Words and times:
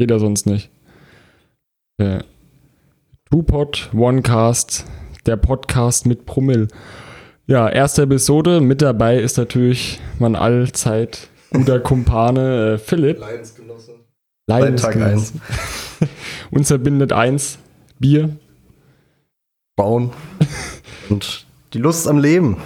Geht 0.00 0.10
ja 0.10 0.18
sonst 0.18 0.46
nicht. 0.46 0.70
Okay. 2.00 2.20
Two-Pod, 3.30 3.90
One-Cast, 3.92 4.86
der 5.26 5.36
Podcast 5.36 6.06
mit 6.06 6.24
Promille. 6.24 6.68
Ja, 7.46 7.68
erste 7.68 8.04
Episode. 8.04 8.62
Mit 8.62 8.80
dabei 8.80 9.18
ist 9.18 9.36
natürlich 9.36 10.00
mein 10.18 10.36
allzeit 10.36 11.28
guter 11.52 11.80
Kumpane 11.80 12.76
äh, 12.76 12.78
Philipp. 12.78 13.20
Leidensgenosse. 13.20 13.92
Tag 14.48 14.96
eins. 14.96 15.34
Uns 16.50 16.68
verbindet 16.68 17.12
eins, 17.12 17.58
Bier. 17.98 18.34
Bauen. 19.76 20.12
Und 21.10 21.44
die 21.74 21.78
Lust 21.78 22.08
am 22.08 22.18
Leben. 22.18 22.56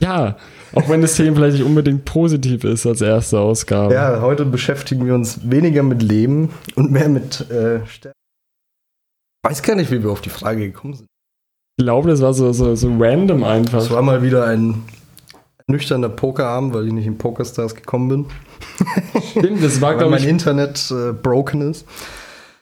Ja, 0.00 0.36
auch 0.76 0.88
wenn 0.88 1.00
das 1.00 1.16
Thema 1.16 1.36
vielleicht 1.36 1.56
nicht 1.56 1.66
unbedingt 1.66 2.04
positiv 2.04 2.64
ist 2.64 2.86
als 2.86 3.00
erste 3.00 3.40
Ausgabe. 3.40 3.94
Ja, 3.94 4.20
heute 4.20 4.44
beschäftigen 4.44 5.06
wir 5.06 5.14
uns 5.14 5.50
weniger 5.50 5.82
mit 5.82 6.02
Leben 6.02 6.50
und 6.74 6.92
mehr 6.92 7.08
mit 7.08 7.50
äh, 7.50 7.84
Sterben. 7.86 8.14
Ich 9.44 9.50
weiß 9.50 9.62
gar 9.62 9.74
nicht, 9.76 9.90
wie 9.90 10.02
wir 10.02 10.10
auf 10.10 10.20
die 10.20 10.30
Frage 10.30 10.60
gekommen 10.66 10.94
sind. 10.94 11.06
Ich 11.78 11.84
glaube, 11.84 12.08
das 12.08 12.20
war 12.20 12.34
so, 12.34 12.52
so, 12.52 12.74
so 12.74 12.94
random 12.98 13.42
Es 13.42 13.48
einfach. 13.48 13.90
war 13.90 14.02
mal 14.02 14.22
wieder 14.22 14.44
ein 14.46 14.82
nüchterner 15.68 16.08
Pokerabend, 16.08 16.74
weil 16.74 16.86
ich 16.86 16.92
nicht 16.92 17.06
in 17.06 17.18
Pokerstars 17.18 17.74
gekommen 17.74 18.08
bin. 18.08 18.26
Stimmt, 19.30 19.62
das 19.64 19.80
war, 19.80 19.90
Weil 19.92 19.98
glaube 19.98 20.10
mein 20.12 20.22
ich, 20.22 20.28
Internet 20.28 20.90
äh, 20.90 21.12
broken 21.12 21.60
ist. 21.70 21.86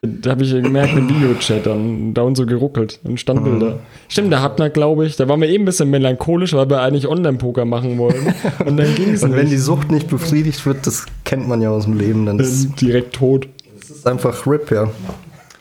Da 0.07 0.31
habe 0.31 0.45
ich 0.45 0.51
gemerkt, 0.51 0.97
im 0.97 1.09
Videochat 1.09 1.67
dann 1.67 2.15
da 2.15 2.23
und 2.23 2.37
so 2.37 2.47
geruckelt 2.47 3.01
und 3.05 3.19
Standbilder. 3.21 3.71
Mhm. 3.71 3.79
Stimmt, 4.09 4.33
da 4.33 4.41
hat 4.43 4.59
man, 4.59 4.73
glaube 4.73 5.07
ich, 5.07 5.17
da 5.17 5.29
waren 5.29 5.41
wir 5.41 5.49
eben 5.49 5.63
ein 5.63 5.67
bisschen 5.67 5.91
melancholisch, 5.91 6.53
weil 6.53 6.69
wir 6.71 6.81
eigentlich 6.81 7.09
Online-Poker 7.09 7.65
machen 7.65 7.99
wollten. 7.99 8.35
Und 8.65 8.77
dann 8.77 8.95
ging 8.95 9.13
es 9.13 9.23
Und 9.23 9.33
wenn 9.33 9.47
die 9.47 9.55
nicht. 9.55 9.65
Sucht 9.65 9.91
nicht 9.91 10.09
befriedigt 10.09 10.65
wird, 10.67 10.87
das 10.87 11.07
kennt 11.25 11.49
man 11.49 11.61
ja 11.63 11.71
aus 11.71 11.85
dem 11.85 11.99
Leben, 11.99 12.27
dann 12.27 12.39
ist 12.39 12.75
direkt 12.81 13.15
tot. 13.15 13.49
es 13.81 14.07
einfach 14.07 14.47
RIP, 14.47 14.71
ja. 14.71 14.91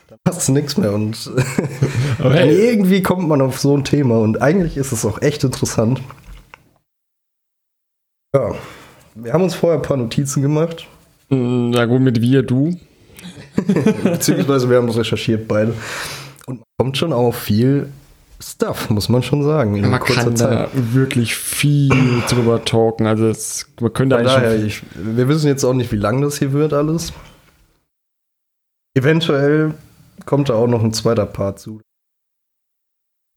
Da 0.07 0.15
passt 0.23 0.49
nichts 0.49 0.77
mehr 0.77 0.93
und 0.93 1.31
hey, 2.19 2.69
irgendwie 2.69 3.01
kommt 3.01 3.27
man 3.27 3.41
auf 3.41 3.59
so 3.59 3.75
ein 3.75 3.83
Thema 3.83 4.19
und 4.19 4.41
eigentlich 4.41 4.77
ist 4.77 4.91
es 4.91 5.05
auch 5.05 5.21
echt 5.21 5.43
interessant. 5.43 6.01
Ja, 8.35 8.53
wir 9.15 9.33
haben 9.33 9.43
uns 9.43 9.55
vorher 9.55 9.79
ein 9.79 9.85
paar 9.85 9.97
Notizen 9.97 10.41
gemacht, 10.41 10.87
na 11.35 11.85
gut, 11.85 12.01
mit 12.01 12.21
wir, 12.21 12.43
du. 12.43 12.77
Beziehungsweise 14.03 14.69
wir 14.69 14.77
haben 14.77 14.89
recherchiert 14.89 15.47
beide. 15.47 15.73
Und 16.45 16.61
kommt 16.77 16.97
schon 16.97 17.13
auf 17.13 17.37
viel 17.37 17.89
Stuff, 18.41 18.89
muss 18.89 19.07
man 19.07 19.23
schon 19.23 19.43
sagen, 19.43 19.75
in 19.75 19.89
Man 19.89 20.01
kann 20.01 20.35
da 20.35 20.69
wirklich 20.73 21.35
viel 21.35 21.89
drüber 22.29 22.63
talken. 22.65 23.07
Also 23.07 23.27
es, 23.27 23.67
man 23.79 23.93
könnte 23.93 24.17
Von 24.17 24.27
eigentlich 24.27 24.43
daher, 24.43 24.63
ich, 24.63 24.81
wir 24.95 25.27
wissen 25.29 25.47
jetzt 25.47 25.63
auch 25.63 25.73
nicht, 25.73 25.91
wie 25.91 25.97
lang 25.97 26.21
das 26.21 26.39
hier 26.39 26.51
wird 26.51 26.73
alles. 26.73 27.13
Eventuell 28.95 29.73
kommt 30.25 30.49
da 30.49 30.55
auch 30.55 30.67
noch 30.67 30.83
ein 30.83 30.93
zweiter 30.93 31.25
Part 31.25 31.59
zu. 31.59 31.81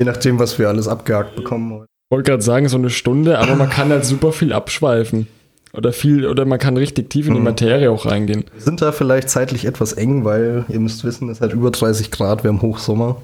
Je 0.00 0.06
nachdem, 0.06 0.39
was 0.39 0.59
wir 0.59 0.69
alles 0.69 0.89
abgehakt 0.89 1.37
bekommen 1.37 1.72
heute. 1.72 1.87
wollte 2.11 2.31
gerade 2.31 2.42
sagen, 2.42 2.69
so 2.69 2.77
eine 2.77 2.91
Stunde, 2.91 3.39
aber 3.39 3.55
man 3.55 3.70
kann 3.70 3.91
halt 3.91 4.05
super 4.05 4.33
viel 4.33 4.53
abschweifen. 4.53 5.28
Oder 5.77 5.92
viel, 5.92 6.27
oder 6.27 6.44
man 6.46 6.58
kann 6.58 6.77
richtig 6.77 7.10
tief 7.10 7.27
in 7.27 7.34
die 7.34 7.38
Mhm. 7.41 7.44
Materie 7.44 7.91
auch 7.91 8.06
reingehen. 8.06 8.44
Wir 8.52 8.62
sind 8.62 8.80
da 8.80 8.92
vielleicht 8.92 9.28
zeitlich 9.28 9.64
etwas 9.66 9.92
eng, 9.92 10.24
weil 10.24 10.64
ihr 10.69 10.80
müsst 10.80 11.05
wissen, 11.05 11.28
es 11.28 11.41
hat 11.41 11.52
über 11.52 11.70
30 11.70 12.10
Grad, 12.10 12.44
wir 12.44 12.48
haben 12.48 12.62
Hochsommer. 12.62 13.16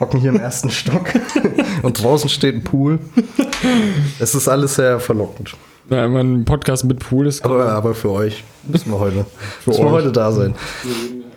Hocken 0.00 0.18
hier 0.20 0.30
im 0.30 0.40
ersten 0.40 0.70
Stock 0.70 1.10
und 1.82 2.02
draußen 2.02 2.30
steht 2.30 2.54
ein 2.54 2.64
Pool. 2.64 2.98
Es 4.18 4.34
ist 4.34 4.48
alles 4.48 4.76
sehr 4.76 4.98
verlockend. 4.98 5.54
Ja, 5.90 6.04
immer 6.06 6.20
ein 6.20 6.44
Podcast 6.44 6.84
mit 6.84 7.00
Pool 7.00 7.26
ist 7.26 7.44
Aber, 7.44 7.66
aber 7.72 7.94
für 7.94 8.10
euch 8.10 8.44
müssen 8.66 8.92
wir 8.92 8.98
heute, 8.98 9.26
Für 9.60 9.70
müssen 9.70 9.84
wir 9.84 9.90
heute 9.90 10.12
da 10.12 10.30
sein. 10.32 10.54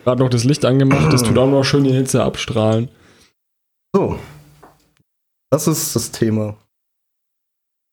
gerade 0.05 0.21
noch 0.23 0.29
das 0.29 0.43
Licht 0.45 0.63
angemacht, 0.63 1.11
das 1.11 1.23
tut 1.23 1.37
auch 1.37 1.49
noch 1.49 1.63
schön 1.63 1.83
die 1.83 1.91
Hitze 1.91 2.23
abstrahlen. 2.23 2.87
So, 3.93 4.17
das 5.49 5.67
ist 5.67 5.95
das 5.95 6.11
Thema. 6.11 6.55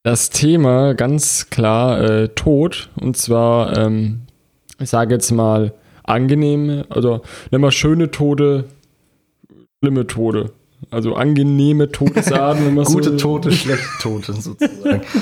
Das 0.03 0.31
Thema 0.31 0.95
ganz 0.95 1.51
klar 1.51 2.01
äh, 2.01 2.29
Tod 2.29 2.89
und 2.99 3.19
zwar, 3.19 3.77
ähm, 3.77 4.23
ich 4.79 4.89
sage 4.89 5.15
jetzt 5.15 5.31
mal 5.31 5.75
angenehme, 6.05 6.87
also 6.89 7.21
nennen 7.51 7.65
wir 7.65 7.71
schöne 7.71 8.11
Tode, 8.11 8.65
schlimme 9.83 10.07
Tode. 10.07 10.53
Also 10.91 11.15
angenehme 11.15 11.93
Todesarten, 11.93 12.65
wenn 12.65 12.75
man 12.75 12.85
Gute 12.87 13.11
so, 13.11 13.17
Tote, 13.19 13.53
schlechte 13.53 13.87
Tote 14.01 14.33
sozusagen. 14.33 15.03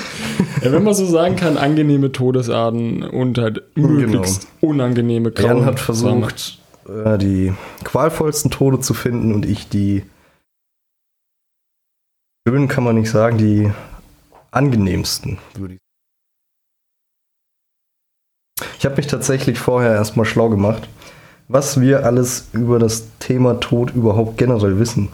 Ja, 0.62 0.72
wenn 0.72 0.82
man 0.82 0.94
so 0.94 1.06
sagen 1.06 1.36
kann, 1.36 1.56
angenehme 1.56 2.10
Todesarten 2.10 3.04
und 3.04 3.38
halt 3.38 3.62
möglichst 3.76 4.48
unangenehme 4.60 5.32
Jan 5.36 5.58
graue 5.58 5.64
hat 5.66 5.78
versucht, 5.78 6.58
äh, 6.88 7.16
die 7.16 7.52
qualvollsten 7.84 8.50
Tode 8.50 8.80
zu 8.80 8.92
finden 8.92 9.32
und 9.32 9.46
ich 9.46 9.68
die 9.68 10.02
schönen 12.44 12.66
kann 12.66 12.82
man 12.82 12.96
nicht 12.96 13.10
sagen, 13.10 13.38
die 13.38 13.70
angenehmsten, 14.50 15.38
würde 15.54 15.74
ich 15.74 15.80
Ich 18.78 18.84
habe 18.84 18.96
mich 18.96 19.06
tatsächlich 19.06 19.58
vorher 19.58 19.92
erstmal 19.92 20.26
schlau 20.26 20.48
gemacht, 20.48 20.88
was 21.48 21.80
wir 21.80 22.04
alles 22.04 22.48
über 22.52 22.78
das 22.78 23.08
Thema 23.18 23.58
Tod 23.60 23.94
überhaupt 23.94 24.38
generell 24.38 24.78
wissen. 24.78 25.08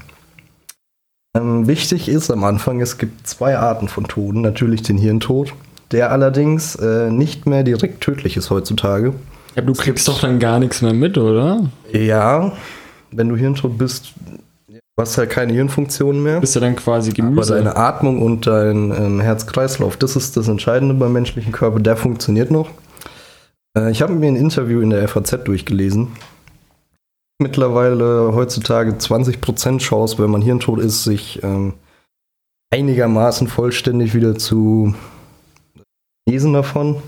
Ähm, 1.37 1.67
wichtig 1.67 2.09
ist 2.09 2.31
am 2.31 2.45
Anfang, 2.45 2.81
es 2.81 2.99
gibt 2.99 3.27
zwei 3.27 3.57
Arten 3.57 3.89
von 3.89 4.05
Toden. 4.05 4.43
Natürlich 4.43 4.83
den 4.83 4.99
Hirntod, 4.99 5.55
der 5.91 6.13
allerdings 6.13 6.77
äh, 6.77 7.11
nicht 7.11 7.47
mehr 7.47 7.65
direkt 7.65 8.03
tödlich 8.03 8.37
ist 8.37 8.51
heutzutage. 8.51 9.15
Ja, 9.57 9.63
du 9.63 9.73
kriegst 9.73 10.07
doch 10.09 10.21
dann 10.21 10.39
gar 10.39 10.59
nichts 10.59 10.83
mehr 10.83 10.93
mit, 10.93 11.17
oder? 11.17 11.71
Ja, 11.93 12.53
wenn 13.13 13.29
du 13.29 13.37
hirntot 13.37 13.79
bist, 13.79 14.13
du 14.97 15.03
hast 15.03 15.19
halt 15.19 15.31
keine 15.31 15.53
Hirnfunktionen 15.53 16.23
mehr. 16.23 16.37
Du 16.37 16.41
bist 16.43 16.55
ja 16.55 16.61
dann 16.61 16.77
quasi 16.77 17.11
Aber 17.11 17.17
Gemüse. 17.17 17.55
deine 17.55 17.77
Atmung 17.77 18.23
und 18.23 18.47
dein 18.47 18.91
ähm, 18.93 19.21
Herz-Kreislauf, 19.21 19.97
das 19.97 20.17
ist 20.17 20.37
das 20.37 20.49
Entscheidende 20.49 20.95
beim 20.95 21.13
menschlichen 21.13 21.53
Körper, 21.53 21.81
der 21.81 21.97
funktioniert 21.97 22.51
noch. 22.51 22.71
Äh, 23.77 23.91
ich 23.91 24.03
habe 24.03 24.13
mir 24.13 24.29
ein 24.29 24.37
Interview 24.37 24.81
in 24.81 24.91
der 24.91 25.07
FAZ 25.09 25.45
durchgelesen. 25.45 26.09
Mittlerweile 27.39 28.33
heutzutage 28.35 28.93
20% 28.93 29.79
Chance, 29.79 30.19
wenn 30.23 30.31
man 30.31 30.41
hirntot 30.41 30.79
ist, 30.79 31.03
sich 31.03 31.43
ähm, 31.43 31.75
einigermaßen 32.73 33.49
vollständig 33.49 34.15
wieder 34.15 34.37
zu 34.37 34.95
lesen 36.29 36.53
davon. 36.53 37.03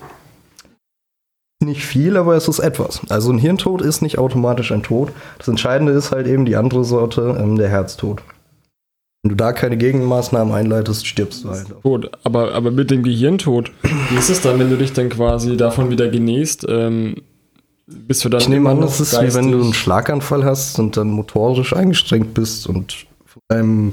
Nicht 1.67 1.85
viel, 1.85 2.17
aber 2.17 2.37
es 2.37 2.47
ist 2.47 2.61
etwas. 2.61 3.01
Also 3.09 3.33
ein 3.33 3.39
Hirntod 3.39 3.83
ist 3.83 4.01
nicht 4.01 4.19
automatisch 4.19 4.71
ein 4.71 4.85
Tod. 4.85 5.11
Das 5.39 5.49
Entscheidende 5.49 5.93
ist 5.93 6.13
halt 6.13 6.29
eben 6.29 6.45
die 6.45 6.55
andere 6.55 6.85
Sorte, 6.85 7.37
ähm, 7.41 7.57
der 7.57 7.69
Herztod. 7.69 8.23
Wenn 9.25 9.31
du 9.31 9.35
da 9.35 9.53
keine 9.53 9.77
Gegenmaßnahmen 9.77 10.55
einleitest, 10.55 11.09
stirbst 11.09 11.43
du 11.43 11.51
halt. 11.51 11.67
Gut, 11.83 12.09
aber, 12.23 12.55
aber 12.55 12.71
mit 12.71 12.93
dem 12.93 13.03
Gehirntod, 13.03 13.73
wie 13.83 14.17
ist 14.17 14.31
es 14.31 14.43
dann, 14.43 14.61
wenn 14.61 14.71
du 14.71 14.77
dich 14.77 14.93
dann 14.93 15.09
quasi 15.09 15.57
davon 15.57 15.91
wieder 15.91 16.09
genähst? 16.09 16.65
Ähm, 16.69 17.17
bist 17.87 18.25
du 18.25 18.29
dann 18.29 18.41
Ich 18.41 18.49
nehme 18.49 18.71
an, 18.71 18.79
noch 18.79 19.01
ist 19.01 19.21
wie 19.21 19.35
wenn 19.35 19.51
du 19.51 19.61
einen 19.61 19.75
Schlaganfall 19.75 20.45
hast 20.45 20.79
und 20.79 20.97
dann 20.97 21.11
motorisch 21.11 21.73
eingeschränkt 21.73 22.33
bist 22.35 22.69
und 22.69 23.07
von 23.25 23.43
deinem 23.49 23.93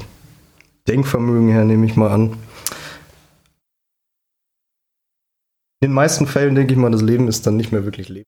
Denkvermögen 0.88 1.50
her 1.50 1.66
nehme 1.66 1.88
ich 1.88 1.96
mal 1.96 2.12
an. 2.12 2.34
In 5.84 5.90
den 5.90 5.96
meisten 5.96 6.28
Fällen 6.28 6.56
denke 6.56 6.72
ich 6.72 6.80
mal, 6.80 6.92
das 6.92 7.02
Leben 7.02 7.28
ist 7.28 7.46
dann 7.46 7.58
nicht 7.58 7.74
mehr 7.74 7.84
wirklich 7.84 8.08
Leben. 8.08 8.24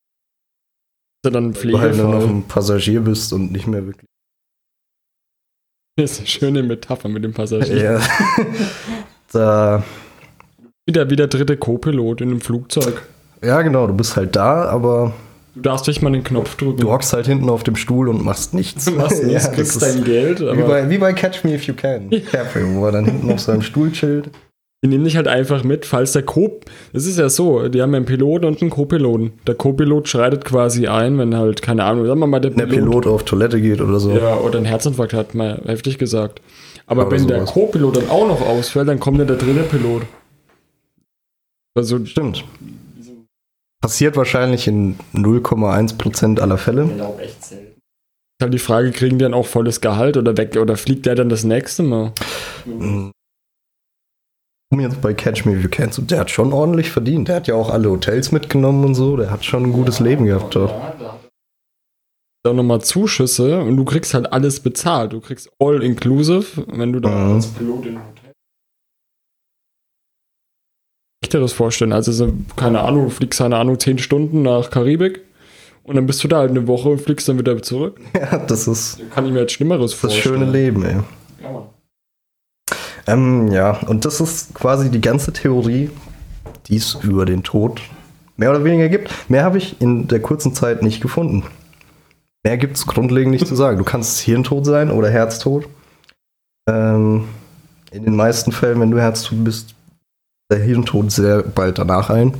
du 1.24 1.30
dann 1.30 1.54
Weil 1.56 1.70
du 1.70 1.80
halt 1.80 1.96
nur 1.96 2.10
noch 2.10 2.28
ein 2.28 2.42
Passagier 2.42 3.00
bist 3.00 3.32
und 3.32 3.50
nicht 3.50 3.66
mehr 3.66 3.86
wirklich. 3.86 4.04
Das 5.96 6.10
ist 6.12 6.18
eine 6.18 6.26
schöne 6.26 6.62
Metapher 6.62 7.08
mit 7.08 7.24
dem 7.24 7.32
Passagier. 7.32 7.82
Ja. 7.82 8.00
da, 9.32 9.82
Wieder 10.86 11.08
wie 11.08 11.16
der 11.16 11.28
dritte 11.28 11.56
Co-Pilot 11.56 12.20
in 12.20 12.28
einem 12.28 12.40
Flugzeug. 12.42 13.00
ja, 13.42 13.62
genau, 13.62 13.86
du 13.86 13.94
bist 13.94 14.16
halt 14.16 14.36
da, 14.36 14.66
aber 14.66 15.14
Du 15.54 15.62
darfst 15.62 15.86
nicht 15.86 16.02
mal 16.02 16.12
den 16.12 16.24
Knopf 16.24 16.56
drücken. 16.56 16.80
du 16.80 16.90
hockst 16.90 17.14
halt 17.14 17.26
hinten 17.26 17.48
auf 17.48 17.62
dem 17.64 17.76
Stuhl 17.76 18.10
und 18.10 18.22
machst 18.22 18.52
nichts. 18.52 18.84
Du 18.84 18.90
machst 18.90 19.22
nichts, 19.24 19.44
Ja, 19.44 19.50
kriegst 19.50 19.80
dein 19.80 20.04
Geld, 20.04 20.40
wie, 20.40 20.62
bei, 20.62 20.90
wie 20.90 20.98
bei 20.98 21.14
Catch 21.14 21.42
Me 21.42 21.54
If 21.54 21.62
You 21.62 21.72
Can. 21.72 22.10
Carefree, 22.10 22.74
wo 22.74 22.84
er 22.84 22.92
dann 22.92 23.06
hinten 23.06 23.32
auf 23.32 23.40
seinem 23.40 23.62
Stuhl 23.62 23.90
chillt. 23.92 24.30
Die 24.84 24.88
nehmen 24.88 25.04
dich 25.04 25.16
halt 25.16 25.26
einfach 25.26 25.64
mit, 25.64 25.86
falls 25.86 26.12
der 26.12 26.22
Co... 26.22 26.60
Es 26.92 27.06
ist 27.06 27.18
ja 27.18 27.28
so, 27.28 27.68
die 27.68 27.80
haben 27.82 27.92
ja 27.92 27.96
einen 27.96 28.06
Piloten 28.06 28.44
und 28.44 28.60
einen 28.60 28.70
Co-Piloten. 28.70 29.32
Der 29.46 29.54
Co-Pilot 29.54 30.08
schreitet 30.08 30.44
quasi 30.44 30.86
ein, 30.86 31.18
wenn 31.18 31.36
halt, 31.36 31.62
keine 31.62 31.84
Ahnung, 31.84 32.06
sagen 32.06 32.20
wir 32.20 32.26
mal, 32.26 32.40
der 32.40 32.50
Der 32.50 32.66
Pilot 32.66 33.06
auf 33.06 33.24
Toilette 33.24 33.60
geht 33.60 33.80
oder 33.80 33.98
so. 33.98 34.12
Ja, 34.12 34.36
oder 34.36 34.58
einen 34.58 34.66
Herzinfarkt 34.66 35.14
hat, 35.14 35.34
mal 35.34 35.60
heftig 35.64 35.98
gesagt. 35.98 36.40
Aber 36.86 37.06
Oder 37.06 37.16
wenn 37.16 37.26
der 37.26 37.40
sowas. 37.40 37.52
Co-Pilot 37.52 37.96
dann 37.96 38.10
auch 38.10 38.28
noch 38.28 38.40
ausfällt, 38.42 38.88
dann 38.88 39.00
kommt 39.00 39.18
ja 39.18 39.24
der 39.24 39.36
dritte 39.36 39.62
Pilot. 39.62 40.02
Also, 41.74 42.04
Stimmt. 42.04 42.44
Passiert 43.82 44.16
wahrscheinlich 44.16 44.66
in 44.66 44.96
0,1% 45.14 46.40
aller 46.40 46.58
Fälle. 46.58 46.86
glaube 46.86 47.22
echt 47.22 47.44
selten. 47.44 47.66
Ist 48.38 48.42
halt 48.42 48.54
die 48.54 48.58
Frage, 48.58 48.90
kriegen 48.90 49.18
die 49.18 49.22
dann 49.22 49.34
auch 49.34 49.46
volles 49.46 49.80
Gehalt 49.80 50.16
oder 50.16 50.36
weg 50.36 50.56
oder 50.56 50.76
fliegt 50.76 51.06
der 51.06 51.14
dann 51.14 51.28
das 51.28 51.44
nächste 51.44 51.82
Mal? 51.82 52.12
Um 54.72 54.80
jetzt 54.80 55.00
bei 55.00 55.14
Catch 55.14 55.44
Me 55.46 55.52
If 55.56 55.62
You 55.62 55.68
Can 55.70 55.92
zu, 55.92 56.02
der 56.02 56.18
hat 56.20 56.30
schon 56.30 56.52
ordentlich 56.52 56.90
verdient. 56.90 57.28
Der 57.28 57.36
hat 57.36 57.46
ja 57.46 57.54
auch 57.54 57.70
alle 57.70 57.88
Hotels 57.90 58.32
mitgenommen 58.32 58.84
und 58.84 58.94
so. 58.96 59.16
Der 59.16 59.30
hat 59.30 59.44
schon 59.44 59.62
ein 59.64 59.72
gutes 59.72 60.00
Leben 60.00 60.26
gehabt 60.26 60.54
dort. 60.56 60.74
dann 62.44 62.54
nochmal 62.56 62.80
Zuschüsse 62.80 63.60
und 63.60 63.76
du 63.76 63.84
kriegst 63.84 64.14
halt 64.14 64.32
alles 64.32 64.60
bezahlt. 64.60 65.12
Du 65.12 65.20
kriegst 65.20 65.50
all 65.58 65.82
inclusive, 65.82 66.64
wenn 66.68 66.92
du 66.92 67.00
da 67.00 67.08
Mhm. 67.10 67.34
als 67.34 67.46
Pilot 67.48 67.86
in 67.86 67.94
Hotel. 67.98 68.32
Ich 71.22 71.28
dir 71.28 71.40
das 71.40 71.52
vorstellen. 71.52 71.92
Also, 71.92 72.12
so, 72.12 72.32
keine 72.56 72.82
Ahnung, 72.82 73.04
du 73.04 73.10
fliegst, 73.10 73.38
keine 73.40 73.56
Ahnung, 73.56 73.80
10 73.80 73.98
Stunden 73.98 74.42
nach 74.42 74.70
Karibik 74.70 75.22
und 75.82 75.96
dann 75.96 76.06
bist 76.06 76.22
du 76.22 76.28
da 76.28 76.38
halt 76.38 76.50
eine 76.50 76.68
Woche 76.68 76.88
und 76.88 77.00
fliegst 77.00 77.28
dann 77.28 77.38
wieder 77.38 77.60
zurück. 77.62 78.00
Ja, 78.14 78.38
das 78.38 78.68
ist 78.68 79.00
Kann 79.10 79.26
ich 79.26 79.32
mir 79.32 79.40
jetzt 79.40 79.52
Schlimmeres 79.52 79.90
das 79.92 80.00
vorstellen. 80.00 80.38
schöne 80.40 80.50
Leben, 80.50 80.84
ey. 80.84 81.00
Ähm, 83.06 83.52
ja, 83.52 83.72
und 83.86 84.04
das 84.04 84.20
ist 84.20 84.54
quasi 84.54 84.90
die 84.90 85.00
ganze 85.00 85.32
Theorie, 85.32 85.90
die 86.66 86.76
es 86.76 86.94
über 87.02 87.24
den 87.24 87.42
Tod 87.42 87.80
mehr 88.36 88.50
oder 88.50 88.64
weniger 88.64 88.88
gibt. 88.88 89.10
Mehr 89.30 89.44
habe 89.44 89.58
ich 89.58 89.80
in 89.80 90.08
der 90.08 90.20
kurzen 90.20 90.54
Zeit 90.54 90.82
nicht 90.82 91.00
gefunden. 91.00 91.44
Mehr 92.44 92.58
gibt 92.58 92.76
es 92.76 92.86
grundlegend 92.86 93.32
nicht 93.32 93.46
zu 93.46 93.56
sagen. 93.56 93.78
Du 93.78 93.84
kannst 93.84 94.20
Hirntod 94.20 94.66
sein 94.66 94.90
oder 94.90 95.10
Herztod. 95.10 95.68
Ähm, 96.68 97.28
in 97.92 98.04
den 98.04 98.16
meisten 98.16 98.52
Fällen, 98.52 98.80
wenn 98.80 98.90
du 98.90 99.00
Herztod 99.00 99.44
bist, 99.44 99.74
der 100.50 100.58
Hirntod 100.58 101.10
sehr 101.10 101.42
bald 101.42 101.78
danach 101.78 102.10
ein. 102.10 102.34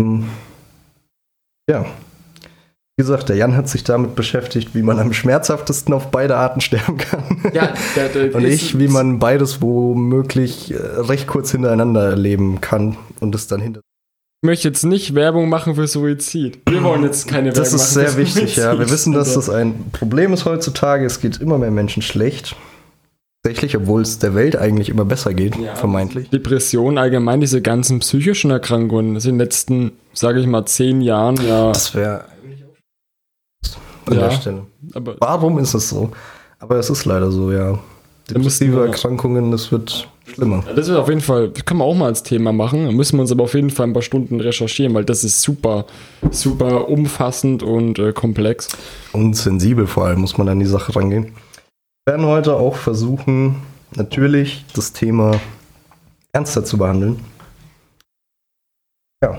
Ähm, 0.00 0.28
ja. 1.68 1.86
Wie 3.00 3.02
gesagt, 3.02 3.30
der 3.30 3.36
Jan 3.36 3.56
hat 3.56 3.66
sich 3.66 3.82
damit 3.82 4.14
beschäftigt, 4.14 4.74
wie 4.74 4.82
man 4.82 4.98
am 4.98 5.14
schmerzhaftesten 5.14 5.94
auf 5.94 6.10
beide 6.10 6.36
Arten 6.36 6.60
sterben 6.60 6.98
kann. 6.98 7.40
Ja, 7.54 7.72
der, 7.96 8.10
der 8.10 8.34
Und 8.34 8.44
ist- 8.44 8.60
ich, 8.60 8.78
wie 8.78 8.88
man 8.88 9.18
beides 9.18 9.62
womöglich 9.62 10.70
äh, 10.74 10.76
recht 10.76 11.26
kurz 11.26 11.50
hintereinander 11.50 12.10
erleben 12.10 12.60
kann 12.60 12.98
und 13.20 13.34
es 13.34 13.46
dann 13.46 13.62
hinter. 13.62 13.80
Ich 14.42 14.46
möchte 14.46 14.68
jetzt 14.68 14.84
nicht 14.84 15.14
Werbung 15.14 15.48
machen 15.48 15.76
für 15.76 15.86
Suizid. 15.86 16.58
Wir 16.68 16.82
wollen 16.82 17.02
jetzt 17.04 17.26
keine 17.26 17.48
Das 17.54 17.72
Werbung 17.72 17.74
ist 17.76 17.80
machen. 17.82 17.94
sehr 17.94 18.08
für 18.10 18.16
wichtig, 18.18 18.56
ja. 18.56 18.72
Wir 18.72 18.76
Suizid. 18.80 18.92
wissen, 18.92 19.12
dass 19.14 19.32
das 19.32 19.48
ein 19.48 19.86
Problem 19.92 20.34
ist 20.34 20.44
heutzutage. 20.44 21.06
Es 21.06 21.22
geht 21.22 21.40
immer 21.40 21.56
mehr 21.56 21.70
Menschen 21.70 22.02
schlecht. 22.02 22.54
Tatsächlich, 23.42 23.78
obwohl 23.78 24.02
es 24.02 24.18
der 24.18 24.34
Welt 24.34 24.56
eigentlich 24.56 24.90
immer 24.90 25.06
besser 25.06 25.32
geht, 25.32 25.56
Ja. 25.56 25.74
vermeintlich. 25.74 26.28
Depression, 26.28 26.98
allgemein 26.98 27.40
diese 27.40 27.62
ganzen 27.62 28.00
psychischen 28.00 28.50
Erkrankungen, 28.50 29.14
das 29.14 29.24
in 29.24 29.32
den 29.32 29.38
letzten, 29.38 29.92
sage 30.12 30.40
ich 30.40 30.46
mal, 30.46 30.66
zehn 30.66 31.00
Jahren, 31.00 31.36
ja. 31.48 31.68
Das 31.72 31.94
wäre 31.94 32.26
an 34.06 34.14
Ja. 34.14 34.20
der 34.20 34.30
Stelle. 34.32 34.62
Warum 35.20 35.58
ist 35.58 35.74
es 35.74 35.88
so? 35.88 36.10
Aber 36.58 36.76
es 36.76 36.90
ist 36.90 37.04
leider 37.04 37.30
so, 37.30 37.52
ja. 37.52 37.78
Depressive 38.28 38.86
Erkrankungen, 38.86 39.50
das 39.50 39.72
wird 39.72 40.08
schlimmer. 40.26 40.62
das 40.76 40.86
ist 40.86 40.94
auf 40.94 41.08
jeden 41.08 41.20
Fall, 41.20 41.48
das 41.48 41.64
können 41.64 41.80
wir 41.80 41.84
auch 41.84 41.96
mal 41.96 42.06
als 42.06 42.22
Thema 42.22 42.52
machen. 42.52 42.84
Da 42.86 42.92
müssen 42.92 43.16
wir 43.16 43.22
uns 43.22 43.32
aber 43.32 43.42
auf 43.44 43.54
jeden 43.54 43.70
Fall 43.70 43.88
ein 43.88 43.92
paar 43.92 44.02
Stunden 44.02 44.40
recherchieren, 44.40 44.94
weil 44.94 45.04
das 45.04 45.24
ist 45.24 45.42
super, 45.42 45.86
super 46.30 46.88
umfassend 46.88 47.62
und 47.64 47.98
äh, 47.98 48.12
komplex. 48.12 48.68
Und 49.12 49.34
sensibel 49.34 49.86
vor 49.88 50.06
allem 50.06 50.20
muss 50.20 50.38
man 50.38 50.48
an 50.48 50.60
die 50.60 50.66
Sache 50.66 50.94
rangehen. 50.94 51.32
Wir 52.04 52.14
werden 52.14 52.26
heute 52.26 52.54
auch 52.54 52.76
versuchen, 52.76 53.56
natürlich 53.96 54.64
das 54.74 54.92
Thema 54.92 55.40
ernster 56.32 56.64
zu 56.64 56.78
behandeln. 56.78 57.18
Ja, 59.24 59.38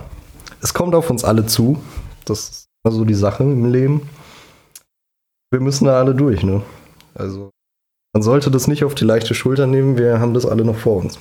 es 0.61 0.73
kommt 0.73 0.95
auf 0.95 1.09
uns 1.09 1.23
alle 1.23 1.45
zu. 1.45 1.81
Das 2.25 2.39
ist 2.49 2.65
immer 2.83 2.93
so 2.93 3.05
die 3.05 3.13
Sache 3.13 3.43
im 3.43 3.71
Leben. 3.71 4.01
Wir 5.51 5.59
müssen 5.59 5.85
da 5.85 5.99
alle 5.99 6.15
durch, 6.15 6.43
ne? 6.43 6.61
Also, 7.13 7.49
man 8.13 8.23
sollte 8.23 8.49
das 8.49 8.67
nicht 8.67 8.83
auf 8.85 8.95
die 8.95 9.05
leichte 9.05 9.35
Schulter 9.35 9.67
nehmen. 9.67 9.97
Wir 9.97 10.19
haben 10.19 10.33
das 10.33 10.45
alle 10.45 10.63
noch 10.63 10.77
vor 10.77 10.97
uns. 10.97 11.19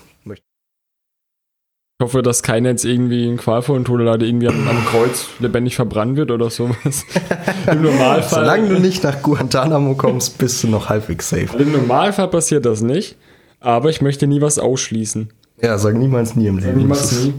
Ich 2.00 2.04
hoffe, 2.04 2.22
dass 2.22 2.42
keiner 2.42 2.70
jetzt 2.70 2.86
irgendwie 2.86 3.28
in 3.28 3.36
qualvollen 3.36 3.84
Tode 3.84 4.04
leider 4.04 4.24
irgendwie 4.24 4.48
am, 4.48 4.86
Kreuz 4.86 5.26
lebendig 5.38 5.76
verbrannt 5.76 6.16
wird 6.16 6.30
oder 6.30 6.48
sowas. 6.48 7.04
Im 7.70 7.82
Normalfall. 7.82 8.40
Solange 8.40 8.70
du 8.70 8.80
nicht 8.80 9.04
nach 9.04 9.20
Guantanamo 9.20 9.94
kommst, 9.96 10.38
bist 10.38 10.62
du 10.64 10.68
noch 10.68 10.88
halbwegs 10.88 11.28
safe. 11.28 11.58
Im 11.58 11.72
Normalfall 11.72 12.28
passiert 12.28 12.64
das 12.64 12.80
nicht, 12.80 13.16
aber 13.60 13.90
ich 13.90 14.00
möchte 14.00 14.26
nie 14.26 14.40
was 14.40 14.58
ausschließen. 14.58 15.30
Ja, 15.60 15.76
sag 15.76 15.94
niemals 15.94 16.36
nie 16.36 16.46
im 16.46 16.56
Leben. 16.56 16.78
Niemals 16.78 17.12
nie. 17.20 17.34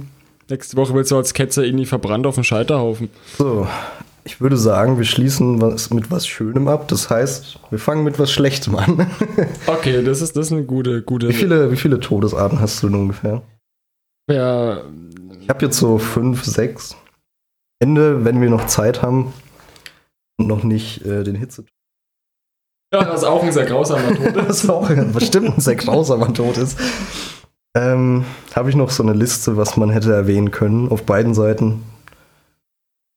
Nächste 0.47 0.77
Woche 0.77 0.93
wird 0.93 1.07
so 1.07 1.17
als 1.17 1.33
Ketzer 1.33 1.63
irgendwie 1.63 1.87
verbrannt 1.87 2.27
auf 2.27 2.35
dem 2.35 2.43
Scheiterhaufen. 2.43 3.09
So, 3.39 3.65
ich 4.23 4.41
würde 4.41 4.57
sagen, 4.57 4.97
wir 4.97 5.05
schließen 5.05 5.61
was 5.61 5.89
mit 5.91 6.11
was 6.11 6.27
Schönem 6.27 6.67
ab. 6.67 6.87
Das 6.87 7.09
heißt, 7.09 7.59
wir 7.69 7.79
fangen 7.79 8.03
mit 8.03 8.19
was 8.19 8.31
Schlechtem 8.31 8.75
an. 8.75 9.07
Okay, 9.67 10.03
das 10.03 10.21
ist, 10.21 10.35
das 10.35 10.47
ist 10.47 10.51
eine 10.51 10.63
gute, 10.63 11.01
gute. 11.01 11.29
wie, 11.29 11.33
viele, 11.33 11.71
wie 11.71 11.77
viele 11.77 11.99
Todesarten 11.99 12.59
hast 12.59 12.81
du 12.83 12.87
denn 12.89 12.99
ungefähr? 13.01 13.41
Ja, 14.29 14.83
Ich 15.39 15.49
habe 15.49 15.65
jetzt 15.65 15.77
so 15.77 15.97
fünf, 15.97 16.43
sechs. 16.43 16.95
Ende, 17.79 18.23
wenn 18.25 18.41
wir 18.41 18.49
noch 18.49 18.67
Zeit 18.67 19.01
haben 19.01 19.33
und 20.37 20.47
noch 20.47 20.63
nicht 20.63 21.03
äh, 21.05 21.23
den 21.23 21.35
Hitze. 21.35 21.65
ja, 22.93 23.03
das 23.03 23.21
ist 23.21 23.27
auch 23.27 23.43
ein 23.43 23.51
sehr 23.51 23.65
grausamer 23.65 24.15
Tod. 24.15 24.35
Das 24.47 24.69
auch 24.69 24.87
bestimmt 25.13 25.57
ein 25.57 25.61
sehr 25.61 25.75
grausamer 25.75 26.31
Tod 26.33 26.57
ist. 26.57 26.77
Ähm, 27.75 28.25
habe 28.53 28.69
ich 28.69 28.75
noch 28.75 28.91
so 28.91 29.01
eine 29.01 29.13
Liste, 29.13 29.57
was 29.57 29.77
man 29.77 29.89
hätte 29.89 30.13
erwähnen 30.13 30.51
können 30.51 30.89
auf 30.89 31.03
beiden 31.03 31.33
Seiten. 31.33 31.81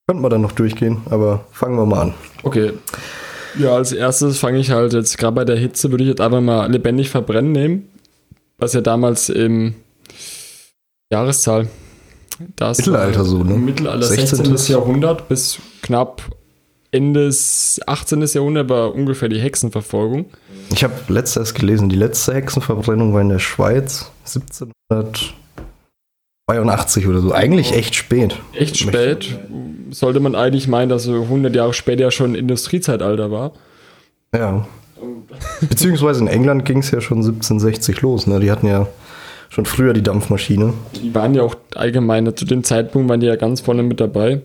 Könnten 0.06 0.22
wir 0.22 0.28
dann 0.28 0.42
noch 0.42 0.52
durchgehen, 0.52 0.98
aber 1.10 1.44
fangen 1.50 1.76
wir 1.76 1.86
mal 1.86 2.02
an. 2.02 2.14
Okay. 2.42 2.72
Ja, 3.58 3.76
als 3.76 3.92
erstes 3.92 4.38
fange 4.38 4.58
ich 4.58 4.70
halt 4.70 4.92
jetzt, 4.92 5.16
gerade 5.16 5.34
bei 5.34 5.44
der 5.44 5.56
Hitze, 5.56 5.90
würde 5.90 6.04
ich 6.04 6.10
jetzt 6.10 6.20
einfach 6.20 6.40
mal 6.40 6.70
lebendig 6.70 7.08
verbrennen 7.08 7.52
nehmen. 7.52 7.88
Was 8.58 8.72
ja 8.72 8.80
damals 8.80 9.28
im 9.28 9.74
Jahreszahl. 11.10 11.68
Das 12.56 12.78
Mittelalter 12.78 13.24
so, 13.24 13.44
ne? 13.44 13.54
Mittelalter 13.54 14.06
16. 14.06 14.44
16. 14.44 14.74
Jahrhundert 14.74 15.28
bis 15.28 15.58
knapp 15.82 16.22
Ende 16.90 17.26
des 17.26 17.80
18. 17.86 18.22
Jahrhundert 18.22 18.68
war 18.68 18.94
ungefähr 18.94 19.28
die 19.28 19.40
Hexenverfolgung. 19.40 20.26
Ich 20.72 20.84
habe 20.84 20.94
letztes 21.08 21.54
gelesen, 21.54 21.88
die 21.88 21.96
letzte 21.96 22.34
Hexenverbrennung 22.34 23.14
war 23.14 23.20
in 23.20 23.28
der 23.28 23.38
Schweiz 23.38 24.10
1782 24.26 27.06
oder 27.06 27.20
so. 27.20 27.32
Eigentlich 27.32 27.72
echt 27.72 27.94
spät. 27.94 28.36
Echt 28.52 28.78
spät. 28.78 29.38
Sollte 29.94 30.18
man 30.18 30.34
eigentlich 30.34 30.66
meinen, 30.66 30.88
dass 30.88 31.04
so 31.04 31.22
100 31.22 31.54
Jahre 31.54 31.72
später 31.72 32.02
ja 32.02 32.10
schon 32.10 32.34
Industriezeitalter 32.34 33.30
war. 33.30 33.52
Ja. 34.34 34.66
Beziehungsweise 35.60 36.20
in 36.20 36.26
England 36.26 36.64
ging 36.64 36.78
es 36.78 36.90
ja 36.90 37.00
schon 37.00 37.18
1760 37.18 38.00
los. 38.00 38.26
Ne? 38.26 38.40
Die 38.40 38.50
hatten 38.50 38.66
ja 38.66 38.88
schon 39.50 39.66
früher 39.66 39.92
die 39.92 40.02
Dampfmaschine. 40.02 40.74
Die 41.00 41.14
waren 41.14 41.34
ja 41.34 41.42
auch 41.42 41.54
allgemein, 41.76 42.34
zu 42.36 42.44
dem 42.44 42.64
Zeitpunkt 42.64 43.08
waren 43.08 43.20
die 43.20 43.26
ja 43.26 43.36
ganz 43.36 43.60
vorne 43.60 43.84
mit 43.84 44.00
dabei. 44.00 44.40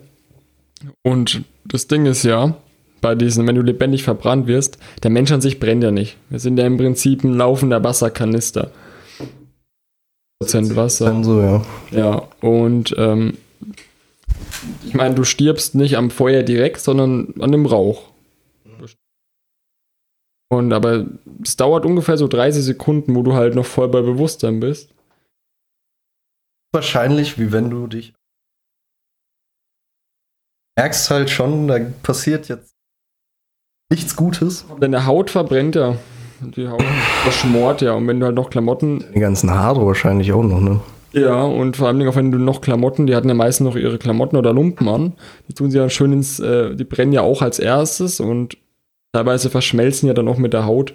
Und 1.03 1.41
das 1.65 1.87
Ding 1.87 2.05
ist 2.05 2.23
ja, 2.23 2.53
bei 3.01 3.15
diesen, 3.15 3.47
wenn 3.47 3.55
du 3.55 3.61
lebendig 3.61 4.03
verbrannt 4.03 4.45
wirst, 4.45 4.77
der 5.01 5.09
Mensch 5.09 5.31
an 5.31 5.41
sich 5.41 5.59
brennt 5.59 5.83
ja 5.83 5.89
nicht. 5.89 6.17
Wir 6.29 6.39
sind 6.39 6.59
ja 6.59 6.67
im 6.67 6.77
Prinzip 6.77 7.23
ein 7.23 7.33
laufender 7.33 7.83
Wasserkanister. 7.83 8.69
Prozent 10.39 10.75
Wasser. 10.75 11.23
So, 11.23 11.41
ja. 11.41 11.61
Ja, 11.91 12.27
und 12.41 12.93
ähm, 12.97 13.33
ich 14.85 14.93
meine, 14.93 15.15
du 15.15 15.23
stirbst 15.23 15.75
nicht 15.75 15.97
am 15.97 16.11
Feuer 16.11 16.43
direkt, 16.43 16.81
sondern 16.81 17.33
an 17.39 17.51
dem 17.51 17.65
Rauch. 17.65 18.09
Und 20.51 20.73
aber 20.73 21.05
es 21.43 21.57
dauert 21.57 21.85
ungefähr 21.85 22.17
so 22.17 22.27
30 22.27 22.63
Sekunden, 22.63 23.15
wo 23.15 23.21
du 23.21 23.33
halt 23.33 23.53
noch 23.53 23.65
voll 23.65 23.87
bei 23.87 24.01
Bewusstsein 24.01 24.59
bist. 24.59 24.89
Wahrscheinlich, 26.73 27.37
wie 27.37 27.51
wenn 27.51 27.69
du 27.69 27.87
dich 27.87 28.13
merkst 30.79 31.09
halt 31.09 31.29
schon, 31.29 31.67
da 31.67 31.77
passiert 32.03 32.47
jetzt 32.47 32.73
nichts 33.91 34.15
Gutes. 34.15 34.65
Deine 34.79 35.05
Haut 35.05 35.29
verbrennt 35.29 35.75
ja. 35.75 35.97
Die 36.39 36.69
Haut 36.69 36.81
verschmort 37.23 37.81
ja. 37.81 37.93
Und 37.93 38.07
wenn 38.07 38.21
du 38.21 38.27
halt 38.27 38.35
noch 38.35 38.49
Klamotten. 38.49 39.03
Die 39.13 39.19
ganzen 39.19 39.51
Haare 39.51 39.85
wahrscheinlich 39.85 40.31
auch 40.31 40.43
noch, 40.43 40.61
ne? 40.61 40.79
Ja, 41.13 41.41
und 41.43 41.77
vor 41.77 41.87
allem 41.87 42.07
auch 42.07 42.15
wenn 42.15 42.31
du 42.31 42.37
noch 42.37 42.61
Klamotten, 42.61 43.07
die 43.07 43.15
hatten 43.15 43.27
ja 43.29 43.33
meistens 43.33 43.65
noch 43.65 43.75
ihre 43.75 43.97
Klamotten 43.97 44.37
oder 44.37 44.53
Lumpen 44.53 44.87
an. 44.87 45.13
Die 45.47 45.53
tun 45.53 45.71
sie 45.71 45.77
ja 45.77 45.89
schön 45.89 46.13
ins. 46.13 46.39
Äh, 46.39 46.75
die 46.75 46.83
brennen 46.83 47.13
ja 47.13 47.21
auch 47.21 47.41
als 47.41 47.57
erstes 47.59 48.19
und 48.19 48.57
teilweise 49.11 49.49
verschmelzen 49.49 50.07
ja 50.07 50.13
dann 50.13 50.27
auch 50.27 50.37
mit 50.37 50.53
der 50.53 50.65
Haut. 50.65 50.93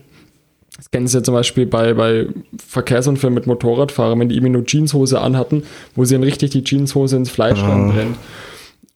Das 0.77 0.91
kennen 0.91 1.07
sie 1.07 1.19
ja 1.19 1.23
zum 1.23 1.35
Beispiel 1.35 1.67
bei, 1.67 1.95
bei 1.95 2.27
Verkehrsunfällen 2.65 3.35
mit 3.35 3.47
Motorradfahrern, 3.47 4.19
wenn 4.19 4.29
die 4.29 4.37
irgendwie 4.37 4.53
nur 4.53 4.65
Jeanshose 4.65 5.21
anhatten, 5.21 5.63
wo 5.95 6.05
sie 6.05 6.15
dann 6.15 6.25
richtig 6.25 6.51
die 6.51 6.65
Jeanshose 6.65 7.17
ins 7.17 7.31
Fleisch 7.31 7.61
Ah. 7.61 7.69
reinbrennt. 7.69 8.17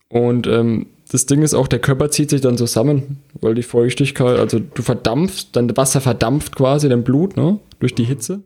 Und 0.08 0.46
ähm, 0.46 0.86
das 1.10 1.26
Ding 1.26 1.42
ist 1.42 1.54
auch, 1.54 1.68
der 1.68 1.78
Körper 1.78 2.10
zieht 2.10 2.30
sich 2.30 2.40
dann 2.40 2.56
zusammen, 2.58 3.18
weil 3.40 3.54
die 3.54 3.62
Feuchtigkeit, 3.62 4.38
also 4.38 4.58
du 4.58 4.82
verdampfst, 4.82 5.48
dein 5.52 5.76
Wasser 5.76 6.00
verdampft 6.00 6.56
quasi 6.56 6.88
dein 6.88 7.04
Blut, 7.04 7.36
ne? 7.36 7.58
Durch 7.78 7.94
die 7.94 8.04
Hitze. 8.04 8.42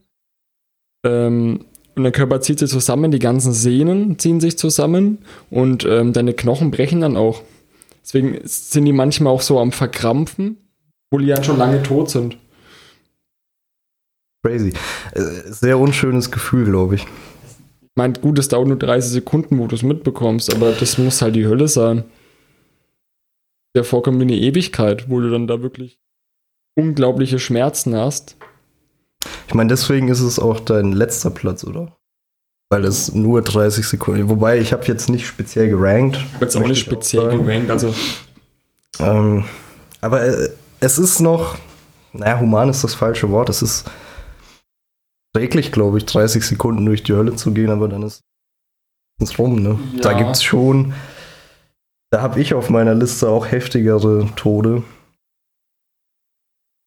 Ähm, 1.04 1.64
und 1.94 2.02
der 2.04 2.12
Körper 2.12 2.40
zieht 2.40 2.58
sich 2.58 2.70
zusammen, 2.70 3.10
die 3.10 3.18
ganzen 3.18 3.52
Sehnen 3.52 4.18
ziehen 4.18 4.40
sich 4.40 4.58
zusammen 4.58 5.18
und 5.50 5.84
ähm, 5.84 6.12
deine 6.12 6.32
Knochen 6.34 6.70
brechen 6.70 7.00
dann 7.00 7.16
auch. 7.16 7.42
Deswegen 8.02 8.40
sind 8.44 8.84
die 8.84 8.92
manchmal 8.92 9.32
auch 9.32 9.42
so 9.42 9.60
am 9.60 9.72
Verkrampfen, 9.72 10.56
wo 11.10 11.18
die 11.18 11.26
ja 11.26 11.42
schon 11.42 11.58
lange 11.58 11.82
tot 11.82 12.10
sind. 12.10 12.36
Crazy. 14.44 14.72
Äh, 15.12 15.20
Sehr 15.52 15.78
unschönes 15.78 16.30
Gefühl, 16.30 16.64
glaube 16.64 16.96
ich. 16.96 17.02
Ich 17.02 17.96
meine, 17.96 18.14
gut, 18.14 18.38
es 18.38 18.48
dauert 18.48 18.68
nur 18.68 18.78
30 18.78 19.12
Sekunden, 19.12 19.58
wo 19.58 19.66
du 19.66 19.76
es 19.76 19.82
mitbekommst, 19.82 20.52
aber 20.54 20.72
das 20.72 20.98
muss 20.98 21.22
halt 21.22 21.36
die 21.36 21.46
Hölle 21.46 21.68
sein. 21.68 22.04
ja 23.76 23.84
vorkommen 23.84 24.18
wie 24.18 24.24
eine 24.24 24.36
Ewigkeit, 24.36 25.08
wo 25.10 25.20
du 25.20 25.30
dann 25.30 25.46
da 25.46 25.62
wirklich 25.62 25.98
unglaubliche 26.74 27.38
Schmerzen 27.38 27.94
hast. 27.94 28.36
Ich 29.48 29.54
meine, 29.54 29.68
deswegen 29.68 30.08
ist 30.08 30.20
es 30.20 30.38
auch 30.38 30.60
dein 30.60 30.92
letzter 30.92 31.30
Platz, 31.30 31.64
oder? 31.64 31.96
Weil 32.70 32.84
es 32.84 33.12
nur 33.12 33.42
30 33.42 33.86
Sekunden. 33.86 34.28
Wobei, 34.28 34.58
ich 34.58 34.72
habe 34.72 34.84
jetzt 34.84 35.10
nicht 35.10 35.26
speziell 35.26 35.68
gerankt. 35.68 36.16
Ich 36.16 36.34
habe 36.34 36.44
jetzt 36.44 36.56
auch 36.56 36.66
nicht 36.66 36.80
speziell 36.80 37.38
gerankt, 37.38 37.70
also. 37.70 37.94
Ähm, 38.98 39.44
aber 40.00 40.22
äh, 40.22 40.50
es 40.80 40.98
ist 40.98 41.20
noch, 41.20 41.56
naja, 42.12 42.40
human 42.40 42.68
ist 42.68 42.82
das 42.82 42.94
falsche 42.94 43.30
Wort. 43.30 43.48
Es 43.48 43.62
ist 43.62 43.90
träglich, 45.34 45.72
glaube 45.72 45.98
ich, 45.98 46.06
30 46.06 46.44
Sekunden 46.44 46.84
durch 46.84 47.02
die 47.02 47.12
Hölle 47.12 47.36
zu 47.36 47.52
gehen, 47.52 47.70
aber 47.70 47.88
dann 47.88 48.02
ist 48.02 48.20
es 49.20 49.38
rum, 49.38 49.62
ne? 49.62 49.78
Ja. 49.94 50.00
Da 50.00 50.12
gibt 50.14 50.32
es 50.32 50.42
schon, 50.42 50.94
da 52.10 52.22
habe 52.22 52.40
ich 52.40 52.54
auf 52.54 52.70
meiner 52.70 52.94
Liste 52.94 53.28
auch 53.28 53.50
heftigere 53.50 54.28
Tode. 54.36 54.82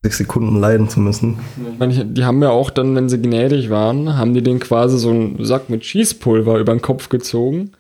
60 0.06 0.28
Sekunden 0.28 0.60
leiden 0.60 0.88
zu 0.88 1.00
müssen. 1.00 1.40
Ich 1.58 1.80
meine, 1.80 2.06
die 2.06 2.24
haben 2.24 2.42
ja 2.44 2.52
auch 2.52 2.70
dann, 2.70 2.96
wenn 2.96 3.10
sie 3.10 3.22
gnädig 3.22 3.70
waren, 3.70 4.18
haben 4.18 4.34
die 4.34 4.44
den 4.44 4.60
quasi 4.60 5.00
so 5.00 5.10
einen 5.10 5.44
Sack 5.44 5.70
mit 5.70 5.84
Schießpulver 5.84 6.60
über 6.60 6.74
den 6.74 6.82
Kopf 6.82 7.10
gezogen. 7.10 7.72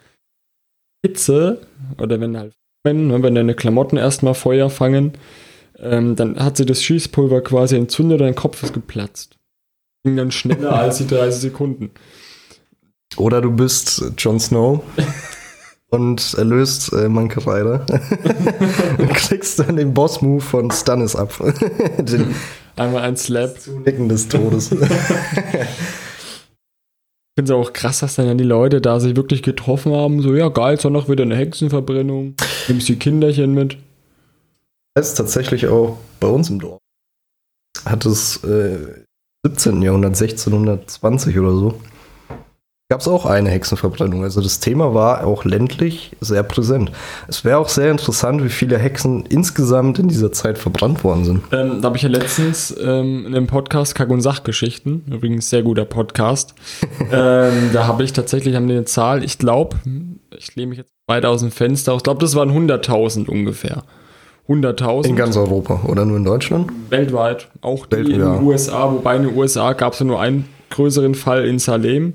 Hitze, 1.05 1.62
oder 2.01 2.20
wenn 2.20 2.36
halt, 2.36 2.53
wenn, 2.84 3.08
ne, 3.08 3.22
wenn 3.22 3.36
deine 3.36 3.53
Klamotten 3.53 3.98
erstmal 3.98 4.34
Feuer 4.34 4.72
fangen, 4.72 5.13
ähm, 5.77 6.15
dann 6.15 6.39
hat 6.39 6.58
sie 6.58 6.65
das 6.65 6.82
Schießpulver 6.82 7.41
quasi 7.41 7.75
entzündet 7.75 8.20
und 8.22 8.25
dein 8.25 8.36
Kopf 8.36 8.63
ist 8.63 8.74
geplatzt. 8.74 9.38
Ging 10.03 10.17
dann 10.17 10.32
schneller 10.32 10.74
als 10.74 10.98
die 10.98 11.08
30 11.08 11.41
Sekunden. 11.41 11.91
Oder 13.17 13.41
du 13.41 13.51
bist 13.51 14.03
Jon 14.17 14.39
Snow 14.39 14.84
und 15.91 16.33
erlöst 16.35 16.93
äh, 16.93 17.07
Monkey 17.07 17.39
Rider 17.39 17.85
und 18.97 19.09
kriegst 19.13 19.59
dann 19.59 19.75
den 19.75 19.93
Boss-Move 19.93 20.41
von 20.41 20.71
Stannis 20.71 21.15
ab. 21.15 21.33
den 21.99 22.33
Einmal 22.75 23.03
ein 23.03 23.15
Slap. 23.15 23.55
Nicken 23.85 24.09
des 24.09 24.27
Todes. 24.27 24.71
Ich 24.71 24.79
finde 27.37 27.43
es 27.43 27.51
auch 27.51 27.71
krass, 27.73 27.99
dass 27.99 28.15
dann 28.15 28.27
ja 28.27 28.33
die 28.33 28.43
Leute 28.43 28.81
da 28.81 28.99
sich 28.99 29.15
wirklich 29.15 29.43
getroffen 29.43 29.93
haben. 29.93 30.21
So, 30.21 30.35
ja, 30.35 30.49
geil, 30.49 30.79
Sonntag 30.79 31.09
wieder 31.09 31.23
eine 31.23 31.37
Hexenverbrennung. 31.37 32.35
Nimmst 32.67 32.89
die 32.89 32.97
Kinderchen 32.97 33.53
mit. 33.53 33.77
Das 34.93 35.09
ist 35.09 35.15
tatsächlich 35.15 35.67
auch 35.67 35.97
bei 36.19 36.27
uns 36.27 36.49
im 36.49 36.59
Dorf. 36.59 36.79
Hat 37.85 38.05
es 38.05 38.43
äh, 38.43 39.03
17. 39.45 39.81
Jahrhundert, 39.81 40.15
1620 40.19 41.37
oder 41.37 41.51
so, 41.51 41.79
gab 42.87 43.01
es 43.01 43.07
auch 43.07 43.25
eine 43.25 43.49
Hexenverbrennung. 43.49 44.23
Also 44.23 44.41
das 44.41 44.59
Thema 44.59 44.93
war 44.93 45.25
auch 45.25 45.43
ländlich 45.43 46.11
sehr 46.21 46.43
präsent. 46.43 46.91
Es 47.27 47.43
wäre 47.43 47.57
auch 47.57 47.67
sehr 47.67 47.89
interessant, 47.89 48.43
wie 48.43 48.49
viele 48.49 48.77
Hexen 48.77 49.25
insgesamt 49.25 49.97
in 49.97 50.07
dieser 50.07 50.31
Zeit 50.31 50.59
verbrannt 50.59 51.03
worden 51.03 51.25
sind. 51.25 51.43
Ähm, 51.51 51.81
da 51.81 51.87
habe 51.87 51.97
ich 51.97 52.03
ja 52.03 52.09
letztens 52.09 52.75
ähm, 52.79 53.25
in 53.25 53.35
einem 53.35 53.47
Podcast 53.47 53.95
Kack- 53.95 54.11
und 54.11 54.21
Sachgeschichten, 54.21 55.03
übrigens 55.11 55.49
sehr 55.49 55.63
guter 55.63 55.85
Podcast, 55.85 56.53
ähm, 57.11 57.71
da 57.73 57.87
habe 57.87 58.03
ich 58.03 58.13
tatsächlich 58.13 58.55
haben 58.55 58.69
eine 58.69 58.85
Zahl, 58.85 59.23
ich 59.23 59.39
glaube, 59.39 59.77
ich 60.37 60.55
lehne 60.55 60.69
mich 60.69 60.77
jetzt 60.77 60.93
weit 61.07 61.25
aus 61.25 61.41
dem 61.41 61.49
Fenster 61.49 61.93
aus, 61.93 62.01
ich 62.01 62.03
glaube, 62.03 62.21
das 62.21 62.35
waren 62.35 62.51
100.000 62.51 63.27
ungefähr. 63.27 63.83
100.000. 64.47 65.07
In 65.07 65.15
ganz 65.15 65.35
Europa 65.37 65.81
oder 65.87 66.05
nur 66.05 66.17
in 66.17 66.23
Deutschland? 66.23 66.71
Weltweit. 66.91 67.47
Auch 67.61 67.87
die 67.87 67.95
Welt- 67.95 68.09
in 68.09 68.19
ja. 68.19 68.35
den 68.35 68.45
USA, 68.45 68.91
wobei 68.91 69.15
in 69.15 69.23
den 69.23 69.35
USA 69.35 69.73
gab 69.73 69.93
es 69.93 69.99
ja 69.99 70.05
nur 70.05 70.21
einen 70.21 70.47
größeren 70.69 71.15
Fall 71.15 71.47
in 71.47 71.57
Salem, 71.57 72.13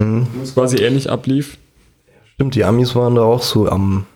Mhm. 0.00 0.26
wo 0.34 0.42
es 0.42 0.54
quasi 0.54 0.76
ähnlich 0.78 1.10
ablief. 1.10 1.58
Stimmt, 2.34 2.54
die 2.54 2.64
Amis 2.64 2.94
waren 2.94 3.14
da 3.14 3.22
auch 3.22 3.42
so 3.42 3.68
am. 3.68 4.06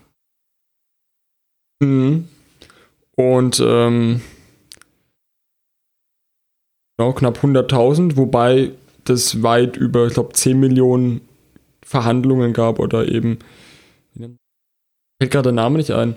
Mhm. 1.83 2.29
Und 3.17 3.61
ähm, 3.65 4.21
genau, 6.99 7.13
knapp 7.13 7.39
100.000, 7.39 8.17
wobei 8.17 8.73
das 9.05 9.43
weit 9.43 9.77
über, 9.77 10.07
ich 10.07 10.15
glaube, 10.15 10.33
10 10.33 10.59
Millionen 10.59 11.21
Verhandlungen 11.85 12.53
gab 12.53 12.79
oder 12.81 13.07
eben, 13.09 13.39
fällt 14.15 15.31
gerade 15.31 15.45
der 15.45 15.53
Name 15.53 15.79
nicht 15.79 15.93
ein. 15.93 16.17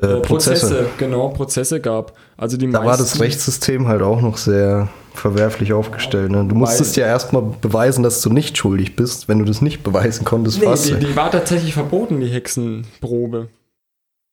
Äh, 0.00 0.20
Prozesse. 0.20 0.88
genau, 0.98 1.28
Prozesse 1.28 1.80
gab. 1.80 2.16
Also 2.36 2.56
die 2.56 2.68
Da 2.70 2.78
war 2.84 2.96
das 2.96 3.00
meisten- 3.10 3.22
Rechtssystem 3.22 3.86
halt 3.86 4.02
auch 4.02 4.20
noch 4.20 4.36
sehr 4.36 4.88
verwerflich 5.14 5.72
aufgestellt. 5.72 6.30
Ne? 6.30 6.44
Du 6.48 6.54
musstest 6.54 6.96
ja 6.96 7.06
erstmal 7.06 7.42
beweisen, 7.60 8.02
dass 8.02 8.20
du 8.22 8.30
nicht 8.30 8.56
schuldig 8.58 8.96
bist. 8.96 9.28
Wenn 9.28 9.38
du 9.38 9.44
das 9.44 9.60
nicht 9.62 9.82
beweisen 9.82 10.24
konntest, 10.24 10.60
Nee, 10.60 10.66
warst 10.66 10.88
die, 10.88 10.94
die 10.94 11.16
war 11.16 11.30
tatsächlich 11.30 11.74
verboten, 11.74 12.20
die 12.20 12.28
Hexenprobe. 12.28 13.48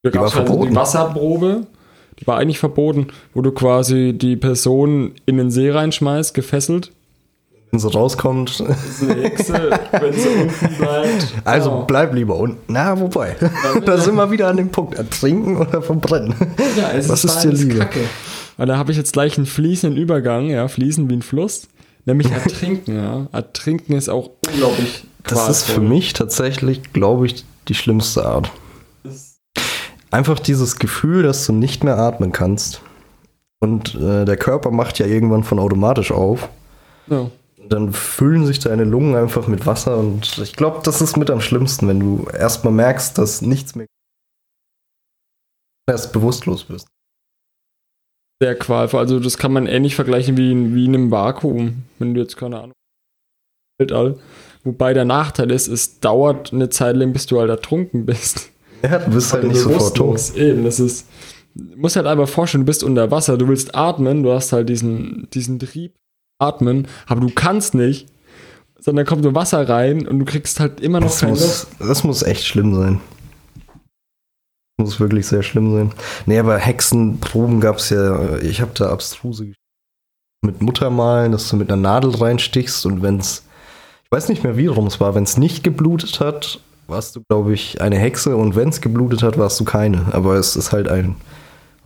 Da 0.03 0.09
Die 0.09 0.15
war 0.17 0.23
gab's 0.23 0.35
also 0.35 0.45
verboten? 0.47 0.69
Die 0.71 0.75
Wasserprobe, 0.75 1.67
die 2.19 2.27
war 2.27 2.37
eigentlich 2.37 2.59
verboten, 2.59 3.07
wo 3.33 3.41
du 3.41 3.51
quasi 3.51 4.13
die 4.17 4.35
Person 4.37 5.13
in 5.25 5.37
den 5.37 5.51
See 5.51 5.69
reinschmeißt, 5.71 6.33
gefesselt. 6.33 6.91
Wenn 7.71 7.79
sie 7.79 7.91
rauskommt. 7.93 8.61
Das 8.61 8.83
ist 8.83 9.03
eine 9.03 9.21
Hexe, 9.21 9.53
wenn 9.91 10.13
sie 10.13 10.27
unten 10.27 10.75
bleibt. 10.77 11.27
Also 11.45 11.69
Genau. 11.69 11.83
bleib 11.85 12.15
lieber 12.15 12.35
unten. 12.35 12.57
Na, 12.67 12.99
wobei. 12.99 13.35
da 13.85 13.97
sind 13.99 14.15
wir 14.15 14.31
wieder 14.31 14.47
an 14.47 14.57
dem 14.57 14.69
Punkt. 14.69 14.95
Ertrinken 14.95 15.55
oder 15.57 15.81
verbrennen. 15.83 16.33
ja, 16.75 16.89
es 16.97 17.07
was 17.09 17.23
ist 17.25 17.43
dir 17.43 17.49
beides 17.49 17.63
lieber? 17.63 17.79
Kacke. 17.81 17.99
Weil 18.59 18.67
da 18.67 18.77
habe 18.77 18.91
ich 18.91 18.97
jetzt 18.97 19.13
gleich 19.13 19.37
einen 19.37 19.45
fließenden 19.45 19.97
Übergang, 19.97 20.49
ja, 20.49 20.67
fließen 20.67 21.09
wie 21.09 21.13
ein 21.13 21.21
Fluss. 21.21 21.69
Nämlich 22.03 22.29
ertrinken, 22.29 22.93
ja. 22.93 23.27
Ertrinken 23.31 23.93
ist 23.93 24.09
auch 24.09 24.31
unglaublich 24.45 25.05
Das 25.23 25.47
ist 25.47 25.63
für 25.63 25.79
mich 25.79 26.11
tatsächlich, 26.11 26.91
glaube 26.91 27.25
ich, 27.25 27.45
die 27.69 27.73
schlimmste 27.73 28.25
Art. 28.25 28.51
Einfach 30.11 30.41
dieses 30.41 30.75
Gefühl, 30.75 31.23
dass 31.23 31.45
du 31.45 31.53
nicht 31.53 31.85
mehr 31.85 31.97
atmen 31.99 32.33
kannst. 32.33 32.81
Und 33.61 33.95
äh, 33.95 34.25
der 34.25 34.35
Körper 34.35 34.71
macht 34.71 34.99
ja 34.99 35.05
irgendwann 35.05 35.45
von 35.45 35.57
automatisch 35.57 36.11
auf. 36.11 36.49
Ja. 37.07 37.31
Dann 37.69 37.93
füllen 37.93 38.45
sich 38.45 38.59
deine 38.59 38.83
Lungen 38.83 39.15
einfach 39.15 39.47
mit 39.47 39.67
Wasser 39.67 39.97
und 39.97 40.37
ich 40.37 40.53
glaube, 40.53 40.81
das 40.83 40.99
ist 40.99 41.15
mit 41.15 41.29
am 41.29 41.39
schlimmsten, 41.39 41.87
wenn 41.87 42.01
du 42.01 42.27
erstmal 42.37 42.73
merkst, 42.73 43.17
dass 43.17 43.41
nichts 43.41 43.75
mehr 43.75 43.87
erst 45.89 46.11
bewusstlos 46.11 46.65
bist. 46.65 46.89
Sehr 48.41 48.55
qualvoll. 48.55 48.99
Also 48.99 49.19
das 49.19 49.37
kann 49.37 49.53
man 49.53 49.67
ähnlich 49.67 49.95
vergleichen 49.95 50.37
wie 50.37 50.51
in, 50.51 50.75
wie 50.75 50.85
in 50.85 50.95
einem 50.95 51.11
Vakuum, 51.11 51.83
wenn 51.99 52.13
du 52.13 52.21
jetzt 52.21 52.37
keine 52.37 52.57
Ahnung. 52.59 52.73
Weltall. 53.79 54.17
Wobei 54.63 54.93
der 54.93 55.05
Nachteil 55.05 55.51
ist, 55.51 55.67
es 55.67 55.99
dauert 55.99 56.53
eine 56.53 56.69
Zeit 56.69 56.97
lang, 56.97 57.13
bis 57.13 57.25
du 57.25 57.39
halt 57.39 57.49
ertrunken 57.49 58.05
bist. 58.05 58.49
Ja, 58.81 58.99
du 58.99 59.11
bist 59.11 59.33
halt 59.33 59.43
nicht 59.43 59.57
sofort 59.59 59.95
tot. 59.95 60.35
Eben, 60.35 60.63
das 60.63 60.79
ist. 60.79 61.07
Du 61.55 61.77
musst 61.77 61.95
halt 61.95 62.07
einfach 62.07 62.29
vorstellen, 62.29 62.63
du 62.63 62.67
bist 62.67 62.83
unter 62.83 63.11
Wasser, 63.11 63.37
du 63.37 63.47
willst 63.47 63.75
atmen, 63.75 64.23
du 64.23 64.31
hast 64.31 64.53
halt 64.53 64.69
diesen, 64.69 65.27
diesen 65.33 65.59
Trieb, 65.59 65.95
atmen, 66.39 66.87
aber 67.07 67.21
du 67.21 67.29
kannst 67.33 67.73
nicht, 67.73 68.07
sondern 68.79 69.05
kommt 69.05 69.23
nur 69.23 69.35
Wasser 69.35 69.67
rein 69.67 70.07
und 70.07 70.19
du 70.19 70.25
kriegst 70.25 70.59
halt 70.59 70.79
immer 70.79 70.99
noch 70.99 71.07
Das 71.07 71.19
keine 71.19 71.31
muss, 71.33 71.67
das 71.79 72.03
muss 72.03 72.23
echt 72.23 72.45
schlimm 72.45 72.75
sein. 72.75 73.01
Muss 74.79 74.99
wirklich 74.99 75.27
sehr 75.27 75.43
schlimm 75.43 75.73
sein. 75.73 75.91
Nee, 76.25 76.39
aber 76.39 76.57
Hexenproben 76.57 77.59
gab 77.59 77.77
es 77.77 77.89
ja, 77.89 78.37
ich 78.37 78.61
habe 78.61 78.71
da 78.75 78.89
abstruse 78.89 79.43
Geschichten 79.43 79.59
mit 80.41 80.61
Muttermalen, 80.61 81.33
dass 81.33 81.49
du 81.49 81.57
mit 81.57 81.69
einer 81.69 81.81
Nadel 81.81 82.15
reinstichst 82.15 82.85
und 82.85 83.01
wenn 83.01 83.17
es, 83.17 83.43
ich 84.05 84.11
weiß 84.11 84.29
nicht 84.29 84.43
mehr 84.43 84.55
wie 84.55 84.67
rum 84.67 84.87
es 84.87 85.01
war, 85.01 85.15
wenn 85.15 85.23
es 85.23 85.37
nicht 85.37 85.65
geblutet 85.65 86.21
hat, 86.21 86.61
warst 86.87 87.15
du, 87.17 87.21
glaube 87.27 87.53
ich, 87.53 87.81
eine 87.81 87.97
Hexe 87.97 88.37
und 88.37 88.55
wenn 88.55 88.69
es 88.69 88.79
geblutet 88.79 89.21
hat, 89.21 89.37
warst 89.37 89.59
du 89.59 89.65
keine. 89.65 90.05
Aber 90.13 90.35
es 90.35 90.55
ist 90.55 90.71
halt 90.71 90.87
ein 90.87 91.17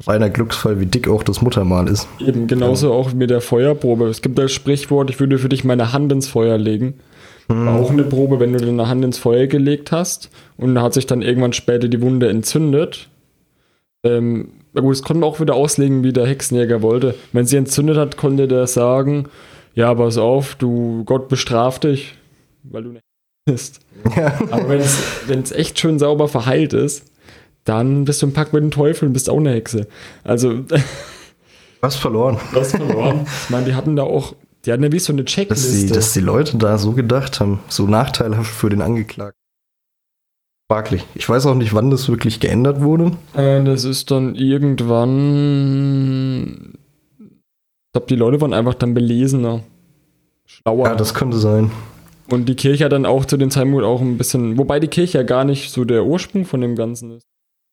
reiner 0.05 0.29
Glücksfall, 0.29 0.79
wie 0.79 0.85
dick 0.85 1.07
auch 1.07 1.23
das 1.23 1.41
Muttermal 1.41 1.87
ist. 1.87 2.07
Eben, 2.19 2.47
genauso 2.47 2.93
auch 2.93 3.11
mit 3.13 3.31
der 3.31 3.41
Feuerprobe. 3.41 4.07
Es 4.07 4.21
gibt 4.21 4.37
das 4.37 4.51
Sprichwort, 4.51 5.09
ich 5.09 5.19
würde 5.19 5.39
für 5.39 5.49
dich 5.49 5.63
meine 5.63 5.93
Hand 5.93 6.11
ins 6.11 6.27
Feuer 6.27 6.57
legen. 6.57 6.99
War 7.47 7.79
auch 7.79 7.91
eine 7.91 8.03
Probe, 8.03 8.39
wenn 8.39 8.53
du 8.53 8.59
deine 8.59 8.87
Hand 8.87 9.03
ins 9.03 9.17
Feuer 9.17 9.47
gelegt 9.47 9.91
hast 9.91 10.29
und 10.57 10.79
hat 10.81 10.93
sich 10.93 11.05
dann 11.05 11.21
irgendwann 11.21 11.53
später 11.53 11.87
die 11.87 12.01
Wunde 12.01 12.29
entzündet. 12.29 13.09
Ähm, 14.03 14.49
na 14.73 14.81
gut, 14.81 14.93
das 14.93 15.03
konnte 15.03 15.19
man 15.19 15.29
auch 15.29 15.39
wieder 15.39 15.55
auslegen, 15.55 16.03
wie 16.03 16.13
der 16.13 16.25
Hexenjäger 16.25 16.81
wollte. 16.81 17.15
Wenn 17.31 17.45
sie 17.45 17.57
entzündet 17.57 17.97
hat, 17.97 18.17
konnte 18.17 18.47
der 18.47 18.67
sagen, 18.67 19.27
ja, 19.75 19.93
pass 19.93 20.17
auf, 20.17 20.55
du 20.55 21.03
Gott 21.05 21.29
bestraft 21.29 21.83
dich, 21.83 22.15
weil 22.63 22.83
du 22.83 22.89
eine 22.89 22.99
Hexe 22.99 23.45
bist. 23.45 23.79
Ja. 24.15 24.33
Aber 24.51 24.69
wenn 24.69 25.41
es 25.41 25.51
echt 25.51 25.79
schön 25.79 25.99
sauber 25.99 26.27
verheilt 26.27 26.73
ist, 26.73 27.05
dann 27.65 28.05
bist 28.05 28.21
du 28.21 28.27
im 28.27 28.33
Pakt 28.33 28.53
mit 28.53 28.63
dem 28.63 28.71
Teufel 28.71 29.07
und 29.07 29.13
bist 29.13 29.29
auch 29.29 29.37
eine 29.37 29.51
Hexe. 29.51 29.87
Also, 30.23 30.61
Was 31.81 31.97
verloren. 31.97 32.37
Hast 32.53 32.77
verloren. 32.77 33.27
Ich 33.43 33.49
meine, 33.49 33.65
die 33.65 33.75
hatten 33.75 33.97
da 33.97 34.03
auch, 34.03 34.35
die 34.65 34.71
hatten 34.71 34.83
ja 34.83 34.91
wie 34.91 34.99
so 34.99 35.13
eine 35.13 35.23
Dass 35.23 35.33
die, 35.33 35.41
Checkliste. 35.41 35.93
dass 35.93 36.13
die 36.13 36.21
Leute 36.21 36.57
da 36.57 36.77
so 36.77 36.93
gedacht 36.93 37.39
haben, 37.39 37.59
so 37.67 37.87
nachteilhaft 37.87 38.51
für 38.51 38.69
den 38.69 38.81
Angeklagten. 38.81 39.39
Fraglich. 40.71 41.05
Ich 41.13 41.27
weiß 41.27 41.45
auch 41.45 41.55
nicht, 41.55 41.73
wann 41.73 41.91
das 41.91 42.09
wirklich 42.09 42.39
geändert 42.39 42.81
wurde. 42.81 43.11
Äh, 43.35 43.63
das 43.63 43.83
ist 43.83 44.11
dann 44.11 44.35
irgendwann. 44.35 46.73
Ich 47.19 47.91
glaube, 47.93 48.07
die 48.07 48.15
Leute 48.15 48.41
waren 48.41 48.53
einfach 48.53 48.73
dann 48.73 48.93
belesener. 48.93 49.61
Schlauer. 50.45 50.87
Ja, 50.87 50.95
das 50.95 51.13
könnte 51.13 51.37
sein. 51.37 51.71
Und 52.29 52.47
die 52.47 52.55
Kirche 52.55 52.85
hat 52.85 52.93
dann 52.93 53.05
auch 53.05 53.25
zu 53.25 53.37
dem 53.37 53.51
Zeitpunkt 53.51 53.83
auch 53.83 54.01
ein 54.01 54.17
bisschen. 54.17 54.57
Wobei 54.57 54.79
die 54.79 54.87
Kirche 54.87 55.19
ja 55.19 55.23
gar 55.23 55.43
nicht 55.43 55.71
so 55.71 55.85
der 55.85 56.05
Ursprung 56.05 56.45
von 56.45 56.61
dem 56.61 56.75
Ganzen 56.75 57.11
ist. 57.11 57.27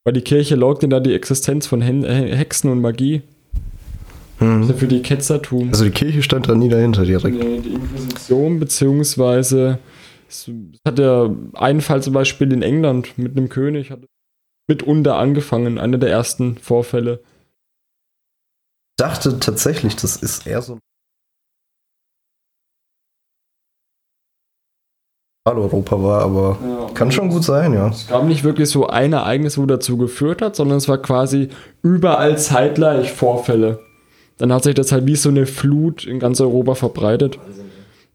Weil 0.05 0.15
die 0.15 0.23
Kirche 0.23 0.57
leugnet 0.57 0.93
da 0.93 1.01
die 1.01 1.15
Existenz 1.15 1.67
von 1.67 1.83
Hexen 1.83 2.71
und 2.71 2.81
Magie. 2.81 3.23
Ja 4.41 4.47
Mhm. 4.47 4.75
für 4.75 4.87
die 4.87 5.03
Ketzertum. 5.03 5.69
Also 5.69 5.85
die 5.85 5.91
Kirche 5.91 6.23
stand 6.23 6.49
da 6.49 6.55
nie 6.55 6.69
dahinter 6.69 7.05
direkt. 7.05 7.37
Nee, 7.37 7.61
die 7.61 7.75
Inquisition, 7.75 8.59
beziehungsweise 8.59 9.79
es 10.29 10.51
hat 10.87 10.99
ja 10.99 11.29
einen 11.55 11.81
Fall 11.81 12.03
zum 12.03 12.15
Beispiel 12.15 12.53
in 12.53 12.63
England 12.63 13.19
mit 13.19 13.37
einem 13.37 13.49
König, 13.49 13.91
hat 13.91 14.01
mitunter 14.69 15.17
angefangen, 15.17 15.79
einer 15.79 15.99
der 15.99 16.11
ersten 16.11 16.57
Vorfälle. 16.57 17.21
Ich 18.99 19.05
dachte 19.05 19.39
tatsächlich, 19.41 19.97
das 19.97 20.17
ist 20.17 20.47
eher 20.47 20.63
so 20.63 20.79
Europa 25.47 26.01
war, 26.01 26.23
aber 26.23 26.91
kann 26.95 27.11
schon 27.11 27.29
gut 27.29 27.43
sein, 27.43 27.73
ja. 27.73 27.89
Es 27.89 28.07
gab 28.07 28.25
nicht 28.25 28.45
wirklich 28.45 28.69
so 28.71 28.87
ein 28.87 29.13
Ereignis, 29.13 29.59
wo 29.59 29.67
dazu 29.67 29.97
geführt 29.97 30.43
hat, 30.43 30.55
sondern 30.55 30.79
es 30.79 30.89
war 30.89 30.99
quasi 30.99 31.49
überall 31.83 32.39
zeitgleich 32.39 33.11
Vorfälle. 33.13 33.81
Dann 34.41 34.55
hat 34.55 34.65
sich 34.65 34.75
das 34.75 34.91
halt 34.91 35.05
wie 35.05 35.17
so 35.17 35.29
eine 35.29 35.45
Flut 35.45 36.07
in 36.07 36.19
ganz 36.19 36.41
Europa 36.41 36.75
verbreitet. 36.75 37.39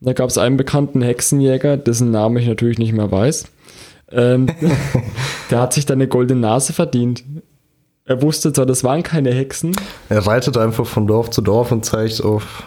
Da 0.01 0.13
gab 0.13 0.27
es 0.27 0.39
einen 0.39 0.57
bekannten 0.57 1.03
Hexenjäger, 1.03 1.77
dessen 1.77 2.09
Namen 2.09 2.37
ich 2.37 2.47
natürlich 2.47 2.79
nicht 2.79 2.93
mehr 2.93 3.11
weiß. 3.11 3.45
Ähm, 4.11 4.47
der 5.51 5.61
hat 5.61 5.73
sich 5.73 5.85
dann 5.85 5.99
eine 5.99 6.07
goldene 6.07 6.41
Nase 6.41 6.73
verdient. 6.73 7.23
Er 8.05 8.23
wusste 8.23 8.51
zwar, 8.53 8.65
das 8.65 8.83
waren 8.83 9.03
keine 9.03 9.31
Hexen, 9.31 9.75
Er 10.09 10.25
reitet 10.25 10.57
einfach 10.57 10.87
von 10.87 11.05
Dorf 11.05 11.29
zu 11.29 11.43
Dorf 11.43 11.71
und 11.71 11.85
zeigt 11.85 12.23
auf 12.23 12.63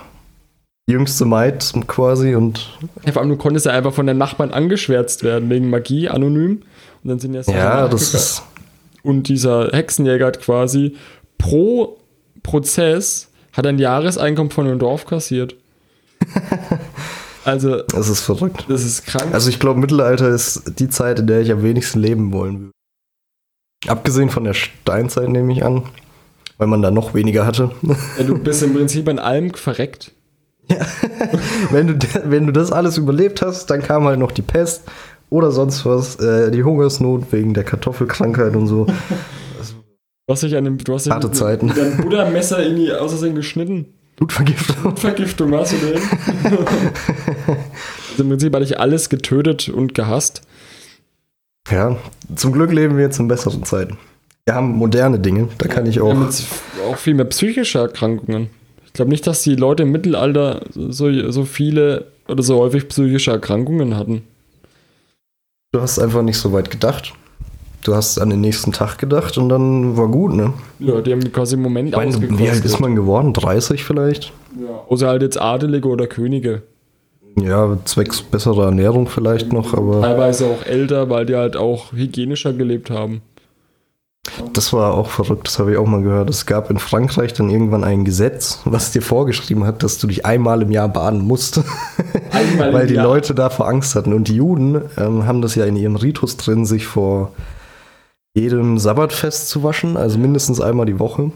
jüngste 0.89 1.25
Maid 1.25 1.73
quasi 1.89 2.37
und 2.37 2.79
vor 3.13 3.23
allem 3.23 3.31
du 3.31 3.37
konntest 3.37 3.67
ja 3.67 3.73
einfach 3.73 3.93
von 3.93 4.07
den 4.07 4.19
Nachbarn 4.19 4.53
angeschwärzt 4.53 5.25
werden 5.25 5.51
wegen 5.51 5.69
Magie, 5.69 6.09
anonym. 6.09 6.63
Und 7.03 7.11
dann 7.11 7.19
sind 7.19 7.35
ja 7.35 7.43
ja, 7.43 7.89
das 7.89 8.15
ist 8.15 8.43
Und 9.03 9.29
dieser 9.29 9.71
Hexenjäger 9.73 10.27
hat 10.27 10.41
quasi 10.41 10.95
pro 11.39 11.99
Prozess 12.45 13.28
hat 13.59 13.67
ein 13.67 13.79
Jahreseinkommen 13.79 14.51
von 14.51 14.67
einem 14.67 14.79
Dorf 14.79 15.05
kassiert. 15.05 15.57
also, 17.45 17.83
das 17.83 18.09
ist 18.09 18.21
verrückt. 18.21 18.65
das 18.69 18.85
ist 18.85 19.05
krank. 19.05 19.35
Also 19.35 19.51
ich 19.51 19.59
glaube, 19.59 19.81
Mittelalter 19.81 20.29
ist 20.29 20.79
die 20.79 20.89
Zeit, 20.89 21.19
in 21.19 21.27
der 21.27 21.41
ich 21.41 21.51
am 21.53 21.63
wenigsten 21.63 22.01
leben 22.01 22.33
wollen 22.33 22.61
würde. 22.61 22.73
Abgesehen 23.87 24.31
von 24.31 24.45
der 24.45 24.55
Steinzeit 24.55 25.29
nehme 25.29 25.53
ich 25.53 25.65
an, 25.65 25.83
weil 26.57 26.67
man 26.67 26.83
da 26.83 26.91
noch 26.91 27.15
weniger 27.15 27.47
hatte. 27.47 27.71
Ja, 28.19 28.25
du 28.25 28.39
bist 28.39 28.63
im 28.63 28.75
Prinzip 28.75 29.09
an 29.09 29.19
allem 29.19 29.55
verreckt. 29.55 30.13
wenn, 31.71 31.87
du, 31.87 32.09
wenn 32.25 32.47
du 32.47 32.53
das 32.53 32.73
alles 32.73 32.97
überlebt 32.97 33.43
hast, 33.43 33.67
dann 33.67 33.83
kam 33.83 34.05
halt 34.05 34.19
noch 34.19 34.33
die 34.33 34.43
Pest 34.43 34.83
oder 35.31 35.51
sonst 35.51 35.85
was, 35.87 36.17
äh, 36.17 36.51
die 36.51 36.63
Hungersnot 36.63 37.33
wegen 37.33 37.55
der 37.55 37.65
Kartoffelkrankheit 37.65 38.55
und 38.55 38.67
so. 38.67 38.87
Du 40.29 40.35
hast 40.35 40.43
dich 40.43 40.55
an 40.55 40.65
dem, 40.65 40.77
du 40.77 40.93
hast 40.93 41.07
dich 41.07 41.13
Harte 41.15 41.33
Zeiten. 41.33 41.69
mit 41.69 42.03
Buddha-Messer 42.03 42.63
in 42.63 42.77
die 42.77 42.93
Außersehen 42.93 43.35
geschnitten. 43.35 43.87
Blutvergiftung. 44.17 44.95
Vergiftung, 44.95 45.55
hast 45.55 45.73
du 45.73 45.77
den? 45.79 45.95
also 48.11 48.23
im 48.23 48.29
Prinzip 48.29 48.55
hatte 48.55 48.65
ich 48.65 48.79
alles 48.79 49.09
getötet 49.09 49.71
und 49.71 49.95
gehasst. 49.95 50.43
Ja, 51.71 51.97
zum 52.37 52.53
Glück 52.53 52.71
leben 52.73 52.99
wir 52.99 53.05
jetzt 53.05 53.19
in 53.19 53.27
besseren 53.27 53.65
Zeiten. 53.65 53.97
Wir 54.45 54.55
haben 54.55 54.73
moderne 54.73 55.19
Dinge, 55.19 55.49
da 55.57 55.67
kann 55.67 55.87
ich 55.87 55.95
Wir 55.97 56.05
auch. 56.05 56.11
haben 56.11 56.25
jetzt 56.25 56.45
auch 56.87 56.99
viel 56.99 57.15
mehr 57.15 57.25
psychische 57.25 57.79
Erkrankungen. 57.79 58.51
Ich 58.85 58.93
glaube 58.93 59.11
nicht, 59.11 59.27
dass 59.27 59.43
die 59.45 59.55
Leute 59.55 59.85
im 59.85 59.93
Mittelalter 59.93 60.61
so, 60.75 61.31
so 61.31 61.45
viele 61.47 62.13
oder 62.27 62.43
so 62.43 62.59
häufig 62.59 62.87
psychische 62.89 63.31
Erkrankungen 63.31 63.97
hatten. 63.97 64.25
Du 65.73 65.81
hast 65.81 65.99
einfach 65.99 66.21
nicht 66.21 66.37
so 66.37 66.53
weit 66.53 66.71
gedacht. 66.71 67.15
Du 67.83 67.95
hast 67.95 68.19
an 68.19 68.31
den 68.31 68.41
nächsten 68.41 68.73
Tag 68.73 68.99
gedacht 68.99 69.39
und 69.39 69.49
dann 69.49 69.97
war 69.97 70.09
gut, 70.09 70.35
ne? 70.35 70.53
Ja, 70.79 71.01
die 71.01 71.13
haben 71.13 71.33
quasi 71.33 71.55
im 71.55 71.63
Moment 71.63 71.91
Ich 71.91 71.97
meine, 71.97 72.39
wie 72.39 72.51
alt 72.51 72.65
ist 72.65 72.81
man 72.81 72.97
geworden? 72.97 73.33
30 73.33 73.85
vielleicht? 73.85 74.33
Ja. 74.61 74.83
Außer 74.89 75.07
halt 75.07 75.23
jetzt 75.23 75.41
Adelige 75.41 75.89
oder 75.89 76.07
Könige. 76.07 76.63
Ja, 77.41 77.79
zwecks 77.85 78.21
besserer 78.21 78.65
Ernährung 78.67 79.07
vielleicht 79.07 79.53
noch, 79.53 79.73
aber 79.75 80.01
Teilweise 80.01 80.47
auch 80.47 80.65
älter, 80.67 81.09
weil 81.09 81.25
die 81.25 81.37
halt 81.37 81.57
auch 81.57 81.93
hygienischer 81.93 82.53
gelebt 82.53 82.91
haben. 82.91 83.23
das 84.55 84.73
war 84.73 84.95
auch 84.95 85.09
verrückt, 85.09 85.47
das 85.47 85.61
habe 85.61 85.71
ich 85.73 85.79
auch 85.79 85.87
mal 85.87 86.03
gehört. 86.03 86.29
Es 86.31 86.47
gab 86.47 86.69
in 86.71 86.79
Frankreich 86.79 87.33
dann 87.35 87.49
irgendwann 87.49 87.85
ein 87.85 88.05
Gesetz, 88.05 88.61
was 88.65 88.91
dir 88.91 89.03
vorgeschrieben 89.03 89.65
hat, 89.65 89.85
dass 89.85 89.99
du 89.99 90.09
dich 90.09 90.27
einmal 90.27 90.63
im 90.63 90.73
Jahr 90.73 90.89
baden 90.89 91.21
musst, 91.21 91.61
Einmal 92.33 92.69
im 92.69 92.75
weil 92.75 92.87
die 92.89 92.95
Jahr. 92.95 93.07
Leute 93.07 93.35
davor 93.35 93.69
Angst 93.69 93.95
hatten. 93.95 94.13
Und 94.13 94.27
die 94.27 94.35
Juden 94.37 94.83
ähm, 94.99 95.25
haben 95.27 95.41
das 95.41 95.55
ja 95.55 95.65
in 95.65 95.77
ihrem 95.77 95.95
Ritus 95.97 96.37
drin, 96.39 96.67
sich 96.67 96.87
vor 96.87 97.33
jedem 98.39 98.79
Sabbatfest 98.79 99.49
zu 99.49 99.63
waschen, 99.63 99.97
also 99.97 100.19
mindestens 100.19 100.61
einmal 100.61 100.87
die 100.87 100.99
Woche. 100.99 101.33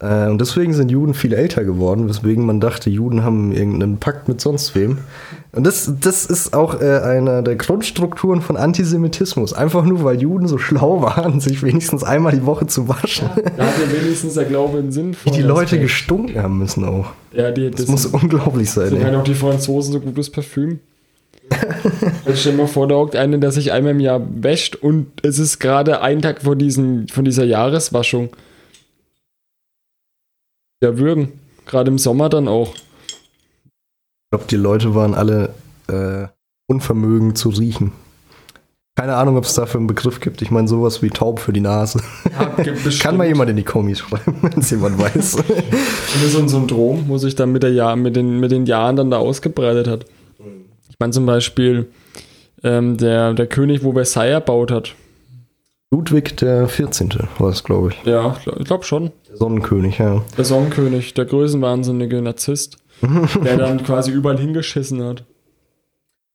Äh, 0.00 0.28
und 0.28 0.40
deswegen 0.40 0.74
sind 0.74 0.90
Juden 0.90 1.14
viel 1.14 1.32
älter 1.32 1.64
geworden, 1.64 2.08
weswegen 2.08 2.44
man 2.44 2.60
dachte, 2.60 2.90
Juden 2.90 3.24
haben 3.24 3.52
irgendeinen 3.52 3.98
Pakt 3.98 4.28
mit 4.28 4.40
sonst 4.40 4.74
wem. 4.74 4.98
Und 5.52 5.64
das, 5.64 5.92
das 6.00 6.26
ist 6.26 6.52
auch 6.52 6.80
äh, 6.80 6.98
einer 6.98 7.42
der 7.42 7.56
Grundstrukturen 7.56 8.42
von 8.42 8.56
Antisemitismus. 8.56 9.52
Einfach 9.52 9.84
nur, 9.84 10.04
weil 10.04 10.20
Juden 10.20 10.48
so 10.48 10.58
schlau 10.58 11.00
waren, 11.02 11.40
sich 11.40 11.62
wenigstens 11.62 12.04
einmal 12.04 12.32
die 12.32 12.44
Woche 12.44 12.66
zu 12.66 12.88
waschen. 12.88 13.30
Da 13.34 13.66
hat 13.66 13.74
ja 13.78 14.02
wenigstens 14.02 14.34
der 14.34 14.44
Glaube 14.44 14.78
einen 14.78 14.92
Sinn 14.92 15.16
Wie 15.24 15.30
die 15.30 15.42
Leute 15.42 15.78
gestunken 15.78 16.42
haben 16.42 16.58
müssen 16.58 16.84
auch. 16.84 17.12
Ja, 17.32 17.50
die, 17.50 17.70
Das, 17.70 17.86
muss 17.86 18.06
unglaublich 18.06 18.70
sein. 18.70 18.90
sind 18.90 18.98
Ey. 18.98 19.04
halt 19.04 19.14
auch 19.16 19.24
die 19.24 19.34
Franzosen 19.34 19.92
so 19.92 20.00
gutes 20.00 20.30
Parfüm. 20.30 20.80
Stell 22.34 22.52
dir 22.52 22.58
mal 22.58 22.66
vor, 22.66 22.88
da 22.88 22.94
hockt 22.96 23.16
einer, 23.16 23.38
der 23.38 23.52
sich 23.52 23.72
einmal 23.72 23.92
im 23.92 24.00
Jahr 24.00 24.20
wäscht 24.42 24.76
und 24.76 25.24
es 25.24 25.38
ist 25.38 25.58
gerade 25.58 26.00
ein 26.00 26.22
Tag 26.22 26.42
vor, 26.42 26.56
diesen, 26.56 27.08
von 27.08 27.24
dieser 27.24 27.44
Jahreswaschung. 27.44 28.30
Ja, 30.82 30.98
würgen. 30.98 31.32
Gerade 31.66 31.90
im 31.90 31.98
Sommer 31.98 32.28
dann 32.28 32.48
auch. 32.48 32.74
Ich 32.74 34.30
glaube, 34.30 34.44
die 34.50 34.56
Leute 34.56 34.94
waren 34.94 35.14
alle 35.14 35.54
äh, 35.88 36.26
unvermögen 36.66 37.34
zu 37.34 37.50
riechen. 37.50 37.92
Keine 38.96 39.16
Ahnung, 39.16 39.36
ob 39.36 39.44
es 39.44 39.54
dafür 39.54 39.78
einen 39.78 39.88
Begriff 39.88 40.20
gibt. 40.20 40.40
Ich 40.40 40.52
meine, 40.52 40.68
sowas 40.68 41.02
wie 41.02 41.10
taub 41.10 41.40
für 41.40 41.52
die 41.52 41.60
Nase. 41.60 42.00
Kann 43.00 43.16
mal 43.16 43.26
jemand 43.26 43.50
in 43.50 43.56
die 43.56 43.64
Kommis 43.64 43.98
schreiben, 43.98 44.38
wenn 44.42 44.60
es 44.60 44.70
jemand 44.70 44.98
weiß. 44.98 45.36
Das 45.36 46.22
ist 46.22 46.32
so 46.32 46.38
ein 46.38 46.48
Syndrom, 46.48 47.08
wo 47.08 47.18
sich 47.18 47.34
dann 47.34 47.50
mit, 47.50 47.64
der 47.64 47.72
Jahr, 47.72 47.96
mit, 47.96 48.14
den, 48.14 48.38
mit 48.38 48.52
den 48.52 48.66
Jahren 48.66 48.94
dann 48.94 49.10
da 49.10 49.18
ausgebreitet 49.18 49.88
hat. 49.88 50.06
Meine 51.04 51.12
zum 51.12 51.26
Beispiel 51.26 51.86
ähm, 52.62 52.96
der, 52.96 53.34
der 53.34 53.46
König, 53.46 53.84
wo 53.84 53.92
Versailles 53.92 54.32
erbaut 54.32 54.70
hat. 54.70 54.94
Ludwig 55.90 56.34
der 56.38 56.66
14. 56.66 57.10
war 57.38 57.50
es, 57.50 57.62
glaube 57.62 57.90
ich. 57.90 58.02
Ja, 58.06 58.34
ich 58.38 58.44
glaube 58.44 58.64
glaub 58.64 58.84
schon. 58.86 59.12
Der 59.28 59.36
Sonnenkönig, 59.36 59.98
ja. 59.98 60.22
Der 60.38 60.46
Sonnenkönig, 60.46 61.12
der 61.12 61.26
größenwahnsinnige 61.26 62.22
Narzisst, 62.22 62.78
der 63.44 63.58
dann 63.58 63.84
quasi 63.84 64.12
überall 64.12 64.38
hingeschissen 64.38 65.04
hat. 65.04 65.24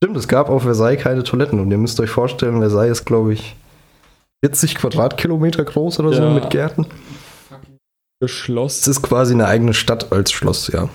Stimmt, 0.03 0.17
es 0.17 0.27
gab 0.27 0.49
auf 0.51 0.61
Versailles 0.61 1.01
keine 1.01 1.23
Toiletten 1.23 1.59
und 1.59 1.71
ihr 1.71 1.79
müsst 1.79 1.99
euch 1.99 2.11
vorstellen, 2.11 2.59
Versailles 2.59 2.99
ist, 2.99 3.05
glaube 3.05 3.33
ich, 3.33 3.55
40 4.45 4.75
Quadratkilometer 4.75 5.65
groß 5.65 5.99
oder 5.99 6.13
so 6.13 6.21
Ja. 6.21 6.29
mit 6.29 6.51
Gärten. 6.51 6.85
Es 8.19 8.27
Geschlossen. 8.27 8.91
ist 8.91 9.01
quasi 9.01 9.33
eine 9.33 9.47
eigene 9.47 9.73
Stadt 9.73 10.11
als 10.11 10.31
Schloss, 10.31 10.67
ja. 10.67 10.89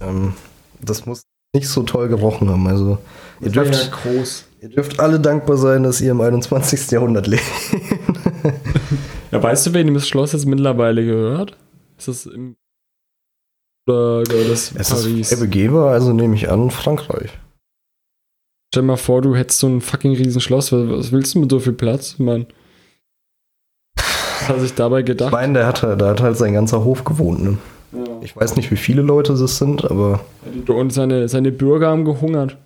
Ähm, 0.00 0.34
das 0.80 1.04
muss 1.04 1.22
nicht 1.54 1.68
so 1.68 1.82
toll 1.82 2.08
gerochen 2.08 2.48
haben. 2.48 2.66
Also, 2.66 2.98
ihr 3.40 3.50
dürft, 3.50 3.74
ja 3.74 3.90
groß. 3.90 4.44
ihr 4.60 4.68
dürft 4.68 5.00
alle 5.00 5.18
dankbar 5.20 5.56
sein, 5.56 5.82
dass 5.82 6.00
ihr 6.00 6.12
im 6.12 6.20
21. 6.20 6.90
Jahrhundert 6.90 7.26
lebt. 7.26 7.42
Ja, 9.32 9.40
weißt 9.40 9.66
du, 9.68 9.74
wem 9.74 9.94
das 9.94 10.08
Schloss 10.08 10.32
jetzt 10.32 10.44
mittlerweile 10.46 11.04
gehört? 11.04 11.56
Ist 11.96 12.08
das 12.08 12.26
im. 12.26 12.56
Oder 13.88 14.24
gehört 14.24 14.50
das 14.50 14.72
Es 14.74 14.88
Paris? 14.90 15.30
ist 15.30 15.38
frei 15.38 15.40
begehbar, 15.46 15.92
also 15.92 16.12
nehme 16.12 16.34
ich 16.34 16.50
an, 16.50 16.70
Frankreich. 16.72 17.30
Stell 18.74 18.82
dir 18.82 18.88
mal 18.88 18.96
vor, 18.96 19.22
du 19.22 19.36
hättest 19.36 19.60
so 19.60 19.68
ein 19.68 19.80
fucking 19.82 20.16
riesen 20.16 20.40
Schloss. 20.40 20.72
Was, 20.72 21.12
willst 21.12 21.36
du 21.36 21.38
mit 21.40 21.50
so 21.50 21.60
viel 21.60 21.74
Platz? 21.74 22.14
Ich 22.14 22.18
mein, 22.18 22.46
was 23.96 24.48
hat 24.48 24.60
sich 24.60 24.74
dabei 24.74 25.00
Ich 25.00 25.06
gedacht? 25.06 25.30
meine, 25.30 25.52
der 25.52 25.66
hat, 25.68 25.82
da 25.84 26.08
hat 26.08 26.20
halt 26.20 26.36
sein 26.36 26.52
ganzer 26.54 26.82
Hof 26.82 27.04
gewohnt. 27.04 27.40
Ne? 27.44 27.58
Ich 28.22 28.36
weiß 28.36 28.56
nicht, 28.56 28.70
wie 28.70 28.76
viele 28.76 29.02
Leute 29.02 29.34
das 29.34 29.58
sind, 29.58 29.84
aber 29.84 30.20
Und 30.68 30.92
seine, 30.92 31.28
seine 31.28 31.52
Bürger 31.52 31.88
haben 31.88 32.04
gehungert. 32.04 32.56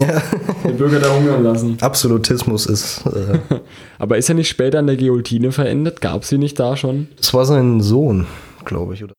Ja. 0.00 0.22
Die 0.66 0.72
Bürger 0.72 0.98
da 0.98 1.14
hungern 1.14 1.44
lassen. 1.44 1.78
Absolutismus 1.80 2.66
ist. 2.66 3.06
Äh, 3.06 3.38
Aber 3.98 4.18
ist 4.18 4.28
er 4.28 4.34
nicht 4.34 4.48
später 4.48 4.80
an 4.80 4.88
der 4.88 4.96
Guillotine 4.96 5.52
verendet? 5.52 6.00
Gab 6.00 6.24
sie 6.24 6.38
nicht 6.38 6.58
da 6.58 6.76
schon? 6.76 7.06
das 7.16 7.32
war 7.34 7.44
sein 7.44 7.80
Sohn, 7.80 8.26
glaube 8.64 8.94
ich, 8.94 9.04
oder? 9.04 9.14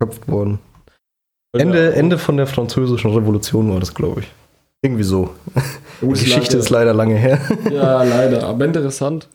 Geköpft 0.00 0.26
worden. 0.28 0.58
Ende. 1.54 1.92
Ende 1.94 2.16
von 2.18 2.36
der 2.38 2.46
französischen 2.46 3.12
Revolution 3.12 3.70
war 3.70 3.80
das, 3.80 3.94
glaube 3.94 4.20
ich. 4.20 4.26
Irgendwie 4.82 5.04
so. 5.04 5.30
Die 6.00 6.08
Geschichte 6.08 6.38
leider- 6.40 6.58
ist 6.58 6.70
leider 6.70 6.94
lange 6.94 7.16
her. 7.16 7.38
Ja, 7.70 8.02
leider. 8.02 8.44
Aber 8.44 8.64
interessant. 8.64 9.28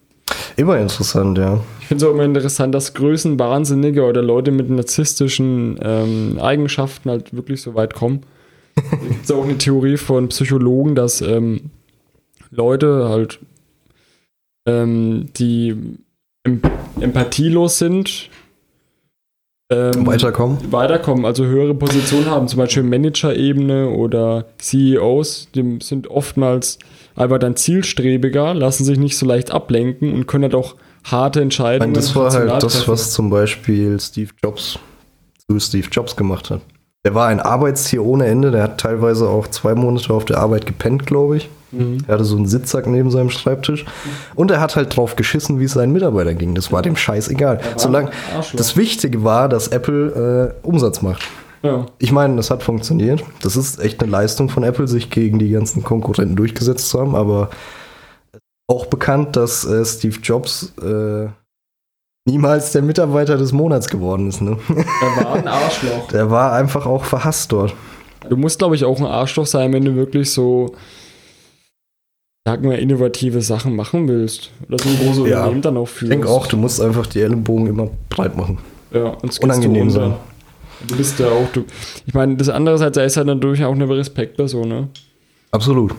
Immer 0.58 0.80
interessant, 0.80 1.38
ja. 1.38 1.64
Ich 1.80 1.88
finde 1.88 2.04
es 2.04 2.10
auch 2.10 2.14
immer 2.14 2.26
interessant, 2.26 2.74
dass 2.74 2.96
Größenwahnsinnige 2.96 4.04
oder 4.04 4.24
Leute 4.24 4.52
mit 4.52 4.70
narzisstischen 4.72 5.80
ähm, 5.82 6.40
Eigenschaften 6.42 7.12
halt 7.12 7.36
wirklich 7.36 7.62
so 7.62 7.76
weit 7.76 7.94
kommen. 7.94 8.22
Es 8.76 9.28
gibt 9.28 9.32
auch 9.32 9.44
eine 9.44 9.58
Theorie 9.58 9.98
von 9.98 10.30
Psychologen, 10.30 10.96
dass 10.96 11.22
ähm, 11.22 11.72
Leute 12.52 13.08
halt, 13.10 13.40
ähm, 14.66 15.30
die 15.38 15.76
em 16.44 16.62
empathielos 17.00 17.78
sind, 17.78 18.30
ähm, 19.70 20.06
weiterkommen. 20.06 20.58
Weiterkommen, 20.72 21.26
also 21.26 21.46
höhere 21.46 21.74
Positionen 21.74 22.30
haben, 22.30 22.48
zum 22.48 22.60
Beispiel 22.60 22.84
Manager-Ebene 22.84 23.90
oder 23.90 24.46
CEOs, 24.60 25.50
die 25.54 25.80
sind 25.82 26.10
oftmals 26.10 26.80
einfach 27.16 27.40
dann 27.40 27.56
zielstrebiger, 27.56 28.54
lassen 28.54 28.86
sich 28.86 28.98
nicht 28.98 29.18
so 29.18 29.26
leicht 29.26 29.52
ablenken 29.52 30.14
und 30.14 30.28
können 30.28 30.46
halt 30.46 30.56
auch 30.56 30.76
harte 31.04 31.42
Entscheidungen. 31.42 31.94
das 31.94 32.16
war 32.16 32.32
halt 32.32 32.64
das, 32.64 32.88
was 32.88 33.12
zum 33.12 33.30
Beispiel 33.30 34.00
Steve 34.00 34.32
Jobs 34.44 34.80
zu 35.50 35.60
Steve 35.60 35.88
Jobs 35.92 36.16
gemacht 36.16 36.50
hat. 36.50 36.62
Der 37.06 37.16
war 37.16 37.28
ein 37.28 37.40
Arbeitstier 37.40 38.04
ohne 38.04 38.26
Ende, 38.26 38.52
der 38.52 38.64
hat 38.64 38.80
teilweise 38.80 39.30
auch 39.30 39.48
zwei 39.48 39.76
Monate 39.76 40.14
auf 40.14 40.26
der 40.26 40.40
Arbeit 40.40 40.66
gepennt, 40.66 41.06
glaube 41.06 41.38
ich. 41.38 41.50
Mhm. 41.72 42.00
Er 42.08 42.16
hatte 42.16 42.24
so 42.24 42.38
einen 42.38 42.48
Sitzsack 42.48 42.88
neben 42.88 43.12
seinem 43.12 43.30
Schreibtisch. 43.30 43.86
Und 44.36 44.52
er 44.52 44.62
hat 44.62 44.76
halt 44.76 44.96
drauf 44.96 45.16
geschissen, 45.16 45.60
wie 45.60 45.66
es 45.66 45.74
seinen 45.74 45.94
Mitarbeitern 45.94 46.38
ging. 46.38 46.56
Das 46.56 46.72
war 46.72 46.82
dem 46.82 46.96
Scheiß 46.96 47.30
egal. 47.30 47.60
Solange 47.76 48.12
das 48.54 48.78
Wichtige 48.78 49.24
war, 49.24 49.50
dass 49.50 49.68
Apple 49.70 50.54
äh, 50.64 50.68
Umsatz 50.68 51.02
macht. 51.02 51.24
Ja. 51.64 51.86
Ich 51.98 52.12
meine, 52.12 52.36
das 52.36 52.50
hat 52.50 52.64
funktioniert. 52.64 53.24
Das 53.42 53.56
ist 53.56 53.80
echt 53.80 54.02
eine 54.02 54.12
Leistung 54.12 54.50
von 54.50 54.64
Apple, 54.64 54.88
sich 54.88 55.10
gegen 55.10 55.40
die 55.40 55.50
ganzen 55.50 55.84
Konkurrenten 55.84 56.36
durchgesetzt 56.36 56.90
zu 56.90 57.00
haben, 57.00 57.16
aber 57.16 57.50
auch 58.68 58.86
bekannt, 58.86 59.36
dass 59.36 59.66
äh, 59.66 59.84
Steve 59.86 60.18
Jobs 60.22 60.74
äh, 60.82 61.28
niemals 62.28 62.74
der 62.74 62.82
Mitarbeiter 62.82 63.38
des 63.38 63.54
Monats 63.54 63.88
geworden 63.88 64.28
ist. 64.28 64.42
Ne? 64.42 64.58
Der 64.70 65.26
war 65.26 65.34
ein 65.34 65.48
Arschloch. 65.48 66.08
Der 66.12 66.30
war 66.30 66.54
einfach 66.54 66.86
auch 66.86 67.06
verhasst 67.06 67.52
dort. 67.52 67.74
Du 68.30 68.36
musst, 68.36 68.60
glaube 68.60 68.76
ich, 68.76 68.84
auch 68.84 69.00
ein 69.00 69.06
Arschloch 69.06 69.48
sein, 69.48 69.72
wenn 69.72 69.86
du 69.86 69.96
wirklich 69.96 70.32
so, 70.32 70.76
sagen 72.48 72.70
wir, 72.70 72.80
innovative 72.80 73.42
Sachen 73.42 73.76
machen 73.76 74.08
willst. 74.08 74.52
Oder 74.70 74.80
so 74.80 74.88
ein 74.88 74.98
großes 74.98 75.28
ja. 75.28 75.40
Unternehmen 75.40 75.62
dann 75.62 75.76
auch 75.76 75.86
führst. 75.86 76.04
Ich 76.04 76.10
denke 76.10 76.30
auch, 76.30 76.48
du 76.48 76.56
musst 76.56 76.80
einfach 76.80 77.06
die 77.06 77.20
Ellenbogen 77.20 77.68
immer 77.68 77.90
breit 78.08 78.38
machen. 78.38 78.60
Ja, 78.94 79.10
und 79.10 79.38
Unangenehm 79.44 79.90
sein. 79.90 80.16
Du 80.88 80.96
bist 80.96 81.20
ja 81.20 81.28
auch, 81.28 81.52
du. 81.52 81.66
Ich 82.06 82.14
meine, 82.14 82.38
das 82.38 82.48
andererseits, 82.48 82.96
er 82.96 83.04
ist 83.04 83.18
halt 83.18 83.28
natürlich 83.28 83.66
auch 83.66 83.74
eine 83.76 83.90
Respektperson, 83.90 84.66
ne? 84.66 84.88
Absolut. 85.52 85.94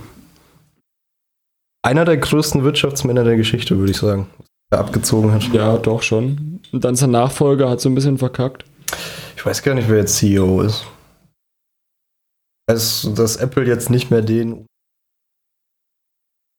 Einer 1.83 2.07
der 2.07 2.17
größten 2.17 2.65
Wirtschaftsmänner 2.65 3.25
der 3.25 3.37
Geschichte, 3.37 3.77
würde 3.77 3.91
ich 3.91 3.99
sagen. 3.99 4.27
Der 4.73 4.81
abgezogen 4.81 5.31
hat. 5.33 5.53
Ja, 5.53 5.77
doch 5.77 6.01
schon. 6.01 6.61
Und 6.73 6.83
dann 6.83 6.97
sein 6.97 7.11
Nachfolger 7.11 7.69
hat 7.69 7.83
so 7.83 7.91
ein 7.91 7.95
bisschen 7.95 8.17
verkackt. 8.17 8.65
Ich 9.37 9.45
weiß 9.45 9.63
gar 9.63 9.75
nicht, 9.75 9.91
wer 9.91 9.99
jetzt 9.99 10.17
CEO 10.17 10.63
ist. 10.63 10.87
Also, 12.67 13.11
dass 13.11 13.37
Apple 13.37 13.67
jetzt 13.67 13.91
nicht 13.91 14.11
mehr 14.11 14.23
den. 14.23 14.65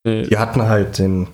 Nee. 0.04 0.22
Die 0.22 0.38
hatten 0.38 0.62
halt 0.62 0.98
den 0.98 1.28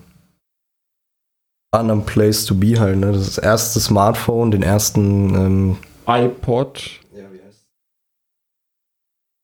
anderen 1.72 2.04
Place 2.04 2.44
to 2.46 2.54
be 2.54 2.78
halt, 2.78 2.98
ne? 2.98 3.12
Das 3.12 3.38
erste 3.38 3.80
Smartphone, 3.80 4.50
den 4.50 4.62
ersten 4.62 5.34
ähm, 5.34 5.76
iPod 6.06 7.00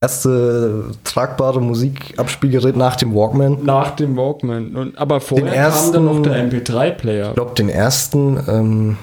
erste 0.03 0.91
tragbare 1.05 1.63
Musikabspielgerät 1.63 2.77
nach 2.77 2.97
dem 2.97 3.15
Walkman. 3.15 3.65
Nach 3.65 3.95
dem 3.95 4.17
Walkman. 4.17 4.75
Und, 4.75 4.99
aber 4.99 5.21
vorher 5.21 5.47
den 5.47 5.55
ersten, 5.55 5.93
kam 5.93 6.07
dann 6.07 6.17
noch 6.17 6.23
der 6.23 6.51
MP3-Player. 6.51 7.29
Ich 7.29 7.35
glaube, 7.35 7.55
den 7.55 7.69
ersten. 7.69 8.37
Ähm, 8.49 8.99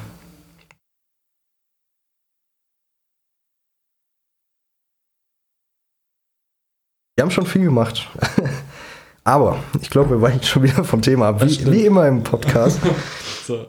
die 7.18 7.22
haben 7.22 7.32
schon 7.32 7.46
viel 7.46 7.64
gemacht. 7.64 8.10
aber 9.30 9.60
ich 9.80 9.92
glaube, 9.92 10.10
wir 10.10 10.22
weichen 10.22 10.42
schon 10.42 10.64
wieder 10.64 10.84
vom 10.84 11.04
Thema 11.04 11.28
ab. 11.28 11.46
Wie, 11.46 11.72
wie 11.72 11.86
immer 11.86 12.08
im 12.08 12.24
Podcast. 12.24 12.80
so. 13.46 13.68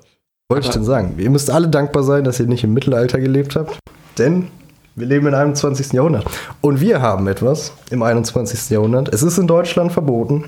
Wollte 0.49 0.67
ich 0.67 0.73
denn 0.73 0.85
sagen? 0.85 1.15
Ihr 1.19 1.29
müsst 1.29 1.51
alle 1.51 1.69
dankbar 1.69 2.03
sein, 2.03 2.25
dass 2.25 2.41
ihr 2.41 2.47
nicht 2.47 2.65
im 2.65 2.73
Mittelalter 2.73 3.21
gelebt 3.21 3.57
habt. 3.57 3.79
Denn 4.17 4.49
wir 4.97 5.07
leben 5.07 5.27
im 5.27 5.35
21. 5.35 5.93
Jahrhundert. 5.93 6.25
Und 6.63 6.81
wir 6.81 7.03
haben 7.03 7.29
etwas 7.29 7.75
im 7.91 8.03
21. 8.03 8.71
Jahrhundert. 8.71 9.13
Es 9.13 9.23
ist 9.23 9.37
in 9.37 9.47
Deutschland 9.47 9.93
verboten. 9.93 10.47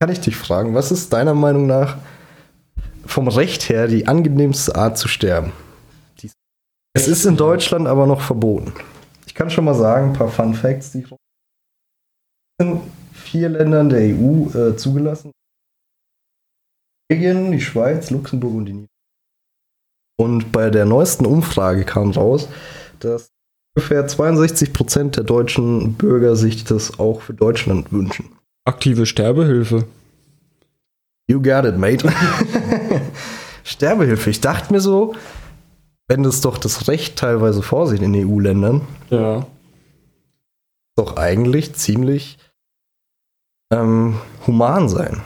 Kann 0.00 0.10
ich 0.10 0.20
dich 0.20 0.34
fragen, 0.34 0.74
was 0.74 0.90
ist 0.90 1.12
deiner 1.12 1.34
Meinung 1.34 1.66
nach 1.66 1.98
vom 3.04 3.28
Recht 3.28 3.68
her 3.68 3.88
die 3.88 4.08
angenehmste 4.08 4.74
Art 4.74 4.96
zu 4.96 5.06
sterben? 5.06 5.52
Es 6.94 7.08
ist 7.08 7.26
in 7.26 7.36
Deutschland 7.36 7.86
aber 7.86 8.06
noch 8.06 8.22
verboten. 8.22 8.72
Ich 9.26 9.34
kann 9.34 9.50
schon 9.50 9.66
mal 9.66 9.74
sagen, 9.74 10.08
ein 10.08 10.12
paar 10.14 10.28
Fun 10.28 10.54
Facts, 10.54 10.92
die 10.92 11.04
in 12.58 12.80
vier 13.32 13.48
Ländern 13.48 13.88
der 13.88 14.00
EU 14.00 14.50
äh, 14.54 14.76
zugelassen. 14.76 15.32
Belgien, 17.08 17.50
die 17.50 17.62
Schweiz, 17.62 18.10
Luxemburg 18.10 18.54
und 18.54 18.66
die 18.66 18.72
Niederlande. 18.72 18.88
Und 20.20 20.52
bei 20.52 20.68
der 20.68 20.84
neuesten 20.84 21.24
Umfrage 21.24 21.84
kam 21.84 22.10
raus, 22.10 22.48
dass 23.00 23.30
ungefähr 23.74 24.06
62 24.06 24.74
Prozent 24.74 25.16
der 25.16 25.24
deutschen 25.24 25.94
Bürger 25.94 26.36
sich 26.36 26.64
das 26.64 26.98
auch 26.98 27.22
für 27.22 27.32
Deutschland 27.32 27.90
wünschen. 27.90 28.28
Aktive 28.66 29.06
Sterbehilfe. 29.06 29.86
You 31.26 31.40
got 31.40 31.64
it, 31.64 31.78
mate. 31.78 32.12
Sterbehilfe. 33.64 34.28
Ich 34.28 34.42
dachte 34.42 34.74
mir 34.74 34.80
so, 34.80 35.14
wenn 36.06 36.22
das 36.22 36.42
doch 36.42 36.58
das 36.58 36.86
Recht 36.86 37.16
teilweise 37.16 37.62
vorsieht 37.62 38.02
in 38.02 38.14
EU-Ländern, 38.14 38.82
ja. 39.08 39.46
doch 40.96 41.16
eigentlich 41.16 41.74
ziemlich 41.74 42.36
ähm, 43.72 44.20
human 44.46 44.88
sein. 44.88 45.22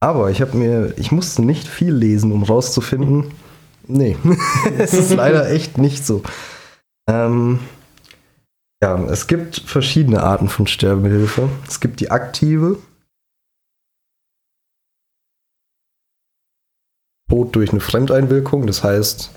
Aber 0.00 0.30
ich 0.30 0.40
habe 0.40 0.56
mir, 0.56 0.94
ich 0.96 1.12
musste 1.12 1.42
nicht 1.42 1.66
viel 1.66 1.92
lesen, 1.92 2.32
um 2.32 2.42
rauszufinden, 2.42 3.32
Nee, 3.88 4.18
es 4.78 4.92
ist 4.92 5.14
leider 5.14 5.50
echt 5.50 5.78
nicht 5.78 6.06
so. 6.06 6.22
Ähm, 7.08 7.58
ja, 8.82 9.02
es 9.04 9.26
gibt 9.26 9.60
verschiedene 9.60 10.22
Arten 10.22 10.48
von 10.48 10.66
Sterbehilfe. 10.66 11.48
Es 11.66 11.80
gibt 11.80 12.00
die 12.00 12.10
aktive. 12.10 12.78
Tod 17.30 17.56
durch 17.56 17.70
eine 17.70 17.80
Fremdeinwirkung. 17.80 18.66
Das 18.66 18.84
heißt, 18.84 19.30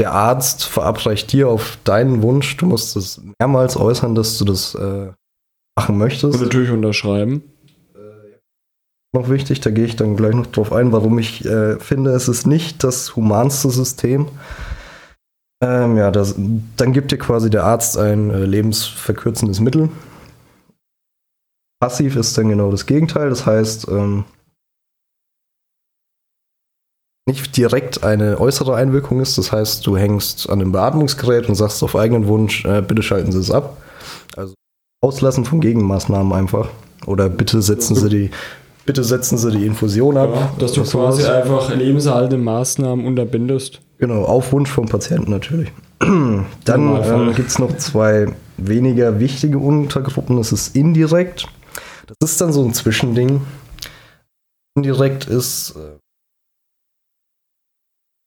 der 0.00 0.12
Arzt 0.12 0.64
verabreicht 0.64 1.32
dir 1.32 1.48
auf 1.48 1.78
deinen 1.82 2.22
Wunsch, 2.22 2.56
du 2.56 2.66
musst 2.66 2.96
es 2.96 3.20
mehrmals 3.40 3.76
äußern, 3.76 4.14
dass 4.14 4.38
du 4.38 4.44
das 4.44 4.76
äh, 4.76 5.12
machen 5.78 5.98
möchtest. 5.98 6.34
Und 6.34 6.42
natürlich 6.42 6.70
unterschreiben 6.70 7.42
noch 9.12 9.28
wichtig, 9.30 9.60
da 9.60 9.70
gehe 9.70 9.86
ich 9.86 9.96
dann 9.96 10.16
gleich 10.16 10.34
noch 10.34 10.46
drauf 10.46 10.72
ein, 10.72 10.92
warum 10.92 11.18
ich 11.18 11.44
äh, 11.44 11.78
finde, 11.78 12.10
es 12.10 12.28
ist 12.28 12.46
nicht 12.46 12.84
das 12.84 13.16
humanste 13.16 13.70
System. 13.70 14.28
Ähm, 15.62 15.96
ja, 15.96 16.10
das, 16.10 16.34
dann 16.76 16.92
gibt 16.92 17.10
dir 17.10 17.18
quasi 17.18 17.50
der 17.50 17.64
Arzt 17.64 17.96
ein 17.96 18.30
äh, 18.30 18.44
lebensverkürzendes 18.44 19.60
Mittel. 19.60 19.88
Passiv 21.80 22.16
ist 22.16 22.36
dann 22.36 22.48
genau 22.48 22.70
das 22.70 22.86
Gegenteil, 22.86 23.30
das 23.30 23.46
heißt, 23.46 23.88
ähm, 23.88 24.24
nicht 27.26 27.56
direkt 27.56 28.04
eine 28.04 28.40
äußere 28.40 28.74
Einwirkung 28.74 29.20
ist, 29.20 29.38
das 29.38 29.52
heißt, 29.52 29.86
du 29.86 29.96
hängst 29.96 30.48
an 30.48 30.58
dem 30.60 30.72
Beatmungsgerät 30.72 31.48
und 31.48 31.54
sagst 31.54 31.82
auf 31.82 31.96
eigenen 31.96 32.26
Wunsch, 32.26 32.64
äh, 32.64 32.82
bitte 32.82 33.02
schalten 33.02 33.32
Sie 33.32 33.38
es 33.38 33.50
ab. 33.50 33.76
Also 34.36 34.54
auslassen 35.00 35.44
von 35.44 35.60
Gegenmaßnahmen 35.60 36.32
einfach. 36.32 36.68
Oder 37.06 37.28
bitte 37.28 37.62
setzen 37.62 37.94
Sie 37.94 38.08
die 38.08 38.30
bitte 38.84 39.04
setzen 39.04 39.36
Sie 39.36 39.50
die 39.50 39.66
Infusion 39.66 40.16
ab. 40.16 40.30
Ja, 40.34 40.52
dass 40.58 40.72
du 40.72 40.82
quasi 40.82 41.24
einfach 41.26 41.74
lebenserhaltende 41.74 42.38
Maßnahmen 42.38 43.04
unterbindest. 43.04 43.80
Genau, 43.98 44.24
auf 44.24 44.52
Wunsch 44.52 44.70
vom 44.70 44.86
Patienten 44.86 45.30
natürlich. 45.30 45.70
Dann 45.98 46.46
ähm, 46.64 47.34
gibt 47.34 47.50
es 47.50 47.58
noch 47.58 47.76
zwei 47.76 48.34
weniger 48.56 49.20
wichtige 49.20 49.58
Untergruppen. 49.58 50.38
Das 50.38 50.52
ist 50.52 50.74
indirekt. 50.74 51.46
Das 52.06 52.30
ist 52.30 52.40
dann 52.40 52.52
so 52.52 52.64
ein 52.64 52.72
Zwischending. 52.72 53.42
Indirekt 54.74 55.26
ist, 55.26 55.74
äh, 55.76 55.98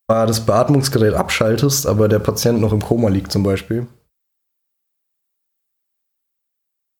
das 0.07 0.45
Beatmungsgerät 0.45 1.15
abschaltest, 1.15 1.87
aber 1.87 2.07
der 2.07 2.19
Patient 2.19 2.61
noch 2.61 2.73
im 2.73 2.81
Koma 2.81 3.09
liegt 3.09 3.31
zum 3.31 3.41
Beispiel. 3.41 3.87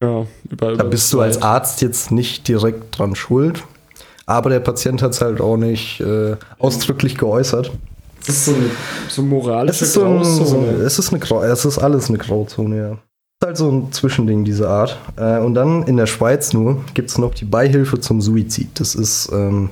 Ja, 0.01 0.25
über, 0.49 0.75
da 0.75 0.83
bist 0.83 1.13
du 1.13 1.21
als 1.21 1.41
Arzt 1.41 1.81
jetzt 1.81 2.11
nicht 2.11 2.47
direkt 2.47 2.97
dran 2.97 3.15
schuld, 3.15 3.63
aber 4.25 4.49
der 4.49 4.59
Patient 4.59 5.01
hat 5.01 5.11
es 5.11 5.21
halt 5.21 5.39
auch 5.39 5.57
nicht 5.57 6.01
äh, 6.01 6.37
ausdrücklich 6.57 7.17
geäußert. 7.17 7.71
Es 8.21 8.29
ist 8.29 8.45
so 8.45 8.53
eine 8.53 8.69
so 9.07 9.21
moralische 9.21 9.83
es 9.83 9.89
ist 9.89 9.93
so 9.93 10.05
ein, 10.05 10.17
Grauzone. 10.17 10.67
es, 10.83 10.99
ist 10.99 11.13
eine, 11.13 11.45
es 11.45 11.65
ist 11.65 11.77
alles 11.77 12.09
eine 12.09 12.17
Grauzone, 12.17 12.77
ja. 12.77 12.91
Es 12.91 12.97
ist 12.97 13.47
halt 13.47 13.57
so 13.57 13.71
ein 13.71 13.91
Zwischending, 13.91 14.43
diese 14.43 14.69
Art. 14.69 14.97
Äh, 15.17 15.39
und 15.39 15.53
dann 15.53 15.83
in 15.83 15.97
der 15.97 16.07
Schweiz 16.07 16.53
nur 16.53 16.83
gibt 16.93 17.09
es 17.09 17.17
noch 17.17 17.33
die 17.33 17.45
Beihilfe 17.45 17.99
zum 17.99 18.21
Suizid. 18.21 18.79
Das 18.79 18.95
ist, 18.95 19.31
ähm, 19.31 19.71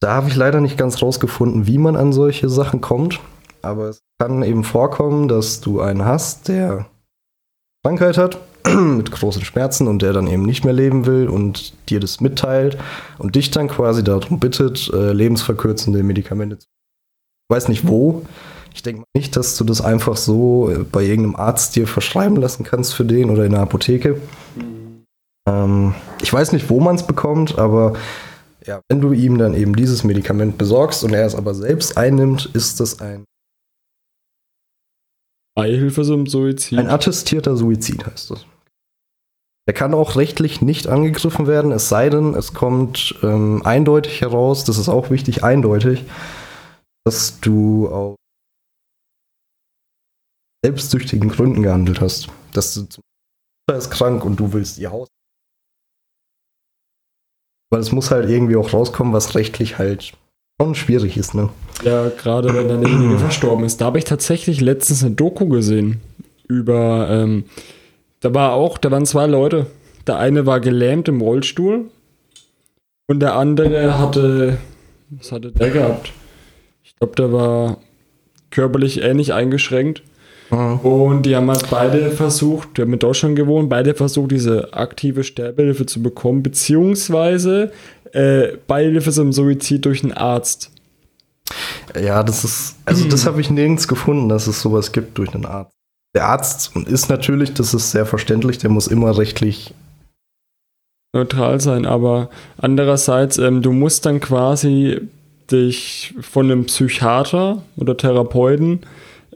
da 0.00 0.14
habe 0.14 0.28
ich 0.28 0.36
leider 0.36 0.60
nicht 0.60 0.76
ganz 0.76 1.00
rausgefunden, 1.00 1.66
wie 1.66 1.78
man 1.78 1.96
an 1.96 2.12
solche 2.12 2.48
Sachen 2.48 2.80
kommt. 2.80 3.20
Aber 3.62 3.88
es 3.88 4.02
kann 4.18 4.42
eben 4.42 4.64
vorkommen, 4.64 5.28
dass 5.28 5.60
du 5.60 5.80
einen 5.80 6.04
hast, 6.04 6.48
der 6.48 6.86
Krankheit 7.82 8.18
hat 8.18 8.38
mit 8.96 9.10
großen 9.10 9.44
Schmerzen 9.44 9.86
und 9.88 10.02
der 10.02 10.12
dann 10.12 10.26
eben 10.26 10.44
nicht 10.44 10.64
mehr 10.64 10.72
leben 10.72 11.06
will 11.06 11.28
und 11.28 11.74
dir 11.88 12.00
das 12.00 12.20
mitteilt 12.20 12.78
und 13.18 13.34
dich 13.34 13.50
dann 13.50 13.68
quasi 13.68 14.02
darum 14.02 14.40
bittet, 14.40 14.90
äh, 14.92 15.12
lebensverkürzende 15.12 16.02
Medikamente 16.02 16.58
zu. 16.58 16.66
Ich 16.66 17.54
weiß 17.54 17.68
nicht 17.68 17.86
wo. 17.86 18.22
Ich 18.74 18.82
denke 18.82 19.04
nicht, 19.14 19.36
dass 19.36 19.56
du 19.56 19.64
das 19.64 19.80
einfach 19.80 20.16
so 20.16 20.70
äh, 20.70 20.78
bei 20.78 21.02
irgendeinem 21.02 21.36
Arzt 21.36 21.76
dir 21.76 21.86
verschreiben 21.86 22.36
lassen 22.36 22.64
kannst 22.64 22.94
für 22.94 23.04
den 23.04 23.30
oder 23.30 23.44
in 23.44 23.52
der 23.52 23.60
Apotheke. 23.60 24.20
Mhm. 24.56 25.04
Ähm, 25.46 25.94
ich 26.22 26.32
weiß 26.32 26.52
nicht, 26.52 26.70
wo 26.70 26.80
man 26.80 26.96
es 26.96 27.06
bekommt, 27.06 27.58
aber 27.58 27.92
ja, 28.66 28.80
wenn 28.88 29.02
du 29.02 29.12
ihm 29.12 29.36
dann 29.36 29.54
eben 29.54 29.76
dieses 29.76 30.04
Medikament 30.04 30.56
besorgst 30.56 31.04
und 31.04 31.12
er 31.12 31.26
es 31.26 31.34
aber 31.34 31.54
selbst 31.54 31.98
einnimmt, 31.98 32.46
ist 32.54 32.80
das 32.80 33.00
ein 33.00 33.24
Beihilfe 35.54 36.02
zum 36.02 36.26
Suizid. 36.26 36.78
Ein 36.78 36.88
attestierter 36.88 37.56
Suizid 37.56 38.06
heißt 38.06 38.30
das. 38.30 38.46
Der 39.66 39.74
kann 39.74 39.94
auch 39.94 40.16
rechtlich 40.16 40.60
nicht 40.60 40.88
angegriffen 40.88 41.46
werden, 41.46 41.72
es 41.72 41.88
sei 41.88 42.10
denn, 42.10 42.34
es 42.34 42.52
kommt 42.52 43.18
ähm, 43.22 43.62
eindeutig 43.64 44.20
heraus, 44.20 44.64
das 44.64 44.76
ist 44.76 44.90
auch 44.90 45.10
wichtig, 45.10 45.42
eindeutig, 45.42 46.04
dass 47.06 47.40
du 47.40 47.88
aus 47.88 48.16
selbstsüchtigen 50.64 51.28
Gründen 51.28 51.62
gehandelt 51.62 52.00
hast. 52.00 52.28
Dass 52.52 52.74
du 52.74 52.84
zum 52.84 53.02
Mutter 53.68 53.78
ist 53.78 53.90
krank 53.90 54.24
und 54.24 54.40
du 54.40 54.52
willst 54.52 54.78
ihr 54.78 54.90
Haus. 54.90 55.08
Weil 57.70 57.80
es 57.80 57.92
muss 57.92 58.10
halt 58.10 58.30
irgendwie 58.30 58.56
auch 58.56 58.72
rauskommen, 58.72 59.12
was 59.12 59.34
rechtlich 59.34 59.78
halt 59.78 60.14
schon 60.60 60.74
schwierig 60.74 61.16
ist, 61.16 61.34
ne? 61.34 61.50
Ja, 61.82 62.08
gerade 62.08 62.54
wenn 62.54 62.68
derjenige 62.68 63.18
verstorben 63.18 63.64
ist. 63.64 63.80
Da 63.80 63.86
habe 63.86 63.98
ich 63.98 64.04
tatsächlich 64.04 64.60
letztens 64.60 65.02
eine 65.02 65.14
Doku 65.14 65.48
gesehen 65.48 66.00
über, 66.48 67.08
ähm, 67.10 67.44
da 68.24 68.32
war 68.32 68.54
auch, 68.54 68.78
da 68.78 68.90
waren 68.90 69.04
zwei 69.04 69.26
Leute. 69.26 69.66
Der 70.06 70.18
eine 70.18 70.46
war 70.46 70.60
gelähmt 70.60 71.08
im 71.08 71.20
Rollstuhl 71.20 71.90
und 73.06 73.20
der 73.20 73.34
andere 73.34 73.98
hatte, 73.98 74.56
was 75.10 75.30
hatte 75.30 75.52
der 75.52 75.70
gehabt? 75.70 76.10
Ich 76.82 76.96
glaube, 76.96 77.14
der 77.16 77.32
war 77.32 77.78
körperlich 78.50 79.02
ähnlich 79.02 79.34
eingeschränkt. 79.34 80.02
Mhm. 80.50 80.78
Und 80.78 81.22
die 81.24 81.36
haben 81.36 81.50
halt 81.50 81.68
beide 81.70 82.10
versucht, 82.10 82.78
der 82.78 82.86
haben 82.86 82.94
in 82.94 82.98
Deutschland 82.98 83.36
gewohnt, 83.36 83.68
beide 83.68 83.94
versucht, 83.94 84.30
diese 84.30 84.72
aktive 84.72 85.22
Sterbehilfe 85.22 85.84
zu 85.84 86.02
bekommen, 86.02 86.42
beziehungsweise 86.42 87.72
äh, 88.12 88.56
Beihilfe 88.66 89.10
zum 89.10 89.34
Suizid 89.34 89.84
durch 89.84 90.02
einen 90.02 90.12
Arzt. 90.12 90.70
Ja, 92.00 92.22
das 92.22 92.44
ist, 92.44 92.76
also 92.86 93.06
das 93.06 93.26
habe 93.26 93.42
ich 93.42 93.50
nirgends 93.50 93.86
gefunden, 93.86 94.30
dass 94.30 94.46
es 94.46 94.62
sowas 94.62 94.92
gibt 94.92 95.18
durch 95.18 95.34
einen 95.34 95.44
Arzt. 95.44 95.74
Der 96.14 96.26
Arzt 96.26 96.72
ist 96.86 97.08
natürlich, 97.08 97.54
das 97.54 97.74
ist 97.74 97.90
sehr 97.90 98.06
verständlich, 98.06 98.58
der 98.58 98.70
muss 98.70 98.86
immer 98.86 99.18
rechtlich 99.18 99.74
neutral 101.12 101.60
sein, 101.60 101.86
aber 101.86 102.28
andererseits, 102.56 103.38
ähm, 103.38 103.62
du 103.62 103.72
musst 103.72 104.04
dann 104.04 104.20
quasi 104.20 105.00
dich 105.50 106.14
von 106.20 106.50
einem 106.50 106.66
Psychiater 106.66 107.62
oder 107.76 107.96
Therapeuten, 107.96 108.80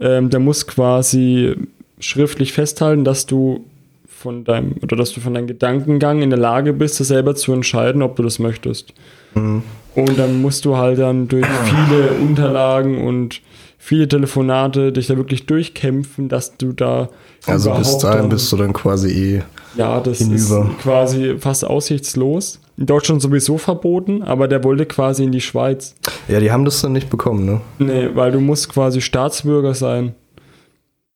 ähm, 0.01 0.31
der 0.31 0.41
muss 0.41 0.67
quasi 0.67 1.55
schriftlich 2.01 2.53
festhalten, 2.53 3.05
dass 3.05 3.27
du 3.27 3.65
von 4.07 4.45
deinem 4.45 4.75
oder 4.83 4.97
dass 4.97 5.13
du 5.13 5.21
von 5.21 5.35
deinem 5.35 5.47
Gedankengang 5.47 6.23
in 6.23 6.31
der 6.31 6.39
Lage 6.39 6.73
bist, 6.73 6.99
das 6.99 7.09
selber 7.09 7.37
zu 7.37 7.53
entscheiden, 7.53 8.03
ob 8.03 8.17
du 8.17 8.23
das 8.23 8.39
möchtest. 8.39 8.93
Mhm. 9.35 9.63
Und 9.95 10.19
dann 10.19 10.43
musst 10.43 10.65
du 10.65 10.77
halt 10.77 10.99
dann 10.99 11.29
durch 11.29 11.47
viele 11.47 12.11
Unterlagen 12.21 13.05
und 13.05 13.41
viele 13.79 14.09
Telefonate 14.09 14.93
dich 14.93 15.07
da 15.07 15.17
wirklich 15.17 15.47
durchkämpfen, 15.47 16.29
dass 16.29 16.57
du 16.57 16.73
da. 16.73 17.09
Also 17.47 17.73
bis 17.73 17.97
dahin 17.99 18.29
bist 18.29 18.53
du 18.53 18.57
dann 18.57 18.73
quasi 18.73 19.09
eh. 19.11 19.43
Ja, 19.77 20.01
das 20.01 20.19
hinüber. 20.19 20.71
ist 20.71 20.83
quasi 20.83 21.37
fast 21.39 21.65
aussichtslos. 21.65 22.61
In 22.77 22.87
Deutschland 22.87 23.23
sowieso 23.23 23.59
verboten, 23.59 24.23
aber 24.23 24.47
der 24.49 24.63
wollte 24.65 24.87
quasi 24.87 25.25
in 25.25 25.33
die 25.33 25.41
Schweiz. 25.41 25.95
Ja, 26.29 26.41
die 26.41 26.51
haben 26.51 26.65
das 26.65 26.81
dann 26.81 26.93
nicht 26.93 27.11
bekommen, 27.11 27.45
ne? 27.45 27.61
Nee, 27.79 28.11
weil 28.15 28.33
du 28.33 28.41
musst 28.41 28.69
quasi 28.69 29.01
Staatsbürger 29.01 29.75
sein. 29.75 30.15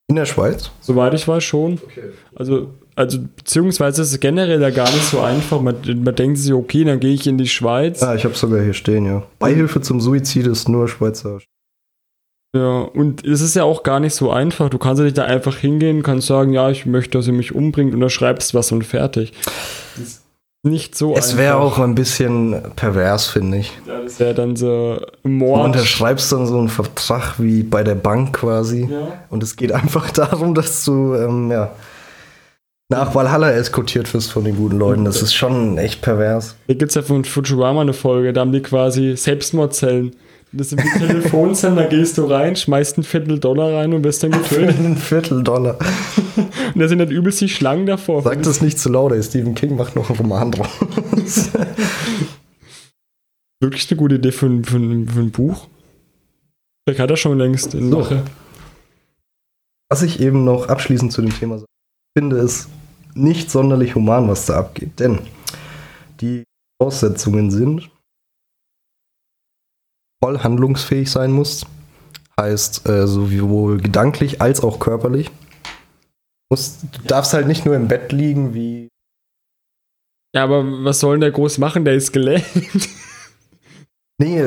In 0.09 0.17
der 0.17 0.27
Schweiz? 0.27 0.71
Soweit 0.81 1.15
ich 1.15 1.27
weiß 1.27 1.43
schon. 1.43 1.75
Okay. 1.75 2.11
Also 2.35 2.69
also 2.95 3.19
beziehungsweise 3.37 4.03
ist 4.03 4.13
es 4.13 4.21
generell 4.21 4.61
ja 4.61 4.71
gar 4.71 4.91
nicht 4.91 5.05
so 5.05 5.21
einfach. 5.21 5.61
Man, 5.61 5.77
man 6.05 6.15
denkt 6.15 6.39
sich, 6.39 6.53
okay, 6.53 6.85
dann 6.85 7.01
gehe 7.01 7.15
ich 7.15 7.27
in 7.27 7.39
die 7.39 7.49
Schweiz. 7.49 8.01
Ja, 8.01 8.15
ich 8.15 8.25
habe 8.25 8.35
sogar 8.35 8.63
hier 8.63 8.75
stehen, 8.75 9.07
ja. 9.07 9.23
Beihilfe 9.39 9.81
zum 9.81 10.01
Suizid 10.01 10.47
ist 10.47 10.69
nur 10.69 10.89
Schweizer. 10.89 11.39
Ja, 12.55 12.81
und 12.81 13.25
es 13.25 13.41
ist 13.41 13.57
ja 13.57 13.65
auch 13.65 13.83
gar 13.83 13.99
nicht 13.99 14.15
so 14.15 14.31
einfach. 14.31 14.69
Du 14.69 14.79
kannst 14.79 14.99
ja 14.99 15.05
nicht 15.05 15.17
da 15.17 15.25
einfach 15.25 15.57
hingehen, 15.57 16.03
kannst 16.03 16.27
sagen, 16.27 16.53
ja, 16.53 16.69
ich 16.71 16.85
möchte, 16.85 17.19
dass 17.19 17.27
ihr 17.27 17.33
mich 17.33 17.55
umbringt 17.55 17.95
und 17.95 18.01
dann 18.01 18.11
schreibst 18.11 18.55
was 18.55 18.73
und 18.73 18.85
fertig. 18.85 19.33
Das 19.97 20.05
ist 20.05 20.23
nicht 20.63 20.97
so 20.97 21.13
es 21.13 21.17
einfach. 21.17 21.29
Es 21.31 21.37
wäre 21.39 21.57
auch 21.57 21.79
ein 21.79 21.95
bisschen 21.95 22.57
pervers, 22.77 23.27
finde 23.27 23.59
ich. 23.59 23.73
Ja, 23.87 24.03
das 24.03 24.21
wäre 24.21 24.35
dann 24.35 24.55
so 24.57 25.01
Mord. 25.23 25.61
Du 25.61 25.65
unterschreibst 25.65 26.31
dann 26.31 26.47
so 26.47 26.59
einen 26.59 26.69
Vertrag 26.69 27.37
wie 27.39 27.63
bei 27.63 27.83
der 27.83 27.95
Bank 27.95 28.35
quasi. 28.35 28.87
Ja. 28.91 29.09
Und 29.31 29.43
es 29.43 29.57
geht 29.57 29.73
einfach 29.73 30.11
darum, 30.11 30.55
dass 30.55 30.85
du, 30.85 31.15
ähm, 31.15 31.51
ja 31.51 31.73
nach 32.93 33.15
Valhalla 33.15 33.51
eskortiert 33.51 34.13
wirst 34.13 34.31
von 34.31 34.45
den 34.45 34.55
guten 34.55 34.79
Leuten. 34.79 35.05
Das 35.07 35.23
ist 35.23 35.35
schon 35.35 35.79
echt 35.79 36.03
pervers. 36.03 36.57
Hier 36.67 36.77
gibt 36.77 36.91
es 36.91 36.95
ja 36.95 37.03
von 37.03 37.25
Futurama 37.25 37.81
eine 37.81 37.95
Folge, 37.95 38.35
da 38.35 38.43
haben 38.43 38.53
die 38.53 38.61
quasi 38.61 39.17
Selbstmordzellen. 39.17 40.15
Das 40.55 40.69
sind 40.69 40.85
wie 40.85 40.99
Telefonzellen, 40.99 41.77
da 41.77 41.87
gehst 41.87 42.19
du 42.19 42.25
rein, 42.25 42.57
schmeißt 42.57 42.99
ein 42.99 43.05
Viertel 43.05 43.39
Dollar 43.41 43.73
rein 43.73 43.95
und 43.95 44.05
wirst 44.05 44.23
dann 44.23 44.33
getötet. 44.33 44.79
ein 44.79 44.99
Viertel 44.99 45.43
Dollar. 45.43 45.79
und 46.37 46.79
da 46.81 46.89
sind 46.89 46.99
dann 46.99 47.11
übelst 47.11 47.41
die 47.41 47.49
Schlangen 47.49 47.87
davor. 47.87 48.23
Sag 48.23 48.43
das 48.43 48.61
nicht 48.61 48.79
zu 48.79 48.91
laut, 48.91 49.13
ey. 49.13 49.23
Stephen 49.23 49.55
King 49.55 49.77
macht 49.77 49.97
noch 49.97 50.11
einen 50.11 50.19
Roman 50.19 50.53
draus. 50.53 51.49
Wirklich 53.61 53.91
eine 53.91 53.99
gute 53.99 54.17
Idee 54.17 54.33
für 54.33 54.47
ein, 54.47 54.65
für 54.65 54.77
ein, 54.77 55.09
für 55.09 55.21
ein 55.21 55.31
Buch. 55.31 55.69
Vielleicht 56.85 57.01
hat 57.01 57.11
er 57.11 57.17
schon 57.17 57.39
längst 57.39 57.75
in 57.75 57.91
so. 57.91 58.07
Was 59.89 60.03
ich 60.03 60.21
eben 60.21 60.45
noch 60.45 60.69
abschließend 60.69 61.13
zu 61.13 61.23
dem 61.23 61.33
Thema 61.33 61.59
sage, 61.59 61.67
finde, 62.19 62.37
ist 62.39 62.69
nicht 63.15 63.51
sonderlich 63.51 63.95
human, 63.95 64.29
was 64.29 64.47
da 64.47 64.59
abgeht. 64.59 64.99
Denn 64.99 65.21
die 66.21 66.45
Voraussetzungen 66.79 67.51
sind, 67.51 67.91
voll 70.23 70.39
handlungsfähig 70.39 71.11
sein 71.11 71.33
muss. 71.33 71.67
Heißt, 72.41 72.89
äh, 72.89 73.07
sowohl 73.07 73.79
gedanklich 73.79 74.41
als 74.41 74.63
auch 74.63 74.79
körperlich. 74.79 75.29
Du, 75.29 76.55
musst, 76.55 76.83
du 76.93 77.03
darfst 77.07 77.35
halt 77.35 77.47
nicht 77.47 77.67
nur 77.67 77.75
im 77.75 77.89
Bett 77.89 78.13
liegen 78.13 78.55
wie. 78.55 78.89
Ja, 80.35 80.45
aber 80.45 80.65
was 80.85 81.01
soll 81.01 81.17
denn 81.17 81.21
der 81.23 81.31
groß 81.33 81.59
machen? 81.59 81.85
Der 81.85 81.95
ist 81.95 82.13
gelähmt. 82.13 82.89
Nee, 84.19 84.41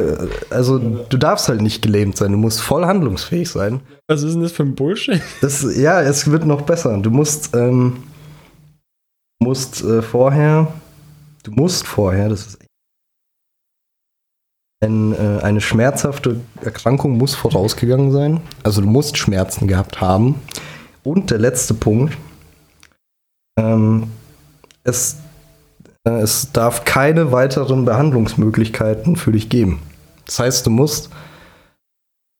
also 0.51 0.77
du 0.79 1.17
darfst 1.17 1.49
halt 1.49 1.61
nicht 1.61 1.81
gelähmt 1.81 2.15
sein, 2.15 2.31
du 2.31 2.37
musst 2.37 2.61
voll 2.61 2.85
handlungsfähig 2.85 3.49
sein. 3.49 3.81
Was 4.07 4.23
ist 4.23 4.33
denn 4.33 4.43
das 4.43 4.53
für 4.53 4.63
ein 4.63 4.73
Bullshit? 4.73 5.21
Das, 5.41 5.65
ja, 5.75 6.01
es 6.01 6.31
wird 6.31 6.45
noch 6.45 6.61
besser. 6.61 6.97
Du 6.99 7.09
musst, 7.09 7.53
ähm, 7.53 8.03
musst 9.39 9.83
äh, 9.83 10.01
vorher, 10.01 10.71
du 11.43 11.51
musst 11.51 11.85
vorher, 11.85 12.29
das 12.29 12.47
ist 12.47 12.59
ein, 14.83 15.13
äh, 15.13 15.41
eine 15.41 15.61
schmerzhafte 15.61 16.41
Erkrankung 16.61 17.17
muss 17.17 17.35
vorausgegangen 17.35 18.11
sein. 18.11 18.41
Also 18.63 18.81
du 18.81 18.87
musst 18.87 19.17
Schmerzen 19.17 19.67
gehabt 19.67 20.01
haben. 20.01 20.41
Und 21.03 21.31
der 21.31 21.39
letzte 21.39 21.73
Punkt, 21.73 22.17
ähm, 23.57 24.11
es, 24.83 25.17
äh, 26.07 26.11
es 26.21 26.51
darf 26.51 26.85
keine 26.85 27.31
weiteren 27.31 27.85
Behandlungsmöglichkeiten 27.85 29.15
für 29.15 29.31
dich 29.31 29.49
geben. 29.49 29.81
Das 30.25 30.39
heißt, 30.39 30.65
du 30.65 30.71
musst, 30.71 31.09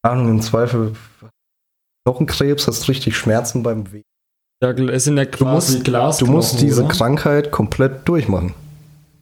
Ahnung, 0.03 0.29
im 0.29 0.41
Zweifel 0.41 0.93
Knochenkrebs, 2.05 2.67
hast 2.67 2.87
richtig 2.87 3.17
Schmerzen 3.17 3.63
beim 3.63 3.91
Weh. 3.91 4.01
Ja, 4.63 4.71
es 4.71 5.03
sind 5.03 5.17
ja 5.17 5.25
quasi 5.25 5.83
du 5.83 5.91
musst, 5.91 6.21
du 6.21 6.25
musst 6.27 6.61
diese 6.61 6.85
oder? 6.85 6.93
Krankheit 6.93 7.51
komplett 7.51 8.07
durchmachen. 8.07 8.53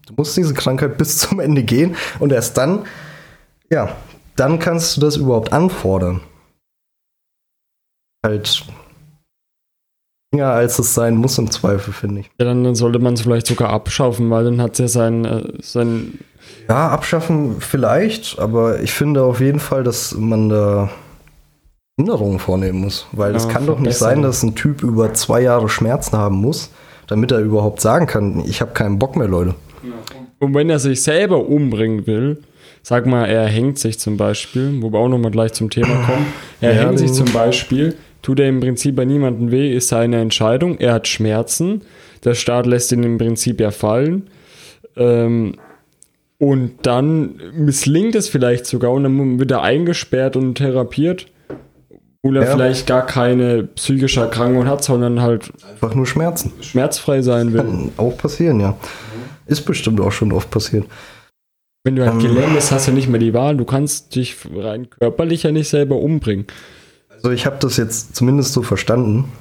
Du 0.05 0.13
musst 0.17 0.35
diese 0.35 0.53
Krankheit 0.53 0.97
bis 0.97 1.17
zum 1.17 1.39
Ende 1.39 1.63
gehen 1.63 1.95
und 2.19 2.31
erst 2.31 2.57
dann, 2.57 2.85
ja, 3.69 3.95
dann 4.35 4.59
kannst 4.59 4.97
du 4.97 5.01
das 5.01 5.15
überhaupt 5.15 5.53
anfordern. 5.53 6.21
Halt 8.25 8.65
länger 10.33 10.49
als 10.49 10.79
es 10.79 10.93
sein 10.93 11.15
muss 11.15 11.37
im 11.37 11.51
Zweifel, 11.51 11.93
finde 11.93 12.21
ich. 12.21 12.31
Ja, 12.39 12.45
dann, 12.45 12.63
dann 12.63 12.75
sollte 12.75 12.99
man 12.99 13.13
es 13.13 13.21
vielleicht 13.21 13.47
sogar 13.47 13.69
abschaffen, 13.69 14.29
weil 14.29 14.45
dann 14.45 14.61
hat 14.61 14.73
es 14.73 14.79
ja 14.79 14.87
sein, 14.87 15.25
äh, 15.25 15.43
sein. 15.61 16.19
Ja, 16.67 16.89
abschaffen 16.89 17.57
vielleicht, 17.59 18.39
aber 18.39 18.81
ich 18.81 18.93
finde 18.93 19.23
auf 19.23 19.39
jeden 19.39 19.59
Fall, 19.59 19.83
dass 19.83 20.15
man 20.15 20.49
da 20.49 20.89
Änderungen 21.97 22.39
vornehmen 22.39 22.81
muss. 22.81 23.05
Weil 23.11 23.35
es 23.35 23.47
kann 23.47 23.67
doch 23.67 23.79
nicht 23.79 23.97
sein, 23.97 24.21
dass 24.21 24.43
ein 24.43 24.55
Typ 24.55 24.81
über 24.81 25.13
zwei 25.13 25.41
Jahre 25.41 25.69
Schmerzen 25.69 26.17
haben 26.17 26.37
muss, 26.37 26.71
damit 27.07 27.31
er 27.31 27.39
überhaupt 27.39 27.81
sagen 27.81 28.07
kann, 28.07 28.43
ich 28.45 28.61
habe 28.61 28.71
keinen 28.71 28.99
Bock 28.99 29.15
mehr, 29.15 29.27
Leute. 29.27 29.55
Und 30.39 30.53
wenn 30.53 30.69
er 30.69 30.79
sich 30.79 31.01
selber 31.01 31.47
umbringen 31.47 32.05
will, 32.07 32.37
sag 32.81 33.05
mal, 33.05 33.25
er 33.25 33.45
hängt 33.47 33.79
sich 33.79 33.99
zum 33.99 34.17
Beispiel, 34.17 34.81
wo 34.81 34.91
wir 34.91 34.99
auch 34.99 35.07
nochmal 35.09 35.31
gleich 35.31 35.53
zum 35.53 35.69
Thema 35.69 35.95
kommen, 36.05 36.25
er 36.61 36.73
ja, 36.75 36.81
hängt 36.87 36.99
sich 36.99 37.13
zum 37.13 37.31
Beispiel, 37.31 37.95
tut 38.21 38.39
er 38.39 38.49
im 38.49 38.59
Prinzip 38.59 38.95
bei 38.95 39.05
niemandem 39.05 39.51
weh, 39.51 39.73
ist 39.75 39.87
seine 39.89 40.19
Entscheidung. 40.21 40.77
Er 40.79 40.93
hat 40.93 41.07
Schmerzen. 41.07 41.81
Der 42.23 42.33
Staat 42.35 42.65
lässt 42.65 42.91
ihn 42.91 43.03
im 43.03 43.17
Prinzip 43.17 43.59
ja 43.59 43.71
fallen. 43.71 44.27
Ähm, 44.95 45.55
und 46.39 46.71
dann 46.85 47.35
misslingt 47.53 48.15
es 48.15 48.27
vielleicht 48.27 48.65
sogar 48.65 48.91
und 48.91 49.03
dann 49.03 49.39
wird 49.39 49.51
er 49.51 49.61
eingesperrt 49.61 50.35
und 50.35 50.55
therapiert, 50.55 51.27
obwohl 52.21 52.37
er 52.37 52.43
Ja. 52.43 52.51
vielleicht 52.51 52.85
gar 52.87 53.05
keine 53.05 53.63
psychische 53.63 54.21
Erkrankung 54.21 54.67
hat, 54.67 54.83
sondern 54.83 55.21
halt 55.21 55.51
Einfach 55.71 55.95
nur 55.95 56.05
Schmerzen. 56.05 56.51
schmerzfrei 56.61 57.21
sein 57.21 57.53
will. 57.53 57.61
Kann 57.61 57.91
auch 57.97 58.17
passieren, 58.17 58.59
ja. 58.59 58.75
Ist 59.45 59.65
bestimmt 59.65 59.99
auch 59.99 60.11
schon 60.11 60.31
oft 60.31 60.49
passiert. 60.49 60.85
Wenn 61.83 61.95
du 61.95 62.05
halt 62.05 62.13
Ähm. 62.13 62.19
gelähmt 62.19 62.55
bist, 62.55 62.71
hast 62.71 62.87
du 62.87 62.91
nicht 62.91 63.09
mehr 63.09 63.19
die 63.19 63.33
Wahl. 63.33 63.57
Du 63.57 63.65
kannst 63.65 64.15
dich 64.15 64.37
rein 64.55 64.89
körperlich 64.89 65.43
ja 65.43 65.51
nicht 65.51 65.69
selber 65.69 65.97
umbringen. 65.97 66.47
Also 67.09 67.31
ich 67.31 67.45
habe 67.45 67.57
das 67.59 67.77
jetzt 67.77 68.15
zumindest 68.15 68.53
so 68.53 68.63
verstanden. 68.63 69.31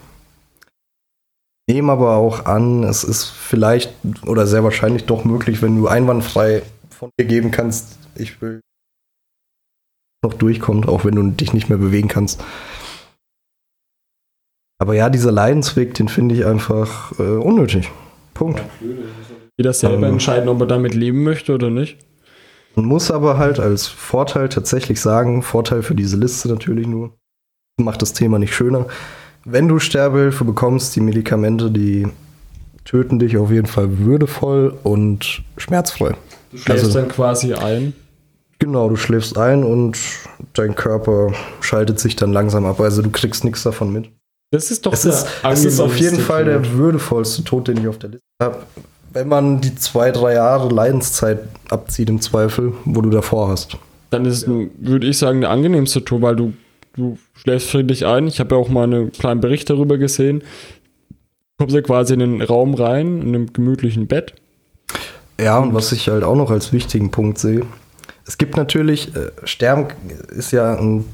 Nehme 1.71 1.93
aber 1.93 2.17
auch 2.17 2.47
an, 2.47 2.83
es 2.83 3.05
ist 3.05 3.25
vielleicht 3.25 3.93
oder 4.27 4.47
sehr 4.47 4.65
wahrscheinlich 4.65 5.05
doch 5.05 5.25
möglich, 5.25 5.63
wenn 5.63 5.77
du 5.77 5.87
einwandfrei 5.87 6.63
von 6.91 7.11
dir 7.19 7.27
geben 7.27 7.53
kannst, 7.53 7.99
ich 8.17 8.43
will 8.43 8.61
noch 10.25 10.35
durchkommt, 10.35 10.89
auch 10.89 11.05
wenn 11.05 11.15
du 11.15 11.23
dich 11.31 11.53
nicht 11.53 11.69
mehr 11.69 11.79
bewegen 11.79 12.09
kannst. 12.09 12.43
Aber 14.81 14.95
ja, 14.95 15.09
dieser 15.11 15.31
Leidensweg, 15.31 15.95
den 15.95 16.09
finde 16.09 16.35
ich 16.35 16.45
einfach 16.45 17.17
äh, 17.19 17.23
unnötig. 17.23 17.91
Punkt. 18.35 18.63
Jeder 19.63 19.73
selber 19.73 20.07
Ähm. 20.09 20.15
entscheiden, 20.15 20.49
ob 20.49 20.61
er 20.61 20.67
damit 20.67 20.93
leben 20.95 21.23
möchte 21.23 21.55
oder 21.55 21.71
nicht. 21.71 21.97
Man 22.75 22.85
muss 22.87 23.11
aber 23.13 23.39
halt 23.39 23.61
als 23.61 23.87
Vorteil 23.87 24.49
tatsächlich 24.49 25.01
sagen, 25.01 25.43
Vorteil 25.43 25.83
für 25.83 25.95
diese 25.95 26.17
Liste 26.17 26.49
natürlich 26.49 26.89
nur, 26.89 27.13
macht 27.81 28.03
das 28.03 28.13
Thema 28.13 28.41
nicht 28.41 28.55
schöner. 28.57 28.87
Wenn 29.45 29.69
du 29.69 29.79
Sterbehilfe 29.79 30.45
bekommst, 30.45 30.97
die 30.97 31.01
Medikamente, 31.01 31.71
die 31.71 32.09
töten 32.85 33.21
dich 33.21 33.37
auf 33.37 33.53
jeden 33.53 33.67
Fall 33.69 33.99
würdevoll 33.99 34.75
und 34.83 35.43
schmerzfrei. 35.59 36.17
Du 36.51 36.59
schläfst 36.59 36.85
Also- 36.87 36.99
dann 36.99 37.09
quasi 37.09 37.55
ein. 37.55 37.93
Genau, 38.59 38.89
du 38.89 38.97
schläfst 38.97 39.39
ein 39.39 39.63
und 39.65 39.97
dein 40.55 40.75
Körper 40.75 41.33
schaltet 41.61 42.01
sich 42.01 42.17
dann 42.17 42.33
langsam 42.33 42.65
ab. 42.65 42.81
Also 42.81 43.03
du 43.03 43.11
kriegst 43.11 43.45
nichts 43.45 43.63
davon 43.63 43.93
mit. 43.93 44.11
Das 44.53 44.71
ist 44.71 44.87
doch 44.87 44.93
Es 44.93 45.05
ist, 45.05 45.27
es 45.45 45.65
ist 45.65 45.81
auf 45.81 45.97
jeden 45.97 46.19
Fall 46.21 46.45
Tod. 46.45 46.53
der 46.53 46.73
würdevollste 46.75 47.43
Tod, 47.45 47.69
den 47.69 47.79
ich 47.79 47.89
auf 47.89 47.99
der 47.99 48.11
Liste 48.11 48.25
habe. 48.43 48.59
Wenn 49.13 49.29
man 49.29 49.61
die 49.61 49.75
zwei, 49.75 50.11
drei 50.11 50.35
Jahre 50.35 50.69
Leidenszeit 50.73 51.41
abzieht 51.71 52.09
im 52.09 52.21
Zweifel, 52.21 52.73
wo 52.85 53.01
du 53.01 53.11
davor 53.11 53.49
hast. 53.49 53.77
Dann 54.11 54.25
ist, 54.25 54.47
ein- 54.47 54.71
würde 54.79 55.07
ich 55.07 55.19
sagen, 55.19 55.41
der 55.43 55.51
angenehmste 55.51 56.05
Tod, 56.05 56.23
weil 56.23 56.37
du, 56.37 56.53
du 56.95 57.19
schläfst 57.35 57.71
friedlich 57.71 58.07
ein. 58.07 58.27
Ich 58.27 58.41
habe 58.41 58.55
ja 58.55 58.61
auch 58.61 58.69
mal 58.69 58.85
einen 58.85 59.13
kleinen 59.13 59.41
Bericht 59.41 59.69
darüber 59.71 59.99
gesehen. 59.99 60.43
Kommst 61.59 61.75
ja 61.75 61.83
quasi 61.83 62.15
in 62.15 62.21
den 62.21 62.43
Raum 62.43 62.75
rein, 62.75 63.21
in 63.23 63.29
einem 63.29 63.53
gemütlichen 63.53 64.07
Bett. 64.07 64.35
Ja, 65.41 65.59
und 65.59 65.75
was 65.75 65.93
ich 65.93 66.09
halt 66.09 66.25
auch 66.25 66.37
noch 66.37 66.51
als 66.51 66.73
wichtigen 66.73 67.11
Punkt 67.11 67.39
sehe, 67.39 67.63
es 68.27 68.39
gibt 68.39 68.57
natürlich, 68.57 69.15
äh, 69.17 69.31
Sterben 69.45 69.89
ist 70.31 70.53
ja 70.53 70.75
ein 70.75 71.05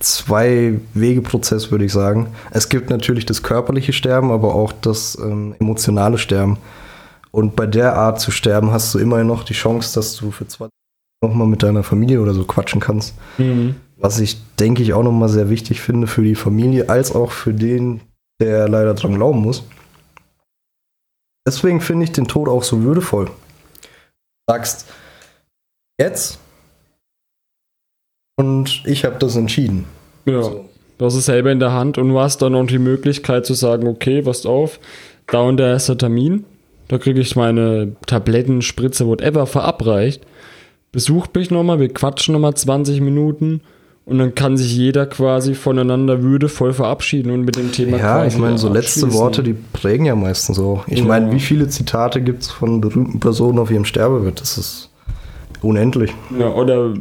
Zwei-Wege-Prozess, 0.00 1.70
würde 1.70 1.84
ich 1.84 1.92
sagen. 1.92 2.28
Es 2.50 2.68
gibt 2.68 2.90
natürlich 2.90 3.26
das 3.26 3.42
körperliche 3.42 3.92
Sterben, 3.92 4.30
aber 4.30 4.54
auch 4.54 4.72
das 4.72 5.16
ähm, 5.22 5.54
emotionale 5.60 6.18
Sterben. 6.18 6.58
Und 7.32 7.56
bei 7.56 7.66
der 7.66 7.96
Art 7.96 8.20
zu 8.20 8.30
sterben 8.30 8.70
hast 8.70 8.94
du 8.94 8.98
immerhin 8.98 9.26
noch 9.26 9.42
die 9.42 9.54
Chance, 9.54 9.94
dass 9.94 10.14
du 10.16 10.30
für 10.30 10.46
20 10.46 10.70
nochmal 11.24 11.46
mit 11.46 11.62
deiner 11.62 11.82
Familie 11.82 12.20
oder 12.20 12.34
so 12.34 12.44
quatschen 12.44 12.80
kannst. 12.80 13.14
Was 13.96 14.20
ich, 14.20 14.38
denke 14.56 14.82
ich, 14.82 14.92
auch 14.92 15.02
nochmal 15.02 15.28
sehr 15.28 15.48
wichtig 15.48 15.80
finde 15.80 16.06
für 16.06 16.22
die 16.22 16.34
Familie, 16.34 16.88
als 16.88 17.14
auch 17.14 17.32
für 17.32 17.54
den, 17.54 18.00
der 18.40 18.68
leider 18.68 18.94
dran 18.94 19.14
glauben 19.14 19.40
muss. 19.40 19.64
Deswegen 21.46 21.80
finde 21.80 22.04
ich 22.04 22.12
den 22.12 22.28
Tod 22.28 22.48
auch 22.48 22.62
so 22.62 22.82
würdevoll. 22.82 23.26
Du 23.26 23.32
sagst, 24.48 24.86
jetzt 25.98 26.38
und 28.36 28.82
ich 28.86 29.04
habe 29.04 29.16
das 29.18 29.36
entschieden. 29.36 29.86
Ja. 30.24 30.42
So. 30.42 30.68
Du 30.98 31.06
hast 31.06 31.14
es 31.14 31.26
selber 31.26 31.50
in 31.50 31.58
der 31.58 31.72
Hand 31.72 31.98
und 31.98 32.10
du 32.10 32.20
hast 32.20 32.42
dann 32.42 32.52
noch 32.52 32.66
die 32.66 32.78
Möglichkeit 32.78 33.44
zu 33.46 33.54
sagen, 33.54 33.88
okay, 33.88 34.22
passt 34.22 34.46
auf, 34.46 34.78
da 35.26 35.40
und 35.40 35.56
da 35.56 35.74
ist 35.74 35.88
der 35.88 35.98
Termin, 35.98 36.44
da 36.92 36.98
kriege 36.98 37.20
ich 37.22 37.36
meine 37.36 37.96
Tabletten, 38.06 38.60
Spritze, 38.60 39.06
whatever 39.06 39.46
verabreicht. 39.46 40.20
Besucht 40.92 41.34
mich 41.34 41.50
nochmal, 41.50 41.80
wir 41.80 41.88
quatschen 41.88 42.34
nochmal 42.34 42.52
20 42.52 43.00
Minuten 43.00 43.62
und 44.04 44.18
dann 44.18 44.34
kann 44.34 44.58
sich 44.58 44.76
jeder 44.76 45.06
quasi 45.06 45.54
voneinander 45.54 46.22
würdevoll 46.22 46.74
verabschieden 46.74 47.30
und 47.32 47.46
mit 47.46 47.56
dem 47.56 47.72
Thema 47.72 47.96
Ja, 47.96 48.26
ich 48.26 48.36
meine, 48.36 48.58
so 48.58 48.68
letzte. 48.70 49.10
Worte, 49.14 49.42
die 49.42 49.54
prägen 49.54 50.04
ja 50.04 50.14
meistens 50.14 50.56
so. 50.56 50.82
Ich 50.86 50.98
Ja. 50.98 51.06
meine, 51.06 51.32
wie 51.32 51.40
viele 51.40 51.66
Zitate 51.68 52.20
gibt 52.20 52.42
es 52.42 52.50
von 52.50 52.82
berühmten 52.82 53.20
Personen 53.20 53.58
auf 53.58 53.70
ihrem 53.70 53.86
Sterbebett? 53.86 54.42
Das 54.42 54.58
ist 54.58 54.90
unendlich. 55.62 56.12
Ja, 56.38 56.48
oder 56.52 56.92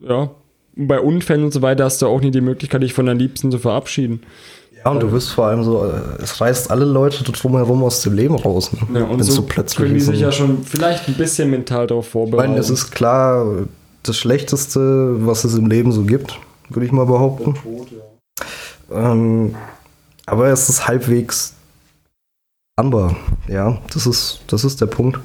ja, 0.00 0.30
bei 0.74 0.98
Unfällen 0.98 1.44
und 1.44 1.52
so 1.52 1.62
weiter 1.62 1.84
hast 1.84 2.02
du 2.02 2.08
auch 2.08 2.20
nie 2.20 2.32
die 2.32 2.40
Möglichkeit, 2.40 2.82
dich 2.82 2.94
von 2.94 3.06
deinen 3.06 3.20
Liebsten 3.20 3.52
zu 3.52 3.60
verabschieden. 3.60 4.22
Ja, 4.84 4.90
und 4.90 5.00
du 5.00 5.10
wirst 5.12 5.30
vor 5.30 5.46
allem 5.46 5.64
so, 5.64 5.84
äh, 5.84 6.22
es 6.22 6.40
reißt 6.40 6.70
alle 6.70 6.84
Leute 6.84 7.24
drumherum 7.24 7.82
aus 7.82 8.02
dem 8.02 8.12
Leben 8.12 8.34
raus. 8.34 8.70
Ne? 8.72 9.00
Ja, 9.00 9.06
und 9.06 9.18
Wenn's 9.18 9.34
so, 9.34 9.42
plötzlich 9.42 9.78
können 9.78 9.94
die 9.94 10.00
sich 10.00 10.20
ja 10.20 10.30
schon 10.30 10.62
vielleicht 10.62 11.08
ein 11.08 11.14
bisschen 11.14 11.50
mental 11.50 11.86
darauf 11.86 12.06
Ich 12.06 12.12
vorbereiten. 12.12 12.50
meine, 12.50 12.60
es 12.60 12.68
ist 12.68 12.90
klar, 12.90 13.46
das 14.02 14.16
Schlechteste, 14.18 15.26
was 15.26 15.44
es 15.44 15.54
im 15.54 15.66
Leben 15.66 15.90
so 15.92 16.02
gibt, 16.02 16.38
würde 16.68 16.84
ich 16.84 16.92
mal 16.92 17.06
behaupten. 17.06 17.56
Ähm, 18.92 19.54
aber 20.26 20.48
es 20.48 20.68
ist 20.68 20.86
halbwegs 20.86 21.54
anbar. 22.76 23.16
Ja, 23.48 23.78
das 23.92 24.06
ist, 24.06 24.40
das 24.48 24.64
ist 24.64 24.80
der 24.80 24.86
Punkt. 24.86 25.18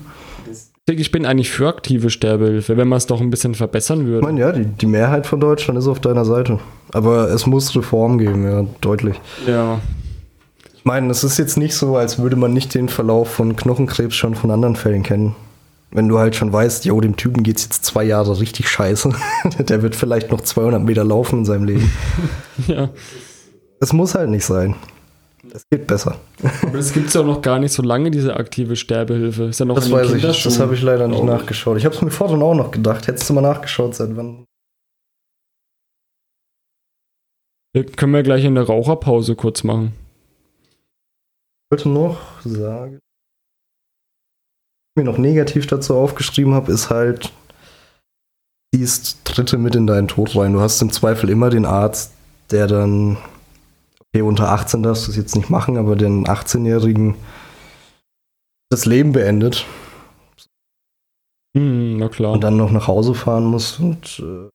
Ich 0.98 1.12
bin 1.12 1.26
eigentlich 1.26 1.52
für 1.52 1.68
aktive 1.68 2.10
Sterbehilfe, 2.10 2.78
wenn 2.78 2.88
man 2.88 2.98
es 2.98 3.06
doch 3.06 3.22
ein 3.22 3.30
bisschen 3.30 3.54
verbessern 3.54 4.02
Ich 4.02 4.08
würde. 4.08 4.26
meine, 4.26 4.40
ja, 4.40 4.52
die, 4.52 4.66
die 4.66 4.86
Mehrheit 4.88 5.28
von 5.28 5.40
Deutschland 5.40 5.78
ist 5.78 5.88
auf 5.88 6.00
deiner 6.00 6.26
Seite. 6.26 6.60
Aber 6.92 7.30
es 7.30 7.46
muss 7.46 7.76
Reform 7.76 8.18
geben, 8.18 8.44
ja, 8.44 8.66
deutlich. 8.82 9.20
Ja, 9.46 9.80
Ich 10.76 10.86
meine, 10.86 11.12
es 11.12 11.24
ist 11.24 11.38
jetzt 11.38 11.58
nicht 11.58 11.76
so, 11.76 11.98
als 11.98 12.18
würde 12.20 12.36
man 12.36 12.54
nicht 12.54 12.74
den 12.74 12.90
Verlauf 12.90 13.30
von 13.30 13.56
Knochenkrebs 13.56 14.16
schon 14.16 14.34
von 14.34 14.50
anderen 14.50 14.76
Fällen 14.76 15.04
kennen. 15.04 15.36
Wenn 15.92 16.08
du 16.08 16.20
halt 16.20 16.36
schon 16.36 16.54
weißt, 16.54 16.86
jo, 16.86 17.02
dem 17.02 17.16
Typen 17.16 17.44
geht's 17.44 17.64
jetzt 17.64 17.84
zwei 17.84 18.04
Jahre 18.04 18.40
richtig 18.40 18.70
scheiße. 18.70 19.12
Der 19.60 19.82
wird 19.82 19.96
vielleicht 19.96 20.32
noch 20.32 20.42
200 20.42 20.84
Meter 20.84 21.04
laufen 21.04 21.40
in 21.40 21.46
seinem 21.46 21.66
Leben. 21.66 21.92
ja. 22.68 22.90
Es 23.80 23.92
muss 23.94 24.14
halt 24.16 24.30
nicht 24.30 24.46
sein. 24.46 24.76
Es 25.54 25.64
geht 25.70 25.88
besser. 25.88 26.20
Aber 26.64 26.78
es 26.78 26.94
gibt 26.94 27.08
es 27.08 27.14
ja 27.14 27.24
noch 27.24 27.42
gar 27.42 27.60
nicht 27.60 27.72
so 27.74 27.82
lange, 27.82 28.12
diese 28.12 28.36
aktive 28.36 28.76
Sterbehilfe. 28.76 29.46
Ist 29.46 29.60
ja 29.60 29.66
noch 29.66 29.76
Das 29.76 29.92
weiß 29.92 30.14
ich. 30.14 30.22
Das 30.22 30.60
habe 30.60 30.76
ich 30.76 30.82
leider 30.82 31.08
nicht 31.08 31.24
nachgeschaut. 31.24 31.78
Ich 31.78 31.86
habe 31.86 31.96
es 31.96 32.02
mir 32.02 32.12
vorhin 32.12 32.42
auch 32.42 32.56
noch 32.56 32.72
gedacht. 32.72 33.08
Hättest 33.08 33.30
du 33.30 33.34
mal 33.34 33.42
nachgeschaut, 33.42 33.96
seit 33.96 34.16
wann? 34.16 34.46
Ja, 37.76 37.84
können 37.84 38.14
wir 38.14 38.24
gleich 38.24 38.44
in 38.44 38.56
der 38.56 38.64
Raucherpause 38.66 39.36
kurz 39.36 39.64
machen. 39.64 39.94
Ich 41.72 41.72
wollte 41.72 41.90
noch 41.90 42.42
sagen, 42.42 42.96
was 42.96 44.92
ich 44.96 45.04
mir 45.04 45.04
noch 45.04 45.20
negativ 45.20 45.68
dazu 45.68 45.96
aufgeschrieben 45.96 46.56
habe, 46.56 46.72
ist 46.72 46.90
halt, 46.90 47.32
ziehst 48.74 49.22
Dritte 49.24 49.60
mit 49.60 49.76
in 49.76 49.86
deinen 49.86 50.08
Tod 50.08 50.36
rein. 50.36 50.54
Du 50.54 50.62
hast 50.62 50.82
im 50.82 50.92
Zweifel 50.92 51.30
immer 51.30 51.52
den 51.52 51.66
Arzt, 51.66 52.14
der 52.50 52.66
dann, 52.66 53.18
okay, 54.14 54.22
unter 54.22 54.50
18 54.52 54.84
darfst 54.84 55.08
du 55.08 55.12
es 55.12 55.18
jetzt 55.18 55.36
nicht 55.36 55.50
machen, 55.50 55.78
aber 55.78 55.96
den 55.96 56.26
18-Jährigen 56.26 57.16
das 58.72 58.86
Leben 58.86 59.12
beendet 59.14 59.66
Hm, 61.58 61.98
na 61.98 62.10
klar. 62.10 62.34
und 62.34 62.42
dann 62.44 62.58
noch 62.58 62.72
nach 62.72 62.88
Hause 62.88 63.16
fahren 63.16 63.46
muss 63.46 63.80
und 63.80 64.20
äh, 64.20 64.50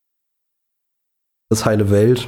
das 1.49 1.65
heile 1.65 1.89
Welt. 1.89 2.27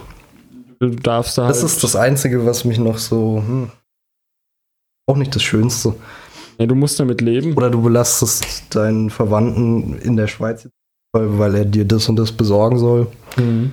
du 0.79 0.89
darfst 0.89 1.37
da 1.37 1.43
halt, 1.45 1.55
Das 1.55 1.63
ist 1.63 1.83
das 1.83 1.95
Einzige, 1.95 2.45
was 2.45 2.65
mich 2.65 2.77
noch 2.77 2.97
so, 2.97 3.37
hm, 3.45 3.71
auch 5.09 5.15
nicht 5.15 5.33
das 5.33 5.43
Schönste. 5.43 5.95
ja, 6.59 6.65
du 6.65 6.75
musst 6.75 6.99
damit 6.99 7.21
leben. 7.21 7.53
Oder 7.55 7.69
du 7.69 7.81
belastest 7.81 8.75
deinen 8.75 9.09
Verwandten 9.09 9.97
in 9.99 10.17
der 10.17 10.27
Schweiz, 10.27 10.67
weil, 11.13 11.39
weil 11.39 11.55
er 11.55 11.65
dir 11.65 11.85
das 11.85 12.09
und 12.09 12.17
das 12.17 12.33
besorgen 12.33 12.77
soll. 12.77 13.07
Mhm. 13.37 13.71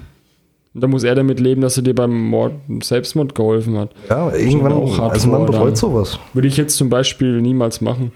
Da 0.77 0.89
muss 0.89 1.05
er 1.05 1.15
damit 1.15 1.39
leben, 1.39 1.61
dass 1.61 1.77
er 1.77 1.85
dir 1.85 1.95
beim 1.95 2.21
Mord, 2.29 2.55
Selbstmord 2.83 3.37
geholfen 3.37 3.79
hat. 3.79 3.91
Ja, 4.09 4.35
irgendwann, 4.35 4.73
auch 4.73 4.99
hart 4.99 5.13
also 5.13 5.29
man 5.29 5.47
bereut 5.47 5.77
sowas. 5.77 6.19
Würde 6.33 6.49
ich 6.49 6.57
jetzt 6.57 6.77
zum 6.77 6.91
Beispiel 6.91 7.41
niemals 7.41 7.81
machen. 7.81 8.11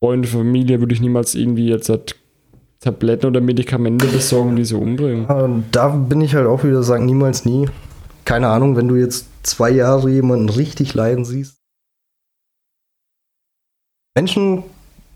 Freunde, 0.00 0.28
Familie 0.28 0.78
würde 0.78 0.94
ich 0.94 1.00
niemals 1.00 1.34
irgendwie 1.34 1.68
jetzt 1.68 1.88
halt 1.88 2.14
Tabletten 2.78 3.26
oder 3.26 3.40
Medikamente 3.40 4.06
besorgen, 4.06 4.54
die 4.54 4.64
sie 4.64 4.76
umbringen. 4.76 5.64
Da 5.72 5.88
bin 5.88 6.20
ich 6.20 6.36
halt 6.36 6.46
auch 6.46 6.62
wieder 6.62 6.84
sagen, 6.84 7.04
niemals 7.04 7.44
nie. 7.44 7.68
Keine 8.24 8.46
Ahnung, 8.46 8.76
wenn 8.76 8.86
du 8.86 8.94
jetzt 8.94 9.26
zwei 9.42 9.70
Jahre 9.70 10.08
jemanden 10.10 10.48
richtig 10.48 10.94
leiden 10.94 11.24
siehst. 11.24 11.56
Menschen 14.14 14.62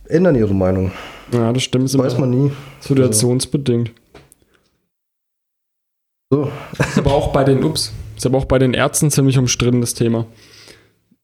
ändern 0.08 0.34
ihre 0.34 0.54
Meinung. 0.54 0.90
Ja, 1.32 1.52
das 1.52 1.62
stimmt. 1.62 1.84
Das 1.84 1.96
weiß 1.96 2.18
man 2.18 2.30
nie. 2.30 2.50
Situationsbedingt. 2.80 3.92
So. 6.32 6.50
Aber 6.96 7.12
auch 7.12 7.30
bei 7.30 7.44
den, 7.44 7.62
ups, 7.62 7.92
Ist 8.16 8.24
aber 8.24 8.38
auch 8.38 8.46
bei 8.46 8.58
den 8.58 8.72
Ärzten 8.72 9.10
ziemlich 9.10 9.36
umstritten, 9.36 9.82
das 9.82 9.92
Thema. 9.92 10.24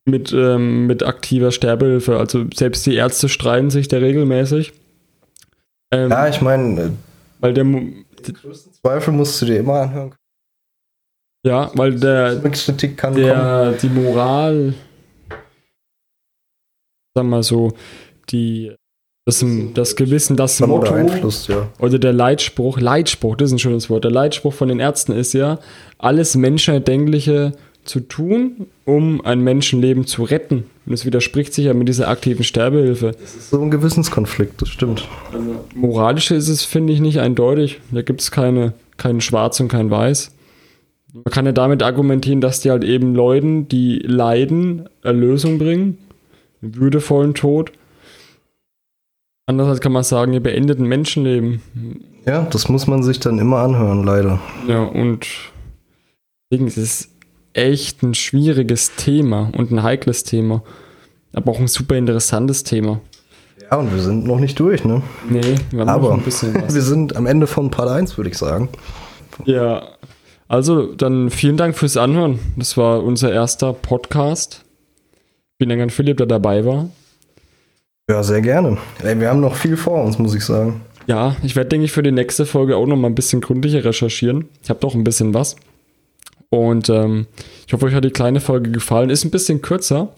Mit, 0.05 0.33
ähm, 0.33 0.87
mit 0.87 1.03
aktiver 1.03 1.51
Sterbehilfe. 1.51 2.19
Also 2.19 2.45
selbst 2.55 2.85
die 2.85 2.95
Ärzte 2.95 3.31
streiten 3.31 3.71
sich 3.71 3.89
da 3.89 3.97
regelmäßig. 3.97 4.75
Ähm, 5.93 6.11
ja, 6.11 6.29
ich 6.29 6.43
meine, 6.43 6.93
weil 7.41 7.55
der 7.55 7.65
die 7.65 8.33
größten 8.35 8.75
Zweifel 8.75 9.15
musst 9.15 9.41
du 9.41 9.47
dir 9.47 9.61
immer 9.61 9.81
anhören. 9.81 10.15
Ja, 11.47 11.71
weil 11.75 11.99
der, 11.99 12.35
der 12.35 13.73
die 13.73 13.89
Moral, 13.89 14.75
sag 17.15 17.25
mal 17.25 17.43
so, 17.43 17.73
die 18.29 18.75
das, 19.29 19.45
das 19.75 19.95
Gewissen, 19.95 20.37
das 20.37 20.59
Motto 20.61 20.97
ja. 20.97 21.69
oder 21.79 21.99
der 21.99 22.15
Leitspruch, 22.15 22.81
Leitspruch, 22.81 23.37
das 23.37 23.51
ist 23.51 23.57
ein 23.57 23.59
schönes 23.59 23.91
Wort, 23.91 24.05
der 24.05 24.11
Leitspruch 24.11 24.55
von 24.55 24.69
den 24.69 24.81
Ärzten 24.81 25.13
ist 25.13 25.35
ja, 25.35 25.59
alles 25.99 26.35
Menschendenkliche 26.35 27.53
zu 27.85 28.01
tun, 28.01 28.69
um 28.87 29.23
ein 29.27 29.41
Menschenleben 29.41 30.07
zu 30.07 30.23
retten. 30.23 30.65
Und 30.87 30.95
es 30.95 31.05
widerspricht 31.05 31.53
sich 31.53 31.67
ja 31.67 31.75
mit 31.75 31.89
dieser 31.89 32.09
aktiven 32.09 32.43
Sterbehilfe. 32.43 33.13
Das 33.21 33.37
ist 33.37 33.51
so 33.51 33.61
ein 33.61 33.71
Gewissenskonflikt, 33.71 34.63
das 34.63 34.71
stimmt. 34.71 35.07
Also, 35.35 35.63
moralisch 35.75 36.31
ist 36.31 36.49
es, 36.49 36.65
finde 36.65 36.95
ich, 36.95 37.01
nicht 37.01 37.21
eindeutig. 37.21 37.81
Da 37.91 38.01
gibt 38.01 38.23
es 38.23 38.31
keine, 38.31 38.73
kein 38.97 39.21
Schwarz 39.21 39.61
und 39.61 39.69
kein 39.69 39.91
Weiß. 39.91 40.31
Man 41.13 41.25
kann 41.25 41.45
ja 41.45 41.53
damit 41.53 41.83
argumentieren, 41.83 42.41
dass 42.41 42.61
die 42.61 42.71
halt 42.71 42.83
eben 42.83 43.15
Leuten, 43.15 43.69
die 43.69 43.99
leiden, 43.99 44.89
Erlösung 45.03 45.59
bringen, 45.59 45.99
einen 46.63 46.77
würdevollen 46.77 47.35
Tod. 47.35 47.73
Andererseits 49.49 49.81
kann 49.81 49.93
man 49.93 50.05
sagen, 50.05 50.35
ihr 50.35 50.43
beendet 50.43 50.79
ein 50.79 50.85
Menschenleben. 50.85 51.63
Ja, 52.27 52.43
das 52.43 52.69
muss 52.69 52.87
man 52.87 53.03
sich 53.03 53.19
dann 53.19 53.39
immer 53.39 53.61
anhören, 53.61 54.05
leider. 54.05 54.41
Ja, 54.67 54.83
und 54.83 55.27
deswegen 56.51 56.67
ist 56.67 56.77
es 56.77 57.09
echt 57.55 58.03
ein 58.03 58.13
schwieriges 58.13 58.95
Thema 58.97 59.51
und 59.57 59.71
ein 59.71 59.83
heikles 59.83 60.25
Thema. 60.25 60.63
Aber 61.33 61.53
auch 61.53 61.61
ein 61.61 61.67
super 61.67 61.97
interessantes 61.97 62.63
Thema. 62.63 63.01
Ja, 63.71 63.79
und 63.79 63.91
wir 63.91 64.03
sind 64.03 64.27
noch 64.27 64.39
nicht 64.39 64.61
durch, 64.61 64.85
ne? 64.85 65.01
Nee, 65.31 65.55
wir 65.71 65.81
haben 65.81 65.89
Aber 65.89 66.11
noch 66.11 66.19
ein 66.19 66.25
bisschen 66.25 66.55
was. 66.55 66.75
wir 66.75 66.83
sind 66.83 67.17
am 67.17 67.25
Ende 67.25 67.47
von 67.47 67.71
Part 67.71 67.89
1, 67.89 68.19
würde 68.19 68.29
ich 68.29 68.37
sagen. 68.37 68.69
Ja, 69.47 69.83
also 70.47 70.93
dann 70.93 71.31
vielen 71.31 71.57
Dank 71.57 71.75
fürs 71.75 71.97
Anhören. 71.97 72.39
Das 72.57 72.77
war 72.77 73.03
unser 73.03 73.33
erster 73.33 73.73
Podcast. 73.73 74.67
Vielen 75.57 75.71
Dank 75.71 75.81
an 75.81 75.89
Philipp, 75.91 76.19
der 76.19 76.27
dabei 76.27 76.67
war. 76.67 76.91
Ja, 78.11 78.23
sehr 78.23 78.41
gerne. 78.41 78.79
Ey, 79.03 79.21
wir 79.21 79.29
haben 79.29 79.41
noch 79.41 79.55
viel 79.55 79.77
vor 79.77 80.03
uns, 80.03 80.19
muss 80.19 80.35
ich 80.35 80.45
sagen. 80.45 80.81
Ja, 81.07 81.37
ich 81.43 81.57
werde, 81.57 81.69
denke 81.69 81.85
ich, 81.85 81.93
für 81.93 82.03
die 82.03 82.13
nächste 82.13 82.47
Folge 82.47 82.77
auch 82.77 82.87
noch 82.87 82.97
mal 82.97 83.09
ein 83.09 83.15
bisschen 83.15 83.41
gründlicher 83.41 83.85
recherchieren. 83.85 84.49
Ich 84.63 84.71
habe 84.71 84.81
doch 84.81 84.95
ein 84.95 85.05
bisschen 85.05 85.35
was. 85.35 85.57
Und 86.51 86.89
ähm, 86.89 87.27
ich 87.67 87.73
hoffe, 87.73 87.87
euch 87.87 87.95
hat 87.95 88.05
die 88.05 88.11
kleine 88.11 88.41
Folge 88.41 88.71
gefallen. 88.71 89.11
Ist 89.11 89.25
ein 89.25 89.31
bisschen 89.31 89.61
kürzer, 89.61 90.09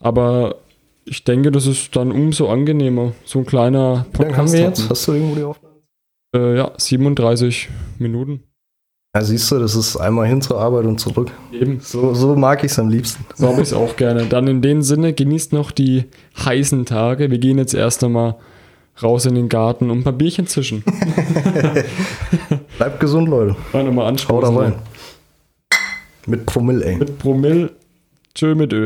aber 0.00 0.56
ich 1.04 1.22
denke, 1.24 1.52
das 1.52 1.66
ist 1.66 1.94
dann 1.94 2.10
umso 2.10 2.48
angenehmer. 2.48 3.12
So 3.24 3.40
ein 3.40 3.46
kleiner 3.46 4.06
Podcast. 4.12 4.38
haben 4.38 4.52
wir 4.52 4.60
jetzt? 4.60 4.90
Hast 4.90 5.06
du 5.06 5.12
irgendwo 5.12 5.34
die 5.36 5.42
Aufnahme? 5.42 5.74
Äh, 6.34 6.56
ja, 6.56 6.72
37 6.76 7.68
Minuten. 7.98 8.42
Ja, 9.14 9.22
siehst 9.22 9.50
du, 9.50 9.58
das 9.58 9.74
ist 9.74 9.98
einmal 9.98 10.26
hin 10.26 10.40
zur 10.40 10.58
Arbeit 10.58 10.86
und 10.86 10.98
zurück. 10.98 11.30
Eben. 11.52 11.80
So, 11.80 12.14
so 12.14 12.34
mag 12.34 12.64
ich 12.64 12.72
es 12.72 12.78
am 12.78 12.88
liebsten. 12.88 13.26
So 13.34 13.46
habe 13.46 13.60
ich 13.60 13.68
es 13.68 13.74
auch 13.74 13.94
gerne. 13.96 14.24
Dann 14.24 14.48
in 14.48 14.62
dem 14.62 14.80
Sinne, 14.80 15.12
genießt 15.12 15.52
noch 15.52 15.70
die 15.70 16.04
heißen 16.42 16.86
Tage. 16.86 17.30
Wir 17.30 17.36
gehen 17.36 17.58
jetzt 17.58 17.74
erst 17.74 18.02
einmal 18.02 18.36
raus 19.02 19.26
in 19.26 19.34
den 19.34 19.50
Garten 19.50 19.90
und 19.90 19.98
ein 19.98 20.02
paar 20.02 20.14
Bierchen 20.14 20.46
zischen. 20.46 20.82
Bleibt 22.78 23.00
gesund, 23.00 23.28
Leute. 23.28 23.54
Mal 23.74 23.84
nochmal 23.84 24.06
anschauen. 24.06 24.46
Haut 24.46 24.58
rein. 24.58 24.74
Mit 26.24 26.46
Promille, 26.46 26.82
ey. 26.82 26.96
Mit 26.96 27.18
Promille. 27.18 27.70
Tschö 28.34 28.54
mit 28.54 28.72
Ö. 28.72 28.80